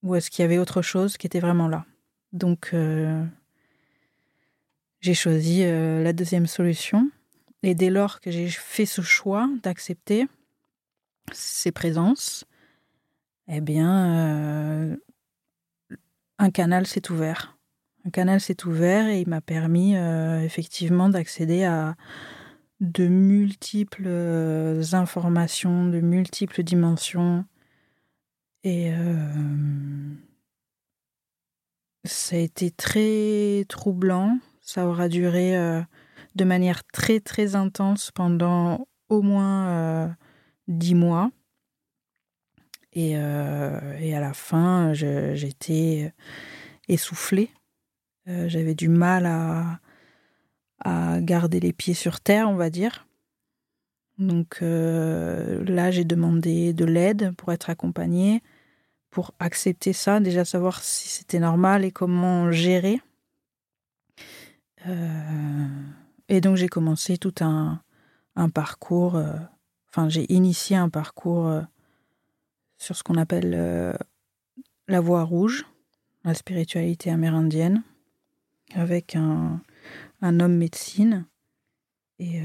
ou 0.02 0.16
est-ce 0.16 0.28
qu'il 0.28 0.42
y 0.42 0.44
avait 0.44 0.58
autre 0.58 0.82
chose 0.82 1.16
qui 1.16 1.28
était 1.28 1.40
vraiment 1.40 1.68
là? 1.68 1.86
Donc 2.32 2.74
j'ai 5.00 5.14
choisi 5.14 5.62
euh, 5.62 6.02
la 6.02 6.12
deuxième 6.12 6.46
solution. 6.46 7.10
Et 7.62 7.74
dès 7.74 7.90
lors 7.90 8.20
que 8.20 8.30
j'ai 8.30 8.48
fait 8.48 8.86
ce 8.86 9.02
choix 9.02 9.48
d'accepter 9.62 10.26
ces 11.32 11.72
présences, 11.72 12.44
eh 13.48 13.60
bien, 13.60 14.92
euh, 14.92 14.96
un 16.38 16.50
canal 16.50 16.86
s'est 16.86 17.10
ouvert. 17.10 17.56
Un 18.06 18.10
canal 18.10 18.40
s'est 18.40 18.64
ouvert 18.64 19.08
et 19.08 19.20
il 19.20 19.28
m'a 19.28 19.40
permis 19.40 19.96
euh, 19.96 20.40
effectivement 20.40 21.08
d'accéder 21.08 21.64
à 21.64 21.96
de 22.80 23.06
multiples 23.06 24.08
informations, 24.92 25.86
de 25.86 26.00
multiples 26.00 26.62
dimensions. 26.62 27.44
Et 28.64 28.90
ça 32.04 32.36
a 32.36 32.38
été 32.38 32.70
très 32.70 33.66
troublant 33.68 34.38
ça 34.70 34.86
aura 34.86 35.08
duré 35.08 35.56
euh, 35.56 35.82
de 36.36 36.44
manière 36.44 36.84
très 36.84 37.18
très 37.18 37.56
intense 37.56 38.12
pendant 38.12 38.86
au 39.08 39.20
moins 39.20 39.66
euh, 39.68 40.08
dix 40.68 40.94
mois. 40.94 41.32
Et, 42.92 43.16
euh, 43.16 43.98
et, 44.00 44.14
à 44.16 44.20
la 44.20 44.32
fin, 44.32 44.92
j'étais 44.92 46.12
essoufflée. 46.88 47.50
J'avais 48.26 48.74
du 48.74 48.88
mal 48.88 49.26
à, 49.26 49.80
garder 51.20 51.60
les 51.60 51.72
pieds 51.72 51.94
sur 51.94 52.20
terre, 52.20 52.48
on 52.48 52.54
va 52.54 52.70
dire. 52.70 53.06
Donc 54.18 54.58
là, 54.60 55.90
j'ai 55.90 56.04
demandé 56.04 56.72
de 56.72 56.84
l'aide 56.84 57.32
pour 57.36 57.52
être 57.52 57.70
accompagnée, 57.70 58.42
pour 59.10 59.34
accepter 59.38 59.92
ça, 59.92 60.18
déjà 60.18 60.44
savoir 60.44 60.82
si 60.82 61.08
c'était 61.08 61.40
normal 61.40 61.84
et 61.84 61.92
comment 61.92 62.50
gérer. 62.50 63.00
Euh, 64.88 65.66
et 66.28 66.40
donc 66.40 66.56
j'ai 66.56 66.68
commencé 66.68 67.18
tout 67.18 67.34
un, 67.40 67.82
parcours, 68.54 69.16
euh, 69.16 69.34
enfin 69.90 70.08
j'ai 70.08 70.32
initié 70.32 70.76
un 70.76 70.88
parcours 70.88 71.46
euh, 71.46 71.60
sur 72.78 72.96
ce 72.96 73.02
qu'on 73.02 73.16
appelle 73.16 73.98
la 74.88 75.00
voie 75.00 75.24
rouge, 75.24 75.66
la 76.24 76.34
spiritualité 76.34 77.10
amérindienne, 77.10 77.82
avec 78.74 79.16
un, 79.16 79.60
un 80.22 80.40
homme 80.40 80.56
médecine. 80.56 81.26
Et, 82.18 82.40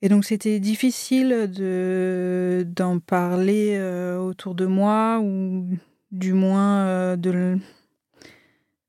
et 0.00 0.08
donc 0.08 0.24
c'était 0.24 0.60
difficile 0.60 1.50
de, 1.54 2.66
d'en 2.74 3.00
parler 3.00 3.78
autour 4.18 4.54
de 4.54 4.64
moi, 4.64 5.20
ou 5.22 5.68
du 6.10 6.32
moins 6.32 7.16
de, 7.18 7.58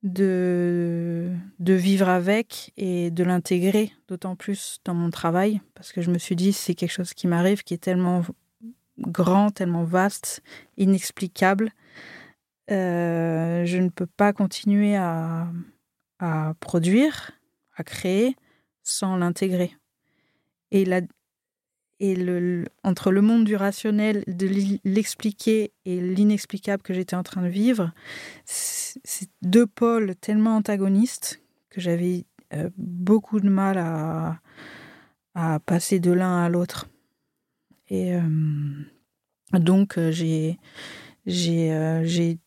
de, 0.02 1.30
de 1.58 1.72
vivre 1.74 2.08
avec 2.08 2.72
et 2.76 3.10
de 3.10 3.22
l'intégrer 3.22 3.92
d'autant 4.08 4.34
plus 4.36 4.80
dans 4.84 4.94
mon 4.94 5.10
travail, 5.10 5.60
parce 5.74 5.92
que 5.92 6.00
je 6.00 6.10
me 6.10 6.18
suis 6.18 6.36
dit, 6.36 6.52
c'est 6.52 6.74
quelque 6.74 6.92
chose 6.92 7.14
qui 7.14 7.26
m'arrive, 7.26 7.62
qui 7.62 7.74
est 7.74 7.78
tellement 7.78 8.22
grand, 8.98 9.50
tellement 9.50 9.84
vaste, 9.84 10.42
inexplicable. 10.76 11.72
Euh, 12.70 13.64
je 13.64 13.78
ne 13.78 13.88
peux 13.88 14.06
pas 14.06 14.32
continuer 14.32 14.96
à, 14.96 15.48
à 16.18 16.54
produire, 16.60 17.32
à 17.76 17.84
créer, 17.84 18.36
sans 18.82 19.16
l'intégrer. 19.16 19.76
Et 20.70 20.84
la, 20.84 21.00
et 22.00 22.16
entre 22.82 23.12
le 23.12 23.20
monde 23.20 23.44
du 23.44 23.56
rationnel, 23.56 24.24
de 24.26 24.48
l'expliquer 24.84 25.72
et 25.84 26.00
l'inexplicable 26.00 26.82
que 26.82 26.94
j'étais 26.94 27.14
en 27.14 27.22
train 27.22 27.42
de 27.42 27.48
vivre, 27.48 27.92
c'est 28.44 29.30
deux 29.42 29.66
pôles 29.66 30.16
tellement 30.16 30.56
antagonistes 30.56 31.42
que 31.68 31.80
j'avais 31.80 32.24
euh, 32.54 32.70
beaucoup 32.76 33.38
de 33.38 33.48
mal 33.48 33.78
à, 33.78 34.40
passer 35.66 36.00
de 36.00 36.10
l'un 36.10 36.42
à 36.42 36.48
l'autre. 36.48 36.88
Et 37.88 38.14
euh, 38.14 38.20
donc 39.52 39.98
euh, 39.98 40.10
j'ai 40.10 40.58
j'ai 41.26 42.38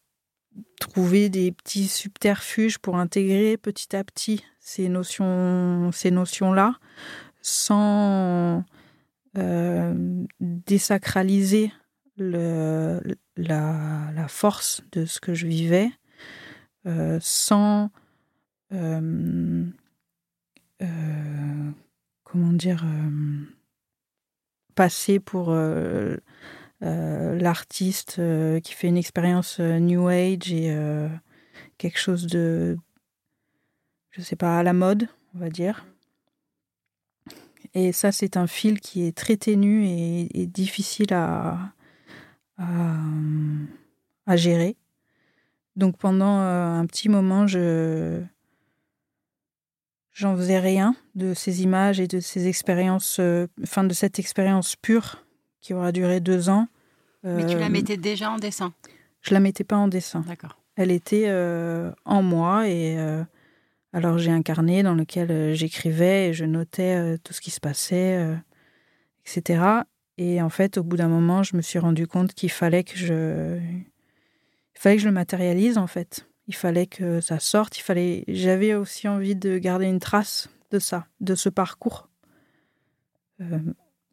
trouvé 0.80 1.30
des 1.30 1.52
petits 1.52 1.88
subterfuges 1.88 2.78
pour 2.80 2.98
intégrer 2.98 3.58
petit 3.58 3.96
à 3.96 4.04
petit 4.04 4.44
ces 4.60 4.90
notions 4.90 5.92
ces 5.92 6.12
notions 6.12 6.54
là 6.54 6.76
sans 7.44 8.58
euh, 8.58 8.60
désacraliser 9.36 11.72
le, 12.18 13.02
la, 13.36 14.12
la, 14.14 14.28
force 14.28 14.84
de 14.92 15.06
ce 15.06 15.20
que 15.20 15.34
je 15.34 15.48
vivais 15.48 15.90
euh, 16.86 17.18
sans 17.22 17.90
euh, 18.74 19.66
comment 22.24 22.54
dire 22.54 22.86
passer 24.76 25.20
pour 25.20 25.56
l'artiste 26.82 28.22
qui 28.62 28.74
fait 28.74 28.88
une 28.88 28.98
expérience 28.98 29.60
New 29.60 30.08
Age 30.08 30.52
et 30.52 30.76
quelque 31.78 32.00
chose 32.00 32.28
de 32.28 32.78
je 34.12 34.22
sais 34.22 34.36
pas 34.36 34.60
à 34.60 34.64
la 34.64 34.74
mode 34.74 35.08
on 35.36 35.40
va 35.40 35.50
dire 35.50 35.86
et 37.74 37.92
ça, 37.92 38.12
c'est 38.12 38.38
un 38.38 38.48
fil 38.48 38.80
qui 38.80 39.06
est 39.06 39.18
très 39.18 39.38
ténu 39.38 39.86
et, 39.88 40.46
difficile 40.48 41.14
à, 41.14 41.58
à, 42.58 44.36
gérer. 44.38 44.76
Donc 45.76 45.98
pendant 45.98 46.40
euh, 46.42 46.80
un 46.80 46.86
petit 46.86 47.10
moment, 47.10 47.48
je 47.48 48.22
j'en 50.12 50.36
faisais 50.38 50.60
rien 50.60 50.96
de 51.16 51.34
ces 51.34 51.64
images 51.64 52.00
et 52.00 52.08
de 52.08 52.20
ces 52.20 52.48
expériences, 52.48 53.18
euh, 53.20 53.48
enfin 53.64 53.84
de 53.84 53.94
cette 53.94 54.20
expérience 54.20 54.76
pure 54.76 55.26
qui 55.60 55.74
aura 55.74 55.92
duré 55.92 56.20
deux 56.20 56.50
ans. 56.50 56.68
Mais 57.24 57.48
tu 57.48 57.58
la 57.58 57.66
euh, 57.66 57.70
mettais 57.70 57.98
déjà 57.98 58.30
en 58.30 58.38
dessin? 58.38 58.74
Je 59.22 59.34
la 59.34 59.40
mettais 59.40 59.64
pas 59.64 59.78
en 59.78 59.88
dessin. 59.88 60.24
D'accord. 60.28 60.58
Elle 60.76 60.92
était 60.92 61.32
en 62.06 62.24
moi 62.24 62.68
et 62.68 62.98
alors 63.94 64.18
j'ai 64.18 64.32
un 64.32 64.42
carnet 64.42 64.82
dans 64.82 64.96
lequel 64.96 65.32
euh, 65.32 65.54
j'écrivais 65.54 66.30
et 66.30 66.34
je 66.34 66.46
notais 66.46 66.96
euh, 66.96 67.18
tout 67.24 67.32
ce 67.32 67.42
qui 67.42 67.52
se 67.52 67.60
passait, 67.60 68.18
euh, 68.18 68.36
etc. 69.26 69.64
Et 70.18 70.42
en 70.42 70.50
fait, 70.50 70.80
au 70.80 70.84
bout 70.84 70.98
d'un 70.98 71.08
moment, 71.08 71.44
je 71.44 71.56
me 71.56 71.62
suis 71.62 71.80
rendu 71.80 72.08
compte 72.08 72.34
qu'il 72.34 72.50
fallait 72.52 72.84
que 72.84 72.98
je, 72.98 73.60
fallait 74.74 74.96
que 74.96 75.02
je 75.04 75.08
le 75.08 75.14
matérialise 75.14 75.78
en 75.78 75.88
fait. 75.88 76.28
Il 76.48 76.56
fallait 76.56 76.88
que 76.88 77.22
ça 77.22 77.40
sorte. 77.40 77.78
Il 77.78 77.82
fallait. 77.82 78.24
J'avais 78.28 78.74
aussi 78.74 79.08
envie 79.08 79.36
de 79.36 79.60
garder 79.60 79.86
une 79.86 80.00
trace 80.00 80.50
de 80.72 80.80
ça, 80.80 81.06
de 81.22 81.36
ce 81.36 81.50
parcours 81.50 82.10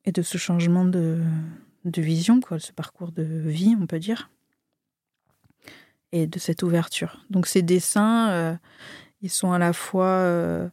et 0.05 0.12
de 0.12 0.22
ce 0.22 0.39
changement 0.39 0.85
de, 0.85 1.22
vision, 1.85 2.41
quoi, 2.41 2.59
ce 2.59 2.72
parcours 2.72 3.12
de 3.12 3.22
vie, 3.22 3.76
on 3.81 3.87
peut 3.87 3.99
dire, 3.99 4.31
et 6.12 6.26
de 6.26 6.39
cette 6.39 6.62
ouverture. 6.62 7.24
Donc 7.31 7.47
ces 7.47 7.62
dessins, 7.62 8.59
ils 9.23 9.31
sont 9.31 9.53
à 9.53 9.59
la 9.59 9.73
fois 9.73 10.07
euh, 10.07 10.68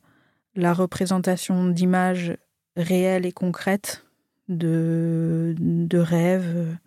la 0.56 0.74
représentation 0.74 1.68
d'images 1.68 2.38
réelles 2.76 3.26
et 3.26 3.32
concrètes, 3.32 4.06
de, 4.48 5.56
de 5.58 5.98
rêves, 5.98 6.78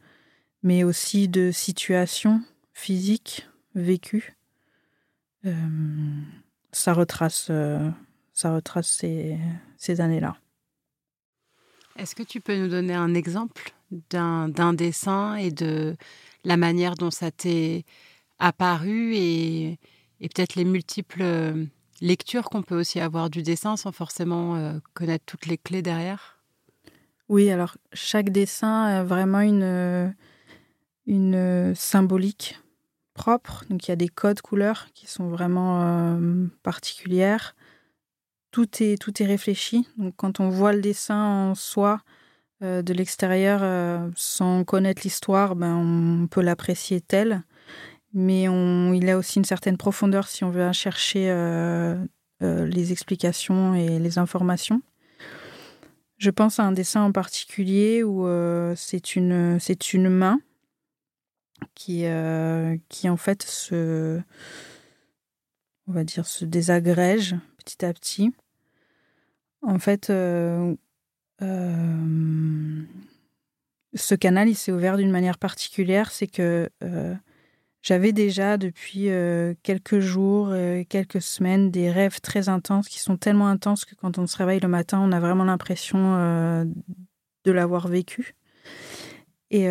mais 0.62 0.84
aussi 0.84 1.28
de 1.28 1.50
situations 1.50 2.42
physiques 2.72 3.48
vécues. 3.74 4.36
Euh, 5.44 5.52
ça 6.72 6.94
retrace, 6.94 7.50
ça 8.32 8.54
retrace 8.54 8.88
ces, 8.88 9.36
ces 9.76 10.00
années-là. 10.00 10.36
Est-ce 11.96 12.14
que 12.14 12.22
tu 12.22 12.40
peux 12.40 12.56
nous 12.56 12.68
donner 12.68 12.94
un 12.94 13.14
exemple 13.14 13.72
d'un 13.90 14.72
dessin 14.72 15.34
et 15.36 15.50
de 15.50 15.96
la 16.44 16.56
manière 16.56 16.94
dont 16.94 17.10
ça 17.10 17.30
t'est 17.30 17.84
apparu 18.38 19.14
et, 19.14 19.78
peut-être 20.28 20.54
les 20.54 20.64
multiples 20.64 21.22
euh, 21.22 21.64
lectures 22.00 22.50
qu'on 22.50 22.62
peut 22.62 22.78
aussi 22.78 23.00
avoir 23.00 23.30
du 23.30 23.42
dessin 23.42 23.76
sans 23.76 23.92
forcément 23.92 24.56
euh, 24.56 24.78
connaître 24.94 25.24
toutes 25.26 25.46
les 25.46 25.58
clés 25.58 25.82
derrière 25.82 26.38
Oui, 27.28 27.50
alors 27.50 27.76
chaque 27.92 28.30
dessin 28.30 28.84
a 28.84 29.04
vraiment 29.04 29.40
une, 29.40 30.14
une 31.06 31.74
symbolique 31.74 32.58
propre. 33.14 33.64
Donc 33.68 33.86
il 33.86 33.90
y 33.90 33.92
a 33.92 33.96
des 33.96 34.08
codes 34.08 34.40
couleurs 34.40 34.88
qui 34.94 35.06
sont 35.06 35.28
vraiment 35.28 35.82
euh, 35.82 36.46
particulières. 36.62 37.54
Tout 38.50 38.82
est, 38.82 39.00
tout 39.00 39.22
est 39.22 39.26
réfléchi. 39.26 39.86
Donc 39.96 40.14
quand 40.16 40.40
on 40.40 40.48
voit 40.48 40.72
le 40.72 40.80
dessin 40.80 41.50
en 41.50 41.54
soi, 41.54 42.00
euh, 42.62 42.82
de 42.82 42.92
l'extérieur 42.92 43.60
euh, 43.62 44.10
sans 44.16 44.64
connaître 44.64 45.00
l'histoire, 45.02 45.56
ben, 45.56 45.76
on 45.76 46.26
peut 46.26 46.42
l'apprécier 46.42 47.00
tel. 47.00 47.42
Mais 48.12 48.48
on, 48.48 48.92
il 48.92 49.08
a 49.08 49.16
aussi 49.16 49.38
une 49.38 49.44
certaine 49.44 49.76
profondeur 49.76 50.26
si 50.28 50.44
on 50.44 50.50
veut 50.50 50.72
chercher 50.72 51.30
euh, 51.30 52.04
les 52.40 52.92
explications 52.92 53.74
et 53.74 53.98
les 53.98 54.18
informations. 54.18 54.82
Je 56.18 56.30
pense 56.30 56.58
à 56.58 56.64
un 56.64 56.72
dessin 56.72 57.02
en 57.02 57.12
particulier 57.12 58.02
où 58.02 58.26
c'est 58.76 59.16
une, 59.16 59.58
c'est 59.58 59.94
une 59.94 60.10
main 60.10 60.38
qui, 61.74 62.04
qui 62.90 63.08
en 63.08 63.16
fait 63.16 63.42
se, 63.42 64.20
on 65.86 65.92
va 65.92 66.04
dire, 66.04 66.26
se 66.26 66.44
désagrège 66.44 67.36
petit 67.58 67.84
à 67.84 67.92
petit. 67.92 68.32
En 69.62 69.78
fait, 69.78 70.10
euh, 70.10 70.74
ce 73.94 74.14
canal, 74.14 74.48
il 74.48 74.54
s'est 74.54 74.72
ouvert 74.72 74.96
d'une 74.96 75.10
manière 75.10 75.38
particulière. 75.38 76.10
C'est 76.10 76.26
que 76.26 76.70
euh, 76.82 77.14
j'avais 77.82 78.12
déjà 78.12 78.56
depuis 78.56 79.08
euh, 79.10 79.54
quelques 79.62 80.00
jours, 80.00 80.54
quelques 80.88 81.22
semaines, 81.22 81.70
des 81.70 81.90
rêves 81.90 82.20
très 82.20 82.48
intenses 82.48 82.88
qui 82.88 82.98
sont 82.98 83.16
tellement 83.16 83.48
intenses 83.48 83.84
que 83.84 83.94
quand 83.94 84.18
on 84.18 84.26
se 84.26 84.36
réveille 84.36 84.60
le 84.60 84.68
matin, 84.68 85.00
on 85.00 85.12
a 85.12 85.20
vraiment 85.20 85.44
l'impression 85.44 86.64
de 87.44 87.52
l'avoir 87.52 87.88
vécu. 87.88 88.34
Et, 89.50 89.66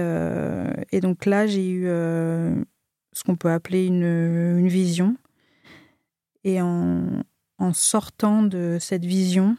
donc 1.01 1.25
là, 1.25 1.47
j'ai 1.47 1.69
eu 1.69 1.85
ce 1.85 3.23
qu'on 3.25 3.35
peut 3.35 3.51
appeler 3.51 3.85
une, 3.85 4.67
vision. 4.67 5.15
Et 6.43 6.61
en, 6.61 7.23
sortant 7.73 8.43
de 8.43 8.77
cette 8.79 9.05
vision, 9.05 9.57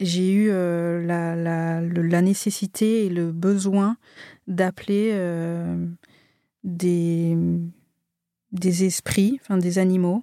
j'ai 0.00 0.32
eu 0.32 0.48
euh, 0.50 1.04
la, 1.04 2.22
nécessité 2.22 3.06
et 3.06 3.08
le 3.10 3.32
besoin 3.32 3.96
d'appeler 4.46 5.10
euh, 5.12 5.86
des, 6.64 7.36
des 8.52 8.84
esprits, 8.84 9.38
enfin 9.42 9.56
des 9.56 9.78
animaux, 9.78 10.22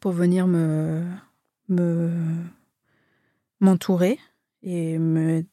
pour 0.00 0.12
venir 0.12 0.46
me, 0.46 1.04
me 1.68 2.10
m'entourer 3.60 4.18
et 4.62 4.98
me, 4.98 5.44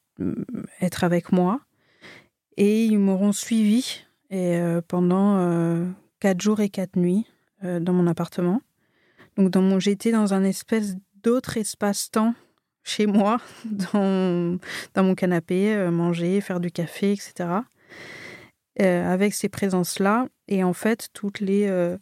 être 0.82 1.04
avec 1.04 1.32
moi. 1.32 1.62
Et 2.56 2.86
ils 2.86 2.98
m'auront 2.98 3.34
suivi 3.34 4.02
et, 4.30 4.58
euh, 4.58 4.82
pendant 4.88 5.94
quatre 6.20 6.42
jours 6.42 6.60
et 6.60 6.70
quatre 6.70 6.96
nuits 6.96 7.26
dans 7.62 7.94
mon 7.94 8.08
appartement. 8.08 8.62
Donc 9.38 9.52
dans 9.52 9.62
mon, 9.62 9.80
j'étais 9.80 10.12
dans 10.12 10.34
un 10.34 10.44
espèce 10.44 10.96
d'autre 11.24 11.58
espace-temps 11.58 12.34
chez 12.84 13.06
moi, 13.06 13.40
dans, 13.94 14.58
dans 14.94 15.04
mon 15.04 15.16
canapé, 15.16 15.74
euh, 15.74 15.92
manger, 15.92 16.42
faire 16.42 16.60
du 16.60 16.72
café, 16.72 17.12
etc. 17.12 17.50
Euh, 18.80 19.12
avec 19.12 19.34
ces 19.34 19.50
présences-là. 19.50 20.28
Et 20.48 20.64
en 20.64 20.74
fait, 20.74 21.10
toutes 21.14 21.40
les 21.40 21.68
euh, 21.68 21.98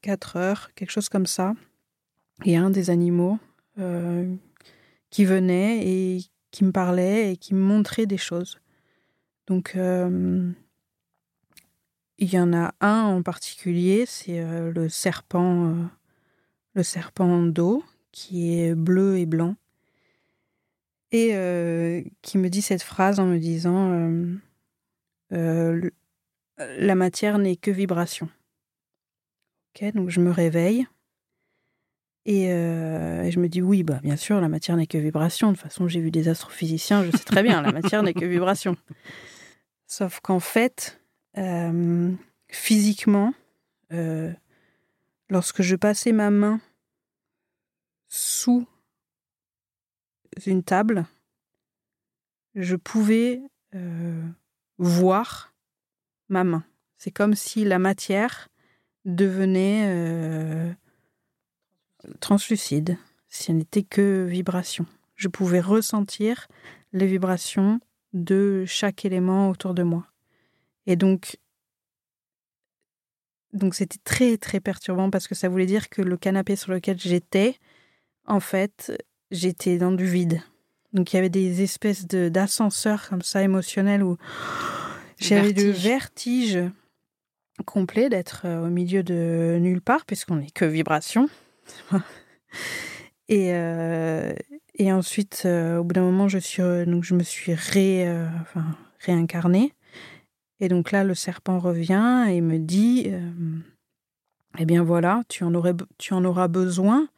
4 0.00 0.36
heures, 0.36 0.70
quelque 0.74 0.90
chose 0.90 1.08
comme 1.08 1.26
ça, 1.26 1.54
il 2.44 2.52
y 2.52 2.56
a 2.56 2.62
un 2.62 2.70
des 2.70 2.90
animaux 2.90 3.38
euh, 3.78 4.34
qui 5.10 5.24
venait 5.24 5.86
et 5.86 6.22
qui 6.50 6.64
me 6.64 6.72
parlait 6.72 7.32
et 7.32 7.36
qui 7.36 7.54
me 7.54 7.60
montrait 7.60 8.06
des 8.06 8.18
choses. 8.18 8.58
Donc, 9.46 9.74
il 9.74 10.54
y 12.18 12.38
en 12.38 12.52
a 12.52 12.74
un 12.80 13.02
en 13.02 13.22
particulier, 13.22 14.04
c'est 14.06 14.40
le 14.70 14.88
serpent, 14.88 15.74
le 16.74 16.82
serpent 16.82 17.42
d'eau 17.42 17.84
qui 18.12 18.58
est 18.58 18.74
bleu 18.74 19.18
et 19.18 19.26
blanc, 19.26 19.56
et 21.12 21.30
euh, 21.34 22.02
qui 22.22 22.38
me 22.38 22.48
dit 22.48 22.62
cette 22.62 22.82
phrase 22.82 23.20
en 23.20 23.26
me 23.26 23.38
disant 23.38 24.10
euh, 25.32 25.90
euh, 26.60 26.76
La 26.78 26.94
matière 26.94 27.38
n'est 27.38 27.56
que 27.56 27.70
vibration. 27.70 28.28
Ok, 29.74 29.92
donc 29.94 30.10
je 30.10 30.20
me 30.20 30.30
réveille. 30.30 30.86
Et, 32.24 32.46
je 32.46 33.40
me 33.40 33.48
dis 33.48 33.60
oui, 33.60 33.82
bah 33.82 33.98
bien 34.00 34.16
sûr, 34.16 34.40
la 34.40 34.48
matière 34.48 34.76
n'est 34.76 34.86
que 34.86 34.98
vibration. 34.98 35.48
De 35.48 35.56
toute 35.56 35.62
façon, 35.62 35.88
j'ai 35.88 36.00
vu 36.00 36.12
des 36.12 36.28
astrophysiciens, 36.28 37.04
je 37.04 37.10
sais 37.16 37.24
très 37.24 37.42
bien, 37.42 37.62
la 37.62 37.72
matière 37.72 38.04
n'est 38.04 38.14
que 38.14 38.24
vibration. 38.24 38.76
Sauf 39.88 40.20
qu'en 40.20 40.38
fait, 40.38 41.00
physiquement, 42.48 43.34
lorsque 45.30 45.62
je 45.62 45.74
passais 45.74 46.12
ma 46.12 46.30
main 46.30 46.60
sous 48.08 48.66
une 50.46 50.62
table, 50.62 51.06
je 52.54 52.76
pouvais 52.76 53.42
euh, 53.74 54.22
voir 54.82 55.54
ma 56.28 56.44
main. 56.44 56.64
C'est 56.98 57.10
comme 57.10 57.34
si 57.34 57.64
la 57.64 57.78
matière 57.78 58.48
devenait 59.04 59.86
euh, 59.86 60.72
translucide, 62.20 62.98
si 63.28 63.50
elle 63.50 63.58
n'était 63.58 63.82
que 63.82 64.24
vibration. 64.24 64.86
Je 65.14 65.28
pouvais 65.28 65.60
ressentir 65.60 66.48
les 66.92 67.06
vibrations 67.06 67.80
de 68.12 68.64
chaque 68.66 69.04
élément 69.04 69.50
autour 69.50 69.74
de 69.74 69.82
moi. 69.82 70.06
Et 70.86 70.96
donc, 70.96 71.38
donc 73.52 73.74
c'était 73.74 74.00
très 74.02 74.36
très 74.36 74.60
perturbant 74.60 75.10
parce 75.10 75.28
que 75.28 75.34
ça 75.34 75.48
voulait 75.48 75.66
dire 75.66 75.88
que 75.88 76.02
le 76.02 76.16
canapé 76.16 76.56
sur 76.56 76.72
lequel 76.72 76.98
j'étais 76.98 77.56
en 78.26 78.40
fait, 78.40 78.92
j'étais 79.30 79.78
dans 79.78 79.92
du 79.92 80.06
vide. 80.06 80.42
Donc 80.92 81.12
il 81.12 81.16
y 81.16 81.18
avait 81.18 81.30
des 81.30 81.62
espèces 81.62 82.06
de 82.06 82.28
d'ascenseurs 82.28 83.08
comme 83.08 83.22
ça 83.22 83.42
émotionnels 83.42 84.02
où 84.02 84.18
j'avais 85.18 85.52
du 85.52 85.70
vertige 85.70 86.58
complet 87.64 88.08
d'être 88.08 88.42
euh, 88.44 88.66
au 88.66 88.70
milieu 88.70 89.02
de 89.02 89.58
nulle 89.60 89.80
part 89.80 90.04
puisqu'on 90.04 90.36
n'est 90.36 90.50
que 90.50 90.64
vibration. 90.64 91.28
et, 93.28 93.54
euh, 93.54 94.32
et 94.74 94.92
ensuite, 94.92 95.42
euh, 95.44 95.78
au 95.78 95.84
bout 95.84 95.94
d'un 95.94 96.02
moment, 96.02 96.28
je, 96.28 96.38
suis, 96.38 96.62
donc 96.86 97.04
je 97.04 97.14
me 97.14 97.22
suis 97.22 97.54
ré, 97.54 98.08
enfin, 98.40 98.64
réincarnée. 99.00 99.74
Et 100.60 100.68
donc 100.68 100.92
là, 100.92 101.04
le 101.04 101.14
serpent 101.14 101.58
revient 101.58 102.26
et 102.28 102.40
me 102.40 102.58
dit, 102.58 103.10
eh 104.58 104.64
bien 104.64 104.84
voilà, 104.84 105.22
tu 105.28 105.42
en, 105.44 105.54
aurais, 105.54 105.74
tu 105.98 106.14
en 106.14 106.24
auras 106.24 106.46
besoin 106.46 107.08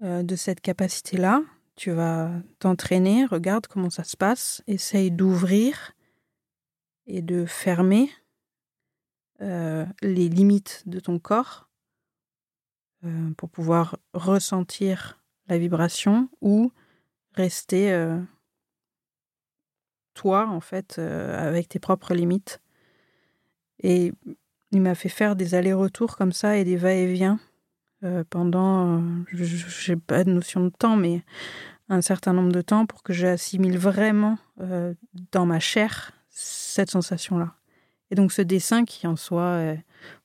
de 0.00 0.36
cette 0.36 0.60
capacité-là. 0.60 1.42
Tu 1.78 1.92
vas 1.92 2.32
t'entraîner, 2.58 3.24
regarde 3.24 3.68
comment 3.68 3.88
ça 3.88 4.02
se 4.02 4.16
passe, 4.16 4.64
essaye 4.66 5.12
d'ouvrir 5.12 5.92
et 7.06 7.22
de 7.22 7.46
fermer 7.46 8.10
euh, 9.42 9.86
les 10.02 10.28
limites 10.28 10.82
de 10.86 10.98
ton 10.98 11.20
corps 11.20 11.68
euh, 13.04 13.30
pour 13.36 13.48
pouvoir 13.48 13.96
ressentir 14.12 15.22
la 15.46 15.56
vibration 15.56 16.28
ou 16.40 16.72
rester 17.34 17.96
toi 20.14 20.48
en 20.48 20.60
fait 20.60 20.98
avec 20.98 21.68
tes 21.68 21.78
propres 21.78 22.12
limites. 22.12 22.60
Et 23.84 24.12
il 24.72 24.80
m'a 24.80 24.96
fait 24.96 25.08
faire 25.08 25.36
des 25.36 25.54
allers-retours 25.54 26.16
comme 26.16 26.32
ça 26.32 26.56
et 26.56 26.64
des 26.64 26.76
va-et-vient 26.76 27.38
euh, 28.04 28.24
pendant, 28.28 29.02
je 29.32 29.92
n'ai 29.92 29.96
pas 29.96 30.24
de 30.24 30.30
notion 30.30 30.64
de 30.64 30.70
temps, 30.70 30.96
mais 30.96 31.22
un 31.88 32.00
certain 32.00 32.32
nombre 32.32 32.52
de 32.52 32.60
temps 32.60 32.86
pour 32.86 33.02
que 33.02 33.12
j'assimile 33.12 33.78
vraiment 33.78 34.38
dans 35.32 35.46
ma 35.46 35.58
chair 35.58 36.12
cette 36.28 36.90
sensation-là. 36.90 37.54
Et 38.10 38.14
donc 38.14 38.30
ce 38.30 38.42
dessin 38.42 38.84
qui 38.84 39.06
en 39.06 39.16
soi, 39.16 39.74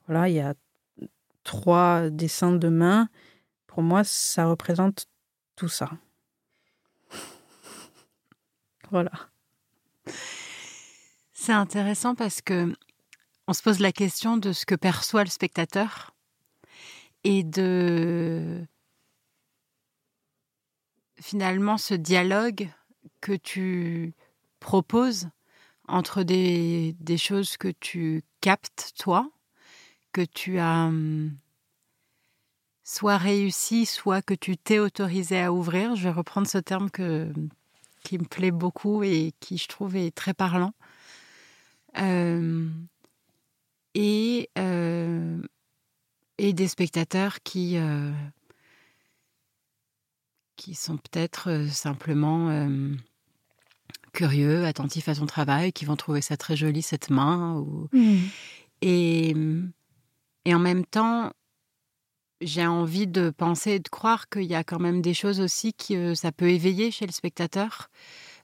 voilà, 0.08 0.28
il 0.28 0.36
y 0.36 0.42
a 0.42 0.56
trois 1.44 2.10
dessins 2.10 2.52
de 2.52 2.68
main, 2.68 3.08
pour 3.68 3.84
moi, 3.84 4.04
ça 4.04 4.46
représente 4.46 5.08
tout 5.56 5.68
ça. 5.68 5.90
voilà. 8.92 9.12
C'est 11.34 11.54
intéressant 11.54 12.16
parce 12.16 12.42
que 12.42 12.74
on 13.48 13.54
se 13.54 13.62
pose 13.62 13.80
la 13.80 13.92
question 13.92 14.38
de 14.38 14.54
ce 14.54 14.66
que 14.66 14.76
perçoit 14.76 15.24
le 15.24 15.30
spectateur 15.30 16.13
et 17.24 17.44
de 17.44 18.66
finalement 21.20 21.78
ce 21.78 21.94
dialogue 21.94 22.70
que 23.22 23.34
tu 23.34 24.14
proposes 24.60 25.30
entre 25.88 26.24
des, 26.24 26.96
des 27.00 27.18
choses 27.18 27.58
que 27.58 27.68
tu 27.68 28.24
captes 28.42 28.94
toi, 28.98 29.30
que 30.12 30.22
tu 30.22 30.60
as 30.60 30.86
hum, 30.86 31.36
soit 32.84 33.18
réussi, 33.18 33.86
soit 33.86 34.22
que 34.22 34.34
tu 34.34 34.58
t'es 34.58 34.80
autorisé 34.80 35.42
à 35.42 35.54
ouvrir. 35.54 35.96
Je 35.96 36.04
vais 36.04 36.12
reprendre 36.12 36.48
ce 36.48 36.58
terme 36.58 36.90
qui 36.92 38.18
me 38.18 38.26
plaît 38.26 38.52
beaucoup 38.52 39.04
et 39.04 39.34
qui, 39.40 39.58
je 39.58 39.68
trouve, 39.68 39.96
est 39.96 40.14
très 40.14 40.34
parlant. 40.34 40.74
Euh, 41.98 42.70
et, 43.94 44.50
euh, 44.58 45.42
et 46.38 46.54
des 46.54 46.68
spectateurs 46.68 47.42
qui, 47.44 47.78
euh, 47.78 48.12
qui 50.56 50.76
sont 50.76 50.98
peut-être 50.98 51.68
simplement 51.70 52.68
curieux, 54.14 54.66
attentifs 54.66 55.10
à 55.10 55.16
ton 55.16 55.26
travail, 55.26 55.74
qui 55.74 55.86
vont 55.86 55.96
trouver 55.96 56.22
ça 56.22 56.38
très 56.38 56.56
joli, 56.56 56.82
cette 56.82 57.10
main. 57.10 57.56
Ou... 57.58 57.90
Mmh. 57.92 58.18
Et, 58.82 59.36
et 60.46 60.56
en 60.56 60.60
même 60.60 60.86
temps, 60.86 61.32
j'ai 62.44 62.66
envie 62.66 63.08
de 63.08 63.30
penser 63.30 63.72
et 63.72 63.80
de 63.80 63.90
croire 63.90 64.30
qu'il 64.30 64.44
y 64.44 64.56
a 64.56 64.64
quand 64.64 64.80
même 64.80 65.02
des 65.02 65.14
choses 65.14 65.40
aussi 65.40 65.74
que 65.74 66.14
ça 66.14 66.32
peut 66.32 66.50
éveiller 66.50 66.92
chez 66.92 67.06
le 67.06 67.12
spectateur, 67.12 67.90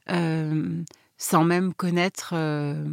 euh, 0.09 0.83
sans 1.17 1.43
même 1.43 1.73
connaître 1.73 2.31
euh, 2.33 2.85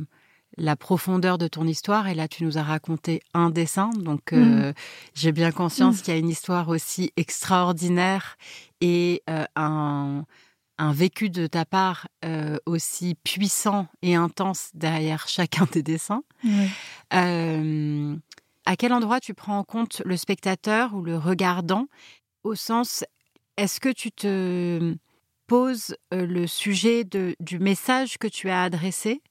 la 0.57 0.77
profondeur 0.77 1.39
de 1.39 1.49
ton 1.49 1.67
histoire. 1.67 2.09
Et 2.09 2.15
là, 2.15 2.29
tu 2.29 2.45
nous 2.45 2.59
as 2.59 2.63
raconté 2.63 3.23
un 3.35 3.51
dessin, 3.51 3.91
donc 3.91 4.33
euh, 4.33 4.71
mmh. 4.71 4.75
j'ai 5.15 5.33
bien 5.33 5.53
conscience 5.53 5.99
mmh. 5.99 6.03
qu'il 6.03 6.15
y 6.15 6.17
a 6.17 6.21
une 6.21 6.29
histoire 6.29 6.69
aussi 6.69 7.13
extraordinaire 7.17 8.37
et 8.81 9.23
un, 9.57 10.25
un, 10.79 10.93
vécu 10.93 11.31
de 11.31 11.47
ta 11.47 11.65
part 11.65 12.09
aussi 12.67 13.17
puissant 13.25 13.87
et 14.03 14.15
intense 14.15 14.71
derrière 14.75 15.29
chacun 15.29 15.67
des 15.73 15.83
dessins 15.83 16.23
à 18.67 18.77
quel 18.77 18.93
endroit 18.93 19.21
tu 19.21 19.33
prends 19.33 19.59
en 19.59 19.65
compte 19.65 20.03
le 20.05 20.17
spectateur 20.17 20.93
ou 20.95 21.03
le 21.03 21.17
regardant? 21.17 21.87
Au 22.43 22.55
sens, 22.55 23.05
est-ce 23.57 23.81
que 23.81 23.89
tu 23.89 24.11
te 24.11 24.95
poses 25.47 25.97
euh, 26.13 26.27
le 26.27 26.47
sujet 26.47 27.05
du 27.05 27.59
message 27.59 28.19
que 28.19 28.27
tu 28.27 28.51
as 28.51 28.65
adressé? 28.65 29.23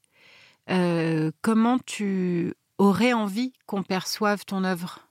Euh, 0.70 1.32
Comment 1.42 1.80
tu 1.80 2.54
aurais 2.78 3.14
envie 3.14 3.54
qu'on 3.66 3.84
perçoive 3.84 4.46
ton 4.46 4.64
œuvre? 4.64 5.10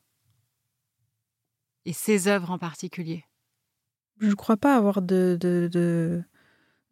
Et 1.85 1.93
ses 1.93 2.29
œuvres 2.29 2.51
en 2.51 2.59
particulier? 2.59 3.25
Je 4.21 4.29
ne 4.29 4.35
crois 4.35 4.57
pas 4.57 4.77
avoir 4.77 5.03
de, 5.03 6.23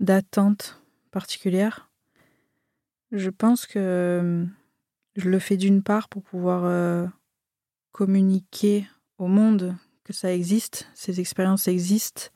d'attente 0.00 0.82
particulière. 1.10 1.90
Je 3.10 3.30
pense 3.30 3.66
que 3.66 3.78
euh, 3.78 4.46
je 5.16 5.28
le 5.28 5.38
fais 5.38 5.56
d'une 5.56 5.82
part 5.82 6.08
pour 6.08 6.22
pouvoir 6.22 7.10
communiquer 7.92 8.86
au 9.18 9.28
monde 9.28 9.76
que 10.04 10.12
ça 10.12 10.32
existe, 10.32 10.88
ces 10.94 11.20
expériences 11.20 11.68
existent 11.68 12.30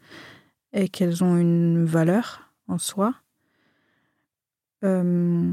et 0.72 0.88
qu'elles 0.88 1.24
ont 1.24 1.36
une 1.36 1.84
valeur 1.84 2.52
en 2.68 2.78
soi. 2.78 3.14
Euh, 4.84 5.52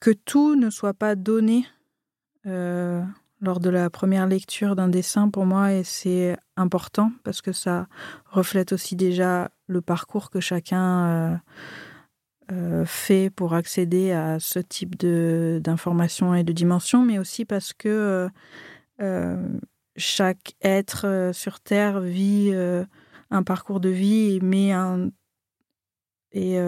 que 0.00 0.10
tout 0.10 0.54
ne 0.56 0.70
soit 0.70 0.94
pas 0.94 1.14
donné 1.14 1.66
euh, 2.46 3.02
lors 3.40 3.60
de 3.60 3.70
la 3.70 3.90
première 3.90 4.26
lecture 4.26 4.76
d'un 4.76 4.88
dessin 4.88 5.28
pour 5.28 5.46
moi 5.46 5.72
et 5.72 5.84
c'est 5.84 6.36
important 6.56 7.12
parce 7.24 7.40
que 7.42 7.52
ça 7.52 7.86
reflète 8.26 8.72
aussi 8.72 8.96
déjà 8.96 9.50
le 9.66 9.80
parcours 9.80 10.30
que 10.30 10.40
chacun 10.40 11.40
euh, 12.50 12.84
fait 12.84 13.30
pour 13.30 13.54
accéder 13.54 14.12
à 14.12 14.40
ce 14.40 14.58
type 14.58 14.96
d'informations 14.96 16.34
et 16.34 16.44
de 16.44 16.52
dimensions, 16.52 17.04
mais 17.04 17.18
aussi 17.18 17.44
parce 17.44 17.72
que 17.72 18.30
euh, 19.00 19.58
chaque 19.96 20.54
être 20.62 21.06
euh, 21.06 21.32
sur 21.32 21.60
Terre 21.60 22.00
vit 22.00 22.50
euh, 22.52 22.84
un 23.30 23.42
parcours 23.42 23.80
de 23.80 23.88
vie 23.88 24.36
et 24.36 24.40
met, 24.40 24.72
un, 24.72 25.10
et, 26.32 26.58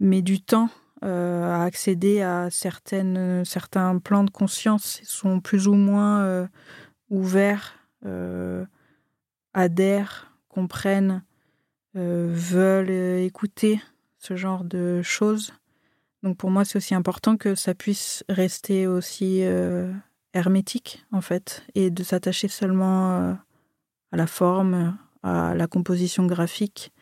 met 0.00 0.22
du 0.22 0.40
temps 0.40 0.68
à 1.02 1.62
accéder 1.62 2.22
à 2.22 2.50
certaines, 2.50 3.44
certains 3.44 3.98
plans 3.98 4.24
de 4.24 4.30
conscience. 4.30 5.00
Sont 5.04 5.40
plus 5.40 5.68
ou 5.68 5.74
moins 5.74 6.48
ouverts, 7.10 7.74
adhèrent, 9.52 10.32
comprennent, 10.48 11.22
veulent 11.94 12.90
écouter 12.90 13.80
ce 14.18 14.36
genre 14.36 14.64
de 14.64 15.02
choses. 15.02 15.52
Donc 16.22 16.36
pour 16.38 16.50
moi, 16.50 16.64
c'est 16.64 16.76
aussi 16.76 16.94
important 16.94 17.36
que 17.36 17.54
ça 17.54 17.74
puisse 17.74 18.24
rester 18.28 18.86
aussi 18.86 19.44
hermétique 20.36 21.04
en 21.12 21.20
fait 21.20 21.64
et 21.74 21.90
de 21.90 22.02
s'attacher 22.02 22.48
seulement 22.48 23.20
euh, 23.20 23.32
à 24.12 24.16
la 24.16 24.26
forme, 24.26 24.96
à 25.22 25.54
la 25.54 25.66
composition 25.66 26.26
graphique, 26.26 26.92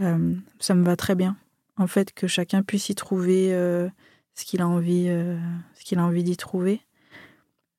euh, 0.00 0.34
ça 0.58 0.74
me 0.74 0.84
va 0.84 0.96
très 0.96 1.14
bien. 1.14 1.36
En 1.80 1.86
fait, 1.86 2.12
que 2.12 2.26
chacun 2.26 2.62
puisse 2.62 2.90
y 2.90 2.94
trouver 2.94 3.52
euh, 3.52 3.88
ce 4.34 4.44
qu'il 4.44 4.60
a 4.60 4.68
envie, 4.68 5.06
ce 5.06 5.84
qu'il 5.84 5.98
a 5.98 6.04
envie 6.04 6.22
d'y 6.22 6.36
trouver. 6.36 6.82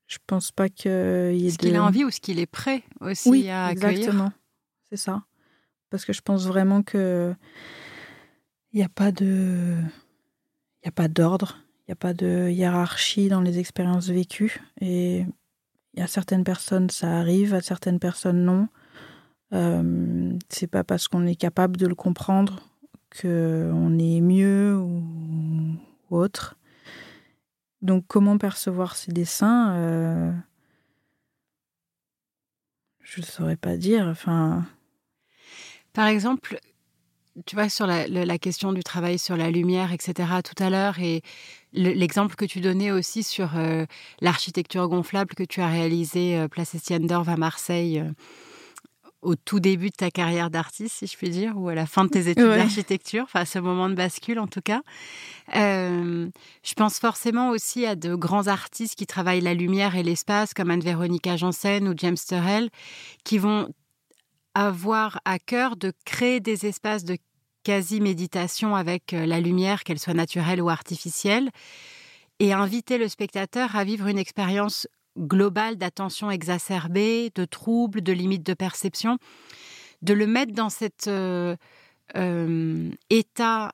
Je 0.06 0.18
pense 0.26 0.52
pas 0.52 0.68
qu'il 0.68 0.90
y 0.90 1.46
ait 1.46 1.50
ce 1.50 1.58
qu'il 1.58 1.76
a 1.76 1.84
envie 1.84 2.04
ou 2.04 2.10
ce 2.10 2.20
qu'il 2.20 2.38
est 2.38 2.46
prêt 2.46 2.82
aussi 3.00 3.30
oui, 3.30 3.48
à 3.48 3.66
accueillir. 3.66 3.90
Exactement, 3.90 4.32
c'est 4.90 4.96
ça. 4.96 5.22
Parce 5.88 6.04
que 6.04 6.12
je 6.12 6.20
pense 6.20 6.46
vraiment 6.46 6.82
que 6.82 7.34
il 8.72 8.78
n'y 8.78 8.84
a 8.84 8.88
pas 8.88 9.12
de, 9.12 9.76
il 10.82 10.86
y 10.86 10.88
a 10.88 10.92
pas 10.92 11.08
d'ordre 11.08 11.62
il 11.82 11.90
n'y 11.90 11.92
a 11.92 11.96
pas 11.96 12.14
de 12.14 12.48
hiérarchie 12.48 13.28
dans 13.28 13.40
les 13.40 13.58
expériences 13.58 14.08
vécues. 14.08 14.60
Et 14.80 15.26
il 15.94 16.00
y 16.00 16.02
a 16.02 16.06
certaines 16.06 16.44
personnes, 16.44 16.90
ça 16.90 17.18
arrive, 17.18 17.54
à 17.54 17.60
certaines 17.60 17.98
personnes, 17.98 18.44
non. 18.44 18.68
Euh, 19.52 20.32
c'est 20.48 20.68
pas 20.68 20.84
parce 20.84 21.08
qu'on 21.08 21.26
est 21.26 21.34
capable 21.34 21.76
de 21.76 21.86
le 21.86 21.96
comprendre 21.96 22.60
qu'on 23.20 23.98
est 23.98 24.20
mieux 24.20 24.76
ou, 24.76 25.02
autre. 26.10 26.56
Donc, 27.80 28.04
comment 28.06 28.38
percevoir 28.38 28.96
ces 28.96 29.12
dessins 29.12 29.74
euh, 29.76 30.32
Je 33.00 33.20
ne 33.20 33.26
saurais 33.26 33.56
pas 33.56 33.76
dire. 33.76 34.06
Enfin. 34.06 34.64
Par 35.92 36.06
exemple, 36.06 36.58
tu 37.46 37.56
vois, 37.56 37.68
sur 37.68 37.86
la, 37.86 38.38
question 38.38 38.72
du 38.72 38.82
travail 38.82 39.18
sur 39.18 39.36
la 39.36 39.50
lumière, 39.50 39.92
etc., 39.92 40.28
tout 40.44 40.62
à 40.62 40.70
l'heure, 40.70 40.98
et 41.00 41.22
l'exemple 41.72 42.36
que 42.36 42.44
tu 42.44 42.60
donnais 42.60 42.90
aussi 42.90 43.22
sur 43.22 43.56
euh, 43.56 43.86
l'architecture 44.20 44.88
gonflable 44.88 45.34
que 45.34 45.44
tu 45.44 45.60
as 45.60 45.68
réalisée 45.68 46.38
euh, 46.38 46.48
Place 46.48 46.74
Estienne-d'Orve 46.74 47.28
à 47.28 47.36
Marseille 47.36 48.04
au 49.22 49.36
tout 49.36 49.60
début 49.60 49.90
de 49.90 49.94
ta 49.94 50.10
carrière 50.10 50.50
d'artiste, 50.50 50.96
si 50.98 51.06
je 51.06 51.16
puis 51.16 51.30
dire, 51.30 51.56
ou 51.56 51.68
à 51.68 51.74
la 51.74 51.86
fin 51.86 52.04
de 52.04 52.10
tes 52.10 52.28
études 52.28 52.44
d'architecture, 52.44 53.22
enfin, 53.22 53.44
ce 53.44 53.58
moment 53.58 53.88
de 53.88 53.94
bascule 53.94 54.38
en 54.38 54.48
tout 54.48 54.60
cas. 54.60 54.82
je 55.52 56.74
pense 56.76 56.98
forcément 56.98 57.50
aussi 57.50 57.86
à 57.86 57.94
de 57.94 58.14
grands 58.14 58.48
artistes 58.48 58.96
qui 58.96 59.06
travaillent 59.06 59.40
la 59.40 59.54
lumière 59.54 59.96
et 59.96 60.02
l'espace, 60.02 60.54
comme 60.54 60.70
Anne-Véronica 60.70 61.36
Janssen 61.36 61.88
ou 61.88 61.94
James 61.96 62.16
Turrell, 62.28 62.68
qui 63.24 63.38
vont 63.38 63.68
avoir 64.54 65.20
à 65.24 65.38
cœur 65.38 65.76
de 65.76 65.92
créer 66.04 66.40
des 66.40 66.66
espaces 66.66 67.04
de 67.04 67.16
quasi-méditation 67.64 68.74
avec 68.74 69.12
euh, 69.12 69.26
la 69.26 69.40
lumière, 69.40 69.84
qu'elle 69.84 69.98
soit 69.98 70.14
naturelle 70.14 70.60
ou 70.60 70.68
artificielle, 70.68 71.50
et 72.38 72.52
inviter 72.52 72.98
le 72.98 73.08
spectateur 73.08 73.76
à 73.76 73.84
vivre 73.84 74.08
une 74.08 74.18
expérience 74.18 74.88
globale 75.18 75.76
d'attention 75.76 76.30
exacerbée, 76.30 77.30
de 77.34 77.44
troubles, 77.44 78.00
de 78.02 78.12
limites 78.12 78.44
de 78.46 78.54
perception, 78.54 79.18
de 80.02 80.14
le 80.14 80.26
mettre 80.26 80.52
dans 80.52 80.70
cet 80.70 81.06
euh, 81.08 81.56
euh, 82.16 82.90
état 83.10 83.72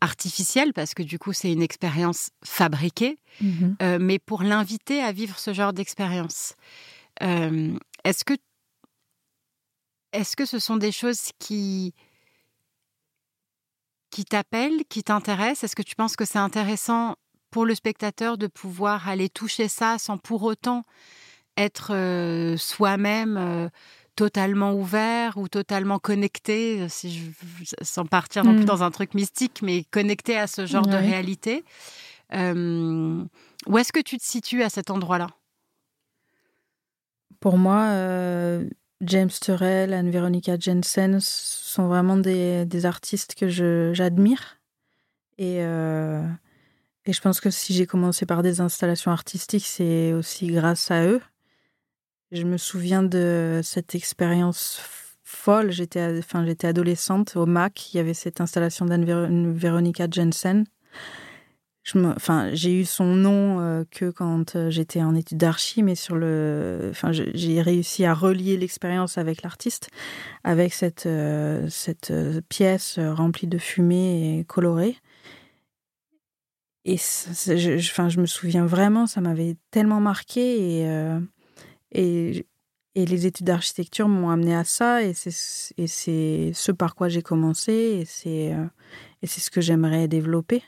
artificielle 0.00 0.72
parce 0.72 0.94
que 0.94 1.02
du 1.02 1.18
coup 1.18 1.32
c'est 1.32 1.52
une 1.52 1.62
expérience 1.62 2.30
fabriquée, 2.44 3.18
Mhm. 3.40 3.76
euh, 3.82 3.98
mais 4.00 4.18
pour 4.18 4.42
l'inviter 4.42 5.02
à 5.02 5.12
vivre 5.12 5.38
ce 5.38 5.52
genre 5.52 5.72
d'expérience. 5.72 6.54
Euh, 7.22 7.76
est-ce 8.04 8.24
que 8.24 8.34
est-ce 10.12 10.36
que 10.36 10.44
ce 10.46 10.58
sont 10.58 10.76
des 10.76 10.92
choses 10.92 11.30
qui 11.38 11.94
qui 14.10 14.24
t'appellent, 14.24 14.82
qui 14.88 15.04
t'intéressent? 15.04 15.64
Est-ce 15.64 15.76
que 15.76 15.82
tu 15.82 15.94
penses 15.94 16.16
que 16.16 16.24
c'est 16.24 16.38
intéressant 16.38 17.14
pour 17.50 17.64
le 17.66 17.74
spectateur 17.74 18.38
de 18.38 18.46
pouvoir 18.46 19.08
aller 19.08 19.28
toucher 19.28 19.68
ça 19.68 19.98
sans 19.98 20.18
pour 20.18 20.42
autant 20.42 20.84
être 21.56 21.92
euh, 21.94 22.56
soi-même 22.56 23.36
euh, 23.36 23.68
totalement 24.16 24.72
ouvert 24.74 25.36
ou 25.36 25.48
totalement 25.48 25.98
connecté, 25.98 26.82
euh, 26.82 26.88
si 26.88 27.10
je, 27.12 27.30
sans 27.82 28.06
partir 28.06 28.44
non 28.44 28.54
plus 28.54 28.62
Mm. 28.62 28.66
dans 28.66 28.82
un 28.82 28.90
truc 28.90 29.14
mystique, 29.14 29.60
mais 29.62 29.84
connecté 29.90 30.36
à 30.38 30.46
ce 30.46 30.66
genre 30.66 30.86
de 30.86 30.96
réalité 30.96 31.64
Euh, 32.32 33.24
Où 33.66 33.76
est-ce 33.78 33.92
que 33.92 34.00
tu 34.00 34.16
te 34.16 34.24
situes 34.24 34.62
à 34.62 34.70
cet 34.70 34.90
endroit-là? 34.90 35.26
Pour 37.40 37.58
moi, 37.58 37.82
James 39.00 39.30
Turrell, 39.40 39.92
Anne-Veronica 39.92 40.56
Jensen 40.58 41.18
sont 41.20 41.88
vraiment 41.88 42.16
des, 42.16 42.64
des 42.66 42.86
artistes 42.86 43.34
que 43.34 43.48
j'admire. 43.48 44.58
Et, 45.38 45.58
et 47.06 47.12
je 47.12 47.20
pense 47.20 47.40
que 47.40 47.50
si 47.50 47.72
j'ai 47.74 47.86
commencé 47.86 48.26
par 48.26 48.42
des 48.42 48.60
installations 48.60 49.10
artistiques, 49.10 49.66
c'est 49.66 50.12
aussi 50.12 50.48
grâce 50.48 50.90
à 50.90 51.04
eux. 51.06 51.20
Je 52.30 52.44
me 52.44 52.58
souviens 52.58 53.02
de 53.02 53.60
cette 53.64 53.94
expérience 53.94 54.80
folle. 55.24 55.70
J'étais 55.72 56.18
enfin, 56.18 56.44
j'étais 56.44 56.66
adolescente 56.68 57.36
au 57.36 57.46
MAC. 57.46 57.92
Il 57.92 57.96
y 57.96 58.00
avait 58.00 58.14
cette 58.14 58.40
installation 58.40 58.84
d'Anne-Veronica 58.86 60.06
Jensen. 60.10 60.64
Je 61.82 61.98
me- 61.98 62.12
enfin, 62.14 62.50
j'ai 62.52 62.78
eu 62.78 62.84
son 62.84 63.06
nom 63.16 63.58
euh, 63.60 63.84
que 63.90 64.10
quand 64.10 64.54
euh, 64.54 64.70
j'étais 64.70 65.02
en 65.02 65.14
études 65.14 65.38
d'archi, 65.38 65.82
mais 65.82 65.94
sur 65.94 66.14
le, 66.14 66.88
enfin, 66.90 67.10
j'ai 67.10 67.62
réussi 67.62 68.04
à 68.04 68.12
relier 68.12 68.58
l'expérience 68.58 69.16
avec 69.16 69.42
l'artiste, 69.42 69.88
avec 70.44 70.74
cette 70.74 71.06
euh, 71.06 71.66
cette 71.70 72.12
pièce 72.50 72.98
remplie 72.98 73.46
de 73.48 73.58
fumée 73.58 74.38
et 74.40 74.44
colorée. 74.44 74.96
Et 76.84 76.96
je, 76.96 78.20
me 78.20 78.26
souviens 78.26 78.64
vraiment, 78.64 79.06
ça 79.06 79.20
m'avait 79.20 79.56
tellement 79.70 80.00
marqué 80.00 80.78
et 80.78 80.88
euh, 80.88 81.20
et 81.92 83.06
les 83.06 83.26
études 83.26 83.46
d'architecture 83.46 84.08
m'ont 84.08 84.30
amené 84.30 84.54
à 84.54 84.64
ça 84.64 85.02
et 85.02 85.12
c'est 85.14 85.30
ce 86.54 86.72
par 86.72 86.94
quoi 86.94 87.08
j'ai 87.08 87.22
commencé 87.22 87.72
et 87.72 88.04
c'est 88.04 88.52
euh, 88.52 88.66
ce 89.24 89.50
que 89.50 89.60
j'aimerais 89.60 90.08
développer 90.08 90.62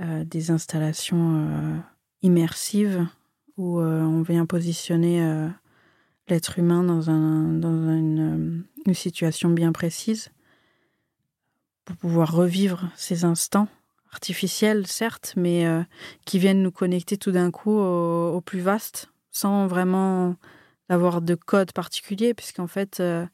euh, 0.00 0.24
des 0.24 0.50
installations 0.50 1.82
immersives 2.22 3.06
où 3.56 3.80
on 3.80 4.22
vient 4.22 4.46
positionner 4.46 5.48
l'être 6.28 6.58
humain 6.58 6.82
dans, 6.82 7.10
un, 7.10 7.52
dans 7.52 7.88
une, 7.90 8.64
une 8.86 8.94
situation 8.94 9.50
bien 9.50 9.72
précise 9.72 10.30
pour 11.84 11.96
pouvoir 11.96 12.32
revivre 12.32 12.90
ces 12.96 13.24
instants 13.24 13.68
artificiels, 14.14 14.86
certes, 14.86 15.34
mais 15.36 15.66
euh, 15.66 15.82
qui 16.24 16.38
viennent 16.38 16.62
nous 16.62 16.70
connecter 16.70 17.16
tout 17.18 17.32
d'un 17.32 17.50
coup 17.50 17.76
au, 17.76 18.40
plus 18.40 18.60
vaste, 18.60 19.10
sans 19.32 19.66
vraiment 19.66 20.36
avoir 20.88 21.20
de 21.20 21.34
code 21.34 21.72
particulier, 21.72 22.32
puisqu'en 22.32 22.68
fait, 22.68 23.00
euh, 23.00 23.26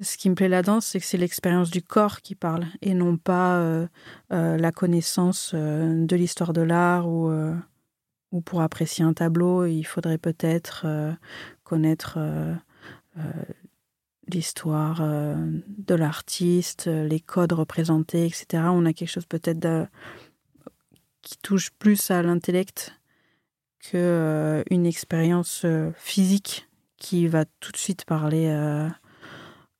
ce 0.00 0.16
qui 0.16 0.30
me 0.30 0.34
plaît 0.34 0.48
là-dedans, 0.48 0.80
c'est 0.80 1.00
que 1.00 1.04
c'est 1.04 1.18
l'expérience 1.18 1.70
du 1.70 1.82
corps 1.82 2.22
qui 2.22 2.34
parle, 2.34 2.64
et 2.80 2.94
non 2.94 3.18
pas 3.18 3.58
euh, 3.58 3.86
la 4.30 4.72
connaissance 4.72 5.54
de 5.54 6.16
l'histoire 6.16 6.54
de 6.54 6.62
l'art 6.62 7.06
ou, 7.08 7.30
ou 8.32 8.40
pour 8.40 8.62
apprécier 8.62 9.04
un 9.04 9.12
tableau, 9.12 9.66
il 9.66 9.84
faudrait 9.84 10.18
peut-être 10.18 10.86
connaître 11.62 12.18
l'histoire 14.28 14.98
euh, 15.00 15.34
de 15.78 15.94
l'artiste, 15.94 16.86
euh, 16.88 17.06
les 17.06 17.20
codes 17.20 17.52
représentés, 17.52 18.26
etc. 18.26 18.64
On 18.70 18.86
a 18.86 18.92
quelque 18.92 19.10
chose 19.10 19.26
peut-être 19.26 19.88
qui 21.22 21.36
touche 21.38 21.70
plus 21.70 22.10
à 22.10 22.22
l'intellect 22.22 22.92
que 23.80 23.96
euh, 23.96 24.62
une 24.70 24.86
expérience 24.86 25.66
physique 25.96 26.68
qui 26.96 27.26
va 27.28 27.44
tout 27.60 27.72
de 27.72 27.76
suite 27.76 28.04
parler 28.04 28.46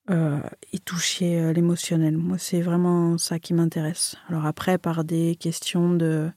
et 0.09 0.79
toucher 0.81 1.53
l'émotionnel. 1.53 2.17
Moi, 2.17 2.37
c'est 2.39 2.61
vraiment 2.61 3.17
ça 3.19 3.39
qui 3.39 3.55
m'intéresse. 3.55 4.17
Alors 4.29 4.45
après, 4.45 4.79
par 4.79 5.03
des 5.05 5.35
questions 5.37 5.95
de 5.95 6.31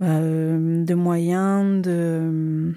de 0.00 0.94
moyens, 0.94 1.80
de 1.82 2.74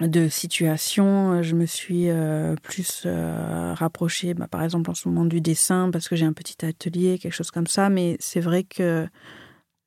de 0.00 0.28
situation, 0.28 1.42
je 1.42 1.54
me 1.54 1.64
suis 1.66 2.10
euh, 2.10 2.54
plus 2.62 3.04
euh, 3.06 3.72
rapprochée, 3.74 4.34
bah, 4.34 4.46
par 4.46 4.62
exemple 4.62 4.90
en 4.90 4.94
ce 4.94 5.08
moment 5.08 5.24
du 5.24 5.40
dessin, 5.40 5.90
parce 5.90 6.08
que 6.08 6.16
j'ai 6.16 6.26
un 6.26 6.34
petit 6.34 6.64
atelier, 6.64 7.18
quelque 7.18 7.32
chose 7.32 7.50
comme 7.50 7.66
ça. 7.66 7.88
Mais 7.88 8.16
c'est 8.20 8.40
vrai 8.40 8.64
que 8.64 9.08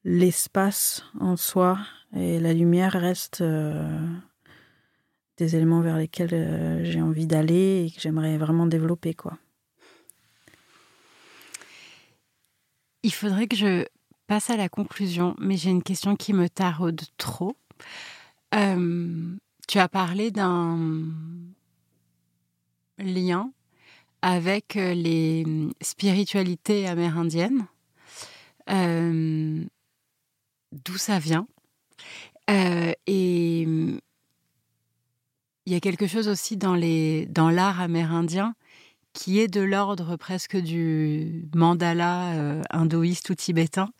l'espace 0.03 1.03
en 1.19 1.35
soi 1.35 1.77
et 2.15 2.39
la 2.39 2.53
lumière 2.53 2.93
restent 2.93 3.41
euh, 3.41 4.07
des 5.37 5.55
éléments 5.55 5.81
vers 5.81 5.97
lesquels 5.97 6.33
euh, 6.33 6.83
j'ai 6.83 7.01
envie 7.01 7.27
d'aller 7.27 7.85
et 7.85 7.91
que 7.91 8.01
j'aimerais 8.01 8.37
vraiment 8.37 8.65
développer. 8.65 9.15
Il 13.03 13.13
faudrait 13.13 13.47
que 13.47 13.55
je 13.55 13.85
passe 14.27 14.49
à 14.49 14.57
la 14.57 14.69
conclusion, 14.69 15.35
mais 15.39 15.55
j'ai 15.55 15.69
une 15.69 15.83
question 15.83 16.15
qui 16.15 16.33
me 16.33 16.49
taraude 16.49 17.01
trop. 17.17 17.55
Euh, 18.55 19.35
tu 19.69 19.77
as 19.77 19.87
parlé 19.87 20.31
d'un 20.31 21.05
lien 22.97 23.51
avec 24.23 24.75
euh, 24.75 24.95
les 24.95 25.45
spiritualités 25.79 26.87
amérindiennes. 26.87 27.67
Euh, 28.71 29.63
D'où 30.71 30.97
ça 30.97 31.19
vient? 31.19 31.47
Euh, 32.49 32.93
Et 33.05 33.61
il 33.61 33.99
y 35.67 35.75
a 35.75 35.79
quelque 35.79 36.07
chose 36.07 36.27
aussi 36.27 36.57
dans 36.57 36.73
les 36.73 37.27
dans 37.27 37.51
l'art 37.51 37.79
amérindien 37.79 38.55
qui 39.13 39.39
est 39.39 39.47
de 39.47 39.61
l'ordre 39.61 40.15
presque 40.15 40.57
du 40.57 41.47
mandala 41.53 42.33
euh, 42.33 42.63
hindouiste 42.71 43.29
ou 43.29 43.35
tibétain. 43.35 43.91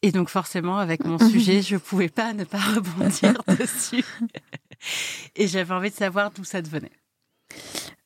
Et 0.00 0.10
donc 0.12 0.30
forcément, 0.30 0.78
avec 0.78 1.04
mon 1.04 1.18
sujet, 1.30 1.60
je 1.60 1.76
pouvais 1.76 2.08
pas 2.08 2.32
ne 2.32 2.44
pas 2.44 2.60
rebondir 2.60 3.34
dessus. 3.58 4.04
Et 5.36 5.48
j'avais 5.48 5.74
envie 5.74 5.90
de 5.90 5.94
savoir 5.94 6.30
d'où 6.30 6.44
ça 6.44 6.62
devenait. 6.62 6.92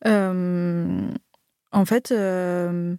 Euh, 0.06 1.10
en 1.72 1.84
fait, 1.84 2.12
euh, 2.12 2.96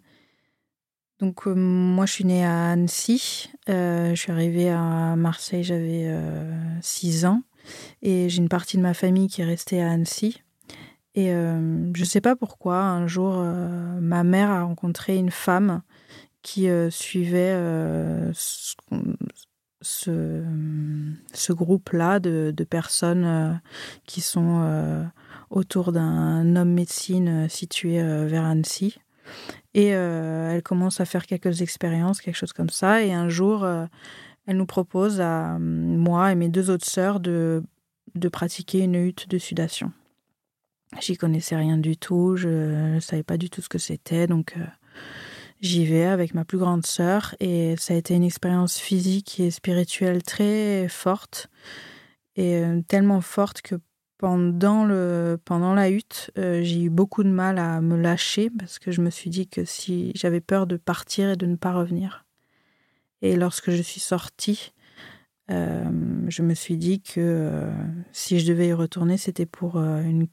donc 1.19 1.47
euh, 1.47 1.55
moi 1.55 2.05
je 2.05 2.13
suis 2.13 2.25
née 2.25 2.45
à 2.45 2.71
Annecy. 2.71 3.51
Je 3.67 4.13
suis 4.15 4.31
arrivée 4.31 4.69
à 4.69 5.15
Marseille, 5.15 5.63
j'avais 5.63 6.13
6 6.81 7.25
ans. 7.25 7.43
Et 8.01 8.27
j'ai 8.29 8.39
une 8.39 8.49
partie 8.49 8.77
de 8.77 8.81
ma 8.81 8.93
famille 8.93 9.27
qui 9.27 9.41
est 9.41 9.45
restée 9.45 9.81
à 9.81 9.91
Annecy. 9.91 10.41
Et 11.13 11.29
je 11.29 12.03
sais 12.03 12.21
pas 12.21 12.35
pourquoi, 12.35 12.79
un 12.79 13.07
jour, 13.07 13.33
ma 13.33 14.23
mère 14.23 14.49
a 14.49 14.63
rencontré 14.63 15.15
une 15.15 15.31
femme 15.31 15.81
qui 16.41 16.67
suivait 16.89 17.53
ce, 18.33 20.43
ce 21.33 21.53
groupe-là 21.53 22.19
de, 22.19 22.53
de 22.55 22.63
personnes 22.63 23.25
euh, 23.25 23.53
qui 24.05 24.21
sont 24.21 24.61
euh, 24.63 25.03
autour 25.49 25.91
d'un 25.91 26.55
homme 26.55 26.71
médecine 26.71 27.47
situé 27.49 28.01
euh, 28.01 28.25
vers 28.27 28.45
Annecy. 28.45 28.97
Et 29.73 29.87
elle 29.87 30.61
commence 30.63 30.99
à 30.99 31.05
faire 31.05 31.25
quelques 31.25 31.61
expériences, 31.61 32.19
quelque 32.19 32.35
chose 32.35 32.51
comme 32.51 32.69
ça. 32.69 33.01
Et 33.01 33.13
un 33.13 33.29
jour, 33.29 33.65
elle 34.45 34.57
nous 34.57 34.65
propose 34.65 35.21
à 35.21 35.57
moi 35.57 36.33
et 36.33 36.35
mes 36.35 36.49
deux 36.49 36.69
autres 36.69 36.89
sœurs 36.89 37.21
de, 37.21 37.63
de 38.15 38.27
pratiquer 38.27 38.79
une 38.79 38.95
hutte 38.95 39.29
de 39.29 39.37
sudation. 39.37 39.93
J'y 40.99 41.15
connaissais 41.15 41.55
rien 41.55 41.77
du 41.77 41.95
tout, 41.95 42.35
je 42.35 42.49
ne 42.95 42.99
savais 42.99 43.23
pas 43.23 43.37
du 43.37 43.49
tout 43.49 43.61
ce 43.61 43.69
que 43.69 43.77
c'était, 43.77 44.27
donc 44.27 44.57
j'y 45.61 45.85
vais 45.85 46.05
avec 46.05 46.33
ma 46.33 46.43
plus 46.43 46.57
grande 46.57 46.85
sœur 46.85 47.35
et 47.39 47.75
ça 47.77 47.93
a 47.93 47.97
été 47.97 48.15
une 48.15 48.23
expérience 48.23 48.77
physique 48.77 49.39
et 49.39 49.51
spirituelle 49.51 50.23
très 50.23 50.87
forte 50.89 51.49
et 52.35 52.57
euh, 52.57 52.81
tellement 52.87 53.21
forte 53.21 53.61
que 53.61 53.75
pendant, 54.17 54.85
le, 54.85 55.39
pendant 55.45 55.73
la 55.73 55.89
hutte, 55.89 56.31
euh, 56.37 56.61
j'ai 56.63 56.83
eu 56.83 56.89
beaucoup 56.89 57.23
de 57.23 57.29
mal 57.29 57.57
à 57.57 57.81
me 57.81 57.95
lâcher 57.95 58.49
parce 58.49 58.77
que 58.77 58.91
je 58.91 59.01
me 59.01 59.09
suis 59.09 59.29
dit 59.29 59.47
que 59.47 59.65
si 59.65 60.11
j'avais 60.15 60.41
peur 60.41 60.67
de 60.67 60.77
partir 60.77 61.31
et 61.31 61.35
de 61.35 61.45
ne 61.45 61.55
pas 61.55 61.73
revenir. 61.73 62.25
Et 63.21 63.35
lorsque 63.35 63.71
je 63.71 63.81
suis 63.81 63.99
sortie, 63.99 64.73
euh, 65.49 65.85
je 66.27 66.41
me 66.41 66.53
suis 66.53 66.77
dit 66.77 67.01
que 67.01 67.69
si 68.11 68.39
je 68.39 68.47
devais 68.47 68.67
y 68.67 68.73
retourner, 68.73 69.17
c'était 69.17 69.45
pour 69.45 69.77
une, 69.77 70.27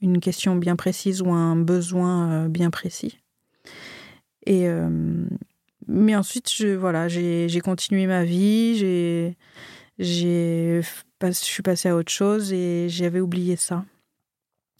une 0.00 0.20
question 0.20 0.56
bien 0.56 0.76
précise 0.76 1.22
ou 1.22 1.30
un 1.30 1.56
besoin 1.56 2.48
bien 2.48 2.70
précis. 2.70 3.20
Et 4.46 4.68
euh, 4.68 4.88
mais 5.86 6.14
ensuite, 6.14 6.52
je, 6.52 6.68
voilà, 6.68 7.08
j'ai 7.08 7.60
continué 7.62 8.06
ma 8.06 8.24
vie, 8.24 8.76
j'ai, 8.76 9.36
j'ai, 9.98 10.82
je 11.22 11.30
suis 11.30 11.62
passée 11.62 11.88
à 11.88 11.96
autre 11.96 12.12
chose 12.12 12.52
et 12.52 12.88
j'avais 12.88 13.20
oublié 13.20 13.56
ça. 13.56 13.84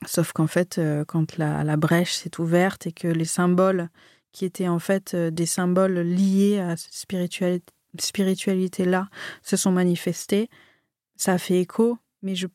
Sauf 0.06 0.32
qu'en 0.32 0.46
fait, 0.46 0.78
euh, 0.78 1.04
quand 1.04 1.36
la, 1.36 1.64
la 1.64 1.76
brèche 1.76 2.14
s'est 2.14 2.40
ouverte 2.40 2.86
et 2.86 2.92
que 2.92 3.08
les 3.08 3.24
symboles 3.24 3.88
qui 4.32 4.44
étaient 4.44 4.68
en 4.68 4.78
fait 4.78 5.14
euh, 5.14 5.30
des 5.30 5.46
symboles 5.46 5.98
liés 5.98 6.58
à 6.58 6.76
cette 6.76 6.94
spiritualité, 6.94 7.72
spiritualité-là 7.98 9.08
se 9.42 9.56
sont 9.56 9.72
manifestés, 9.72 10.48
ça 11.16 11.32
a 11.32 11.38
fait 11.38 11.60
écho, 11.60 11.98
mais 12.22 12.34
je, 12.34 12.46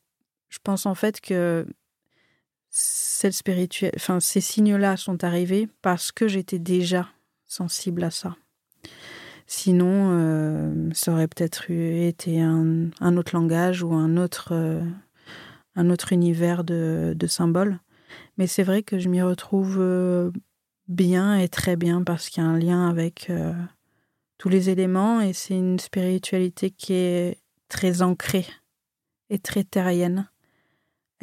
je 0.50 0.58
pense 0.64 0.86
en 0.86 0.96
fait 0.96 1.20
que 1.20 1.68
ces 2.78 4.42
signes-là 4.42 4.98
sont 4.98 5.24
arrivés 5.24 5.70
parce 5.82 6.12
que 6.12 6.28
j'étais 6.28 6.60
déjà 6.60 7.08
sensible 7.46 8.04
à 8.04 8.12
ça. 8.12 8.36
Sinon, 9.48 10.10
euh, 10.12 10.90
ça 10.92 11.14
aurait 11.14 11.30
peut-être 11.30 11.72
été 11.72 12.42
un, 12.42 12.90
autre 13.16 13.34
langage 13.34 13.82
ou 13.82 13.94
un 13.94 14.18
autre, 14.18 14.50
euh, 14.52 14.84
univers 16.12 16.66
de, 16.66 17.14
de 17.16 17.28
symboles. 17.28 17.80
Mais 18.38 18.48
c'est 18.48 18.64
vrai 18.64 18.84
que 18.84 19.00
je 19.00 19.08
m'y 19.08 19.22
retrouve 19.22 19.78
euh, 19.80 20.32
bien 20.90 21.38
et 21.38 21.48
très 21.48 21.78
bien 21.78 22.04
parce 22.04 22.28
qu'il 22.28 22.44
y 22.44 22.46
a 22.46 22.50
un 22.50 22.60
lien 22.60 22.90
avec 22.90 23.32
tous 24.38 24.50
les 24.50 24.70
éléments 24.70 25.22
et 25.22 25.32
c'est 25.32 25.58
une 25.58 25.80
spiritualité 25.80 26.72
qui 26.72 26.92
est 26.92 27.38
très 27.70 28.02
ancrée 28.02 28.48
et 29.30 29.40
très 29.40 29.64
terrienne. 29.64 30.28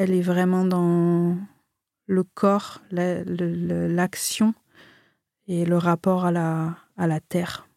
Elle 0.03 0.15
est 0.15 0.21
vraiment 0.21 0.65
dans 0.65 1.37
le 2.09 2.25
corps, 2.25 2.83
l'action 2.91 4.53
et 5.47 5.65
le 5.65 5.79
rapport 5.79 6.25
à 6.25 6.33
la, 6.33 7.21
terre. 7.29 7.69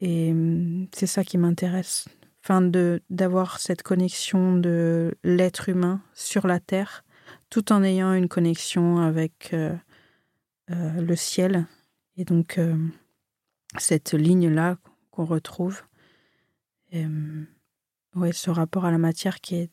Et 0.00 0.30
hum, 0.30 0.86
c'est 0.94 1.06
ça 1.06 1.22
qui 1.22 1.36
m'intéresse. 1.36 2.08
Enfin, 2.42 2.62
d'avoir 3.10 3.58
cette 3.58 3.82
connexion 3.82 4.56
de 4.56 5.14
l'être 5.24 5.68
humain 5.68 6.00
sur 6.14 6.46
la 6.46 6.58
terre, 6.58 7.04
tout 7.50 7.70
en 7.70 7.82
ayant 7.82 8.14
une 8.14 8.28
connexion 8.28 8.96
avec 8.96 9.50
euh, 9.52 9.76
euh, 10.70 11.02
le 11.02 11.16
ciel. 11.16 11.66
Et 12.16 12.24
donc, 12.24 12.56
euh, 12.56 12.78
cette 13.76 14.14
ligne-là 14.14 14.78
qu'on 15.10 15.26
retrouve, 15.26 15.82
et, 16.92 17.04
hum, 17.04 17.46
ouais, 18.14 18.32
ce 18.32 18.48
rapport 18.48 18.86
à 18.86 18.90
la 18.90 18.96
matière 18.96 19.42
qui 19.42 19.56
est 19.56 19.70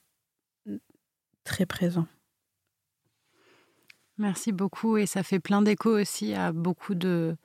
très 1.43 1.65
présent. 1.65 2.07
Merci 4.17 4.51
beaucoup 4.51 4.97
et 4.97 5.05
ça 5.05 5.23
fait 5.23 5.39
plein 5.39 5.61
d'écho 5.61 5.89
aussi 5.99 6.33
à 6.33 6.51
beaucoup 6.51 6.95
de 6.95 7.35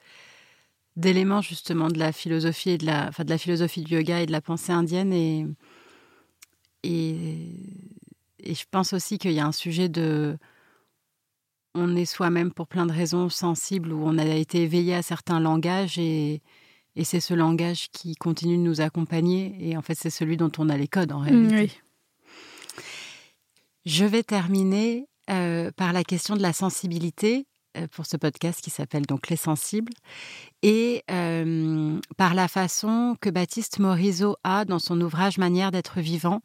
d'éléments 0.96 1.42
justement 1.42 1.88
de 1.88 1.98
la 1.98 2.12
philosophie 2.12 2.70
et 2.70 2.78
de 2.78 2.86
la, 2.86 3.08
enfin 3.08 3.24
de 3.24 3.30
la 3.30 3.38
philosophie 3.38 3.82
du 3.82 3.94
yoga 3.94 4.22
et 4.22 4.26
de 4.26 4.32
la 4.32 4.40
pensée 4.40 4.72
indienne 4.72 5.12
et 5.12 5.46
et, 6.82 7.50
et 8.38 8.54
je 8.54 8.64
pense 8.70 8.92
aussi 8.92 9.18
qu'il 9.18 9.32
y 9.32 9.40
a 9.40 9.46
un 9.46 9.52
sujet 9.52 9.88
de 9.88 10.38
on 11.74 11.94
est 11.96 12.06
soi-même 12.06 12.52
pour 12.52 12.66
plein 12.66 12.86
de 12.86 12.92
raisons 12.92 13.28
sensibles 13.28 13.92
où 13.92 14.02
on 14.04 14.16
a 14.18 14.24
été 14.24 14.62
éveillé 14.62 14.94
à 14.94 15.02
certains 15.02 15.40
langages 15.40 15.98
et, 15.98 16.40
et 16.94 17.04
c'est 17.04 17.20
ce 17.20 17.34
langage 17.34 17.88
qui 17.90 18.14
continue 18.14 18.56
de 18.56 18.62
nous 18.62 18.80
accompagner 18.80 19.56
et 19.60 19.76
en 19.76 19.82
fait 19.82 19.94
c'est 19.94 20.10
celui 20.10 20.36
dont 20.36 20.52
on 20.58 20.68
a 20.70 20.76
les 20.76 20.88
codes 20.88 21.12
en 21.12 21.20
réalité. 21.20 21.56
Oui. 21.56 21.80
Je 23.86 24.04
vais 24.04 24.24
terminer 24.24 25.06
euh, 25.30 25.70
par 25.76 25.92
la 25.92 26.02
question 26.02 26.34
de 26.34 26.42
la 26.42 26.52
sensibilité 26.52 27.46
euh, 27.76 27.86
pour 27.92 28.04
ce 28.04 28.16
podcast 28.16 28.60
qui 28.60 28.70
s'appelle 28.70 29.06
donc 29.06 29.28
Les 29.28 29.36
Sensibles, 29.36 29.92
et 30.62 31.04
euh, 31.08 32.00
par 32.16 32.34
la 32.34 32.48
façon 32.48 33.16
que 33.20 33.30
Baptiste 33.30 33.78
Morisot 33.78 34.34
a 34.42 34.64
dans 34.64 34.80
son 34.80 35.00
ouvrage 35.00 35.38
Manière 35.38 35.70
d'être 35.70 36.00
vivant 36.00 36.40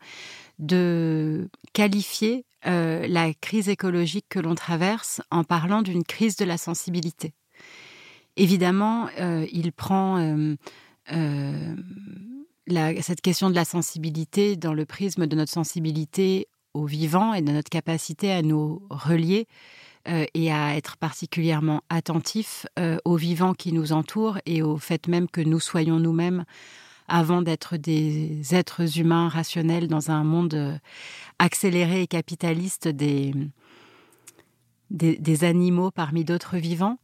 de 0.60 1.50
qualifier 1.74 2.46
la 2.64 3.34
crise 3.34 3.70
écologique 3.70 4.28
que 4.30 4.38
l'on 4.38 4.54
traverse 4.54 5.20
en 5.32 5.44
parlant 5.44 5.82
d'une 5.82 6.04
crise 6.04 6.36
de 6.36 6.46
la 6.46 6.60
sensibilité. 6.60 7.34
Évidemment, 8.38 9.10
il 9.52 9.72
prend 9.72 10.20
cette 11.08 13.22
question 13.22 13.50
de 13.50 13.56
la 13.56 13.66
sensibilité 13.66 14.58
dans 14.58 14.76
le 14.76 14.86
prisme 14.86 15.26
de 15.26 15.36
notre 15.36 15.52
sensibilité 15.52 16.48
au 16.74 16.86
vivant 16.86 17.34
et 17.34 17.42
de 17.42 17.52
notre 17.52 17.70
capacité 17.70 18.32
à 18.32 18.42
nous 18.42 18.82
relier 18.90 19.48
euh, 20.08 20.26
et 20.34 20.52
à 20.52 20.76
être 20.76 20.98
particulièrement 20.98 21.82
attentifs 21.90 22.66
euh, 22.80 22.98
au 23.06 23.18
vivant 23.18 23.54
qui 23.54 23.72
nous 23.72 23.94
entoure 23.94 24.40
et 24.48 24.64
au 24.64 24.78
fait 24.78 25.08
même 25.08 25.30
que 25.30 25.42
nous 25.42 25.60
soyons 25.60 26.00
nous-mêmes 26.00 26.46
avant 27.08 27.42
d'être 27.42 27.78
des 27.78 28.56
êtres 28.56 28.98
humains 28.98 29.30
rationnels 29.30 29.88
dans 29.88 30.10
un 30.10 30.24
monde 30.24 30.56
euh, 30.56 30.78
accéléré 31.38 32.02
et 32.02 32.08
capitaliste 32.08 32.88
des, 32.88 33.34
des, 34.90 35.18
des 35.18 35.44
animaux 35.44 35.92
parmi 35.92 36.26
d'autres 36.26 36.58
vivants. 36.58 36.98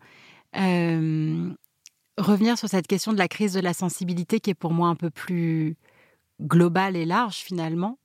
revenir 0.53 2.57
sur 2.57 2.67
cette 2.67 2.87
question 2.87 3.13
de 3.13 3.19
la 3.19 3.27
crise 3.27 3.53
de 3.53 3.59
la 3.59 3.73
sensibilité 3.73 4.39
qui 4.39 4.49
est 4.49 4.55
pour 4.55 4.73
moi 4.73 4.87
un 4.87 4.95
peu 4.95 5.11
plus 5.11 5.75
globale 6.41 6.95
et 6.95 7.05
large 7.05 7.37
finalement 7.37 7.99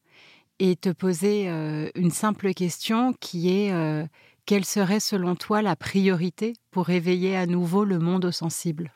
et 0.64 0.76
te 0.76 0.90
poser 0.90 1.50
euh, 1.50 1.90
une 1.96 2.12
simple 2.12 2.54
question 2.54 3.14
qui 3.14 3.50
est 3.50 3.72
euh, 3.72 4.06
quelle 4.46 4.64
serait 4.64 5.00
selon 5.00 5.34
toi 5.34 5.60
la 5.60 5.74
priorité 5.74 6.52
pour 6.70 6.90
éveiller 6.90 7.36
à 7.36 7.46
nouveau 7.46 7.84
le 7.84 7.98
monde 7.98 8.30
sensible? 8.30 8.92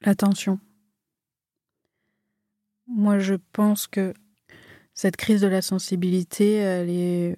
L'attention. 0.00 0.58
Moi, 2.86 3.18
je 3.18 3.34
pense 3.52 3.86
que 3.86 4.14
cette 4.94 5.18
crise 5.18 5.42
de 5.42 5.48
la 5.48 5.60
sensibilité, 5.60 6.54
elle 6.54 6.88
est, 6.88 7.36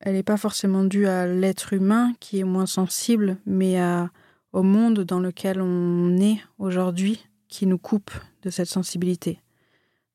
elle 0.00 0.14
n'est 0.14 0.24
pas 0.24 0.36
forcément 0.36 0.82
due 0.82 1.06
à 1.06 1.28
l'être 1.28 1.74
humain 1.74 2.12
qui 2.18 2.40
est 2.40 2.44
moins 2.44 2.66
sensible, 2.66 3.38
mais 3.46 3.78
à, 3.78 4.10
au 4.52 4.64
monde 4.64 5.04
dans 5.04 5.20
lequel 5.20 5.60
on 5.60 6.16
est 6.16 6.40
aujourd'hui 6.58 7.24
qui 7.46 7.66
nous 7.66 7.78
coupe 7.78 8.10
de 8.42 8.50
cette 8.50 8.68
sensibilité. 8.68 9.40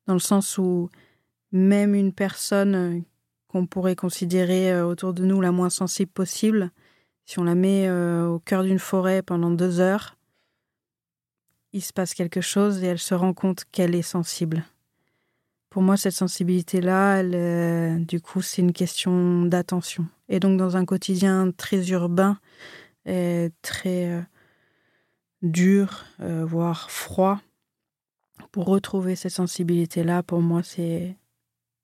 Dans 0.08 0.14
le 0.14 0.20
sens 0.20 0.58
où 0.58 0.90
même 1.52 1.96
une 1.96 2.14
personne 2.14 2.76
euh, 2.76 3.00
qu'on 3.48 3.66
pourrait 3.66 3.96
considérer 3.96 4.72
euh, 4.72 4.86
autour 4.86 5.14
de 5.14 5.26
nous 5.26 5.42
la 5.42 5.52
moins 5.52 5.70
sensible 5.70 6.12
possible, 6.12 6.72
si 7.26 7.40
on 7.40 7.44
la 7.44 7.56
met 7.56 7.88
euh, 7.88 8.28
au 8.28 8.40
cœur 8.40 8.64
d'une 8.64 8.80
forêt 8.80 9.22
pendant 9.22 9.52
deux 9.52 9.80
heures, 9.80 10.18
il 11.74 11.82
se 11.82 11.94
passe 11.94 12.14
quelque 12.14 12.42
chose 12.42 12.84
et 12.84 12.88
elle 12.88 13.00
se 13.00 13.14
rend 13.14 13.34
compte 13.34 13.64
qu'elle 13.72 13.96
est 13.96 14.02
sensible. 14.02 14.66
Pour 15.70 15.82
moi, 15.82 15.96
cette 15.96 16.16
sensibilité-là, 16.16 17.24
du 17.24 18.20
coup, 18.20 18.42
c'est 18.42 18.62
une 18.62 18.74
question 18.74 19.46
d'attention. 19.46 20.06
Et 20.28 20.42
donc, 20.42 20.58
dans 20.58 20.76
un 20.76 20.84
quotidien 20.84 21.50
très 21.56 21.92
urbain, 21.92 22.38
très 23.06 24.26
dur, 25.42 26.04
voire 26.20 26.92
froid, 26.92 27.40
pour 28.52 28.66
retrouver 28.66 29.16
cette 29.16 29.32
sensibilité-là, 29.32 30.24
pour 30.24 30.42
moi, 30.42 30.62
c'est 30.62 31.16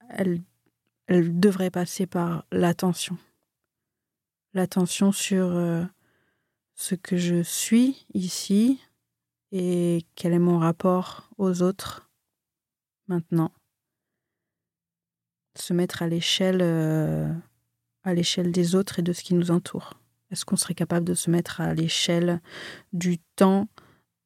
elle, 0.10 0.42
devrait 1.08 1.72
passer 1.72 2.06
par 2.06 2.46
l'attention. 2.52 3.18
L'attention 4.54 5.12
sur 5.12 5.46
euh, 5.46 5.84
ce 6.76 6.96
que 6.96 7.18
je 7.18 7.44
suis 7.44 8.06
ici 8.14 8.82
et 9.52 10.06
quel 10.16 10.34
est 10.34 10.40
mon 10.40 10.60
rapport 10.60 11.30
aux 11.38 11.62
autres 11.62 12.10
maintenant. 13.08 13.52
Se 15.56 15.74
mettre 15.74 16.04
à 16.04 16.08
l'échelle 16.08 16.60
euh, 16.62 17.34
à 18.04 18.14
l'échelle 18.14 18.52
des 18.52 18.76
autres 18.76 19.00
et 19.00 19.02
de 19.02 19.14
ce 19.14 19.24
qui 19.24 19.34
nous 19.34 19.52
entoure. 19.52 19.94
Est-ce 20.32 20.46
qu'on 20.46 20.56
serait 20.56 20.76
capable 20.76 21.06
de 21.06 21.14
se 21.14 21.30
mettre 21.30 21.62
à 21.62 21.74
l'échelle 21.74 22.42
du 22.94 23.18
temps 23.36 23.68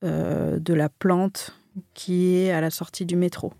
euh, 0.04 0.60
de 0.60 0.74
la 0.74 0.90
plante 0.90 1.56
qui 1.94 2.36
est 2.36 2.52
à 2.52 2.62
la 2.62 2.72
sortie 2.72 3.06
du 3.06 3.16
métro? 3.16 3.54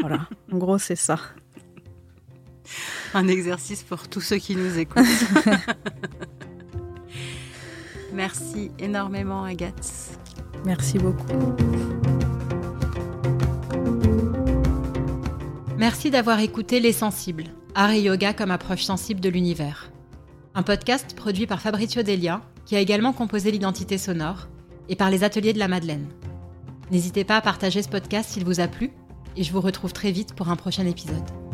Voilà, 0.00 0.28
en 0.52 0.58
gros, 0.58 0.78
c'est 0.78 0.96
ça. 0.96 1.18
Un 3.14 3.28
exercice 3.28 3.82
pour 3.82 4.08
tous 4.08 4.20
ceux 4.20 4.36
qui 4.36 4.54
nous 4.56 4.78
écoutent. 4.78 5.04
Merci 8.12 8.70
énormément, 8.78 9.44
Agathe. 9.44 10.18
Merci 10.64 10.98
beaucoup. 10.98 11.54
Merci 15.76 16.10
d'avoir 16.10 16.40
écouté 16.40 16.80
Les 16.80 16.92
Sensibles, 16.92 17.44
art 17.74 17.92
et 17.92 18.00
yoga 18.02 18.34
comme 18.34 18.50
approche 18.50 18.82
sensible 18.82 19.20
de 19.20 19.28
l'univers. 19.28 19.90
Un 20.54 20.62
podcast 20.62 21.14
produit 21.14 21.46
par 21.46 21.60
Fabrizio 21.60 22.02
Delia, 22.02 22.42
qui 22.66 22.74
a 22.74 22.80
également 22.80 23.12
composé 23.12 23.52
l'identité 23.52 23.96
sonore, 23.96 24.48
et 24.88 24.96
par 24.96 25.10
les 25.10 25.22
ateliers 25.22 25.52
de 25.52 25.58
la 25.58 25.68
Madeleine. 25.68 26.08
N'hésitez 26.90 27.24
pas 27.24 27.36
à 27.36 27.40
partager 27.40 27.82
ce 27.82 27.88
podcast 27.88 28.30
s'il 28.30 28.44
vous 28.44 28.60
a 28.60 28.66
plu 28.66 28.90
et 29.38 29.44
je 29.44 29.52
vous 29.52 29.60
retrouve 29.60 29.92
très 29.92 30.10
vite 30.10 30.34
pour 30.34 30.48
un 30.48 30.56
prochain 30.56 30.84
épisode. 30.84 31.47